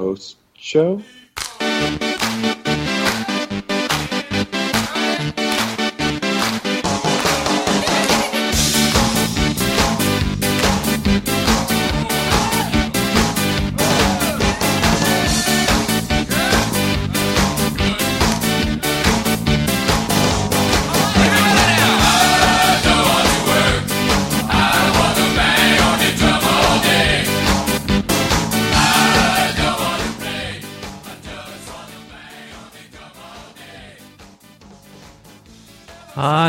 [0.00, 1.02] Post show?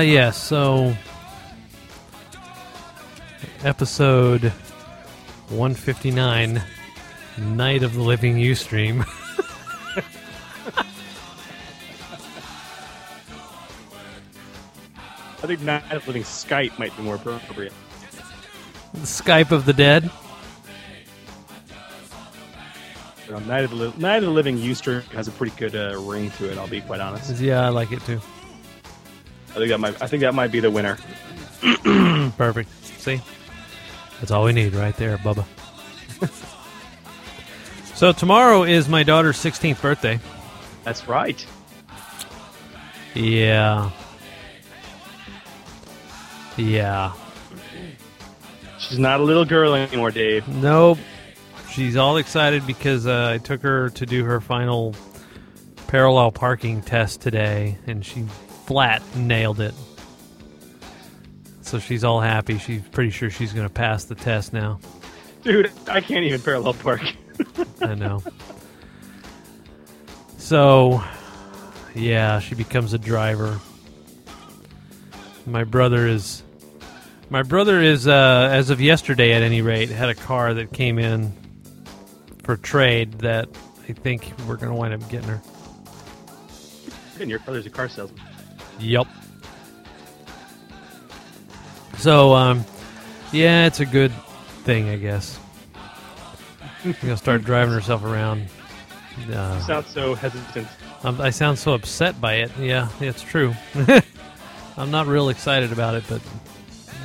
[0.02, 0.41] Yes.
[0.41, 0.95] So,
[3.64, 4.52] episode
[5.49, 6.61] 159,
[7.38, 9.02] Night of the Living Ustream.
[15.44, 17.73] I think Night of the Living Skype might be more appropriate.
[18.94, 20.10] The Skype of the Dead.
[23.30, 26.32] Night of the Li- Night of the Living Ustream has a pretty good uh, ring
[26.32, 26.57] to it.
[26.57, 27.40] I'll be quite honest.
[27.40, 28.19] Yeah, I like it too.
[29.52, 30.02] I think that might.
[30.02, 30.98] I think that might be the winner.
[32.38, 32.69] Perfect.
[32.99, 33.22] See?
[34.19, 35.45] That's all we need right there, Bubba.
[37.95, 40.19] so, tomorrow is my daughter's 16th birthday.
[40.84, 41.45] That's right.
[43.14, 43.91] Yeah.
[46.57, 47.14] Yeah.
[48.80, 50.48] She's not a little girl anymore, Dave.
[50.48, 50.98] Nope.
[51.72, 54.95] She's all excited because uh, I took her to do her final
[55.88, 58.26] parallel parking test today, and she
[58.72, 59.73] flat nailed it.
[61.61, 62.57] So she's all happy.
[62.57, 64.80] She's pretty sure she's going to pass the test now.
[65.43, 67.02] Dude, I can't even parallel park.
[67.81, 68.23] I know.
[70.38, 71.03] So,
[71.93, 73.60] yeah, she becomes a driver.
[75.45, 76.43] My brother is.
[77.30, 80.98] My brother is, uh, as of yesterday at any rate, had a car that came
[80.98, 81.34] in
[82.43, 83.49] for trade that
[83.89, 85.41] I think we're going to wind up getting her.
[87.19, 88.31] and your brother's a car salesman.
[88.80, 89.07] Yep.
[91.98, 92.65] So, um,
[93.31, 94.11] yeah, it's a good
[94.64, 95.39] thing, I guess.
[96.84, 98.48] She's gonna start driving herself around.
[99.31, 100.68] Uh, You sound so hesitant.
[101.03, 102.52] I'm, I sound so upset by it.
[102.60, 103.53] Yeah, it's true.
[104.77, 106.22] I'm not real excited about it, but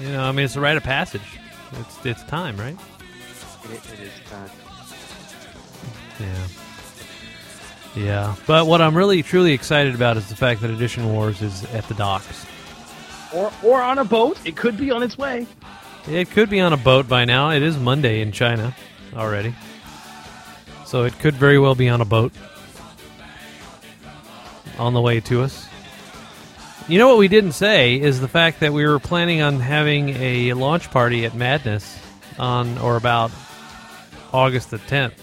[0.00, 1.20] you know, I mean, it's a rite of passage.
[1.80, 2.76] It's it's time, right?
[3.64, 4.50] It, it is time.
[6.20, 6.46] Yeah.
[7.96, 11.64] Yeah, but what I'm really truly excited about is the fact that Edition Wars is
[11.72, 12.44] at the docks.
[13.34, 14.38] Or or on a boat.
[14.44, 15.46] It could be on its way.
[16.06, 17.50] It could be on a boat by now.
[17.50, 18.76] It is Monday in China
[19.14, 19.54] already.
[20.84, 22.32] So it could very well be on a boat
[24.78, 25.66] on the way to us.
[26.88, 30.10] You know what we didn't say is the fact that we were planning on having
[30.10, 31.98] a launch party at Madness
[32.38, 33.32] on or about
[34.32, 35.14] August the 10th.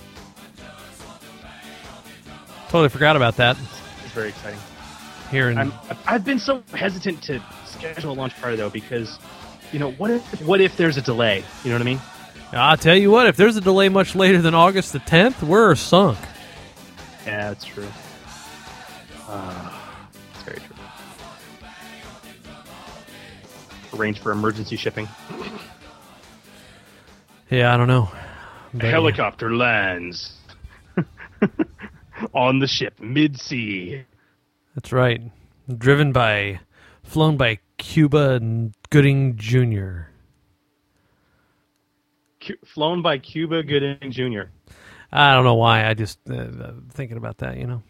[2.74, 3.56] Totally forgot about that.
[4.04, 4.60] It's very exciting.
[5.30, 5.72] Here in I'm,
[6.08, 9.20] I've been so hesitant to schedule a launch party though because,
[9.72, 11.44] you know, what if what if there's a delay?
[11.64, 12.02] You know what I mean?
[12.52, 15.76] I'll tell you what, if there's a delay much later than August the 10th, we're
[15.76, 16.18] sunk.
[17.28, 17.88] Yeah, that's true.
[19.30, 19.70] Uh,
[20.34, 20.76] it's very true.
[23.94, 25.08] Arrange for emergency shipping.
[27.52, 28.12] Yeah, I don't know.
[28.74, 30.34] A But, helicopter lands
[32.34, 34.04] on the ship mid sea.
[34.76, 35.22] That's right.
[35.78, 36.60] Driven by,
[37.04, 40.08] flown by Cuba and Gooding Jr.
[42.46, 44.44] Cu- flown by Cuba Gooding Jr.
[45.12, 45.88] I don't know why.
[45.88, 47.58] I just uh, uh, thinking about that.
[47.58, 47.84] You know,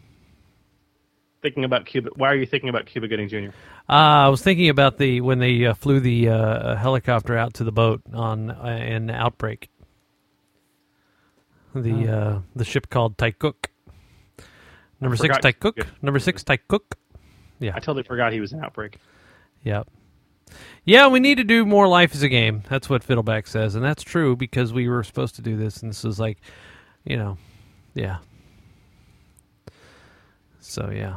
[1.42, 2.10] Thinking about Cuba.
[2.16, 3.48] Why are you thinking about Cuba Gooding Jr.?
[3.88, 7.64] uh, I was thinking about the when they uh, flew the uh, helicopter out to
[7.64, 9.68] the boat on uh, an outbreak.
[11.74, 12.12] The Oh.
[12.12, 13.66] uh, the ship called Taikuk.
[15.04, 15.86] Number six forgot- Taikuk.
[16.02, 16.96] Number six Ty Cook.
[17.60, 17.72] Yeah.
[17.76, 18.98] I totally forgot he was an outbreak.
[19.62, 19.88] Yep.
[20.84, 22.62] Yeah, we need to do more Life as a Game.
[22.68, 25.90] That's what Fiddleback says, and that's true because we were supposed to do this, and
[25.90, 26.38] this is like,
[27.04, 27.38] you know,
[27.94, 28.18] yeah.
[30.60, 31.16] So yeah,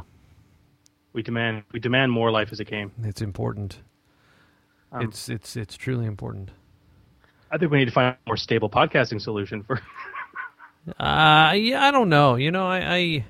[1.12, 2.92] We demand we demand more life as a game.
[3.02, 3.80] It's important.
[4.92, 6.50] Um, it's it's it's truly important.
[7.50, 9.80] I think we need to find a more stable podcasting solution for.
[10.98, 12.36] Uh, yeah, I don't know.
[12.36, 13.24] You know, I, I,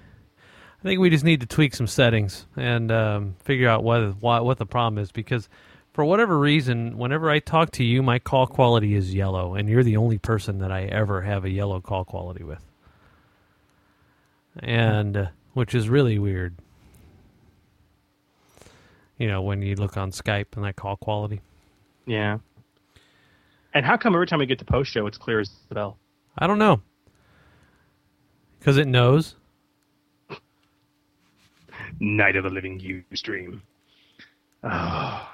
[0.81, 4.45] I think we just need to tweak some settings and um, figure out what, what
[4.45, 5.49] what the problem is because
[5.93, 9.83] for whatever reason, whenever I talk to you, my call quality is yellow, and you're
[9.83, 12.65] the only person that I ever have a yellow call quality with,
[14.61, 16.55] and uh, which is really weird.
[19.19, 21.41] You know, when you look on Skype and that call quality.
[22.07, 22.39] yeah.
[23.75, 25.99] And how come every time we get to post show, it's clear as the bell?
[26.39, 26.81] I don't know.
[28.59, 29.35] Because it knows.
[32.01, 33.63] Night of the Living You stream.
[34.63, 35.29] Oh,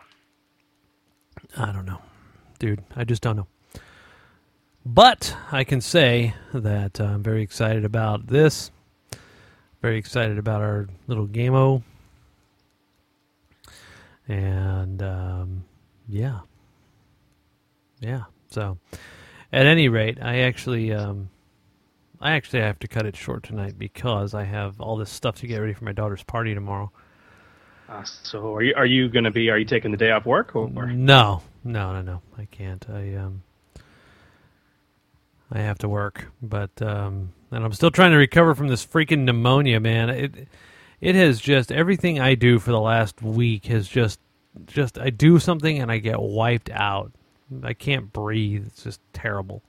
[1.57, 2.01] I don't know.
[2.59, 3.47] Dude, I just don't know.
[4.86, 8.70] But I can say that I'm very excited about this.
[9.81, 11.82] Very excited about our little game-o.
[14.28, 15.65] And um,
[16.09, 16.41] yeah.
[18.01, 18.24] Yeah.
[18.51, 18.78] So
[19.53, 21.31] at any rate, I actually um,
[22.24, 25.46] I actually have to cut it short tonight because I have all this stuff to
[25.46, 26.90] get ready for my daughter's party tomorrow.
[27.86, 29.51] uh, so are you are you going to be?
[29.51, 30.86] Are you taking the day off work or?
[30.86, 32.22] No, no, no, no.
[32.38, 32.84] I can't.
[32.88, 33.42] I um,
[35.52, 39.24] I have to work, but um, and I'm still trying to recover from this freaking
[39.24, 40.09] pneumonia, man.
[40.09, 40.48] It
[41.02, 44.18] it has just everything I do for the last week has just
[44.66, 47.12] just I do something and I get wiped out.
[47.62, 48.66] I can't breathe.
[48.68, 49.62] It's just terrible.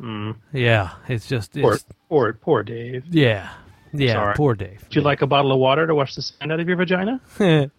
[0.00, 0.36] Mm.
[0.52, 3.04] Yeah, it's just Poor, it's, poor, poor Dave.
[3.10, 3.50] yeah,
[3.92, 4.12] yeah.
[4.12, 4.34] Sorry.
[4.34, 4.82] Poor Dave.
[4.82, 7.20] Would you like a bottle of water to wash the sand out of your vagina?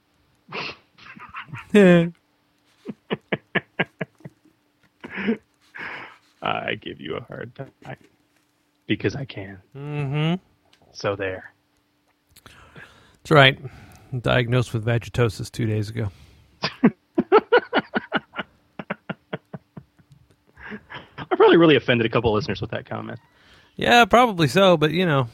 [6.42, 7.72] I give you a hard time
[8.88, 9.60] because I can.
[9.76, 10.36] mm-hmm.
[10.94, 11.52] So there.
[12.44, 13.60] That's right.
[14.22, 16.10] Diagnosed with vagitosis two days ago.
[21.20, 23.20] I probably really offended a couple listeners with that comment.
[23.76, 25.28] Yeah, probably so, but you know,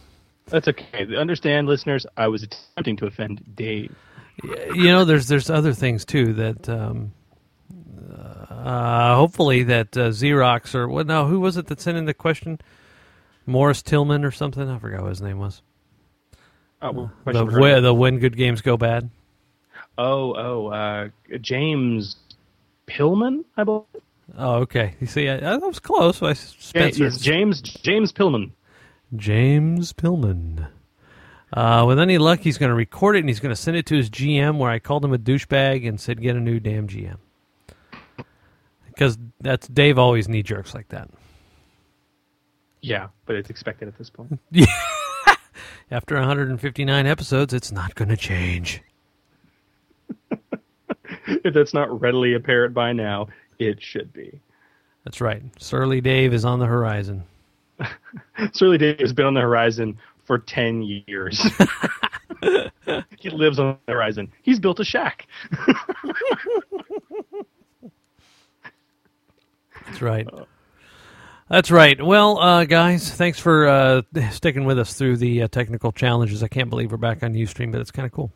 [0.47, 1.07] That's okay.
[1.15, 2.05] Understand, listeners.
[2.17, 3.95] I was attempting to offend Dave.
[4.43, 7.13] you know, there's there's other things too that um,
[8.49, 11.07] uh, hopefully that uh, Xerox or what?
[11.07, 12.59] Now, who was it that sent in the question?
[13.45, 14.69] Morris Tillman or something?
[14.69, 15.61] I forgot what his name was.
[16.81, 17.81] Oh, well, The whe- her.
[17.81, 19.09] the when good games go bad.
[19.97, 21.09] oh, oh, uh,
[21.41, 22.15] James
[22.87, 23.85] Pillman, I believe.
[24.37, 24.95] Oh, okay.
[24.99, 26.21] You see, I, I was close.
[26.21, 28.51] I Spencer yes, James James Pillman.
[29.15, 30.67] James Pillman.
[31.51, 33.85] Uh, with any luck, he's going to record it and he's going to send it
[33.87, 34.57] to his GM.
[34.57, 37.17] Where I called him a douchebag and said, "Get a new damn GM."
[38.87, 41.09] Because that's Dave always knee jerks like that.
[42.81, 44.39] Yeah, but it's expected at this point.
[44.51, 44.65] Yeah.
[45.91, 48.81] After 159 episodes, it's not going to change.
[51.27, 53.27] if that's not readily apparent by now,
[53.65, 54.39] it should be.
[55.03, 55.41] That's right.
[55.59, 57.23] Surly Dave is on the horizon.
[58.53, 61.41] Surly Dave has been on the horizon for 10 years.
[63.19, 64.31] he lives on the horizon.
[64.41, 65.27] He's built a shack.
[69.85, 70.27] That's right.
[71.49, 72.01] That's right.
[72.01, 76.41] Well, uh, guys, thanks for uh, sticking with us through the uh, technical challenges.
[76.41, 78.31] I can't believe we're back on UStream, but it's kind of cool.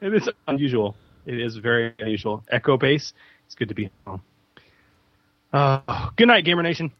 [0.00, 0.96] It is unusual.
[1.26, 2.44] It is very unusual.
[2.48, 3.12] Echo base.
[3.46, 4.22] It's good to be home.
[5.52, 6.92] Uh, good night, Gamer Nation.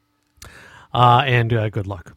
[0.93, 2.15] Uh, and uh, good luck.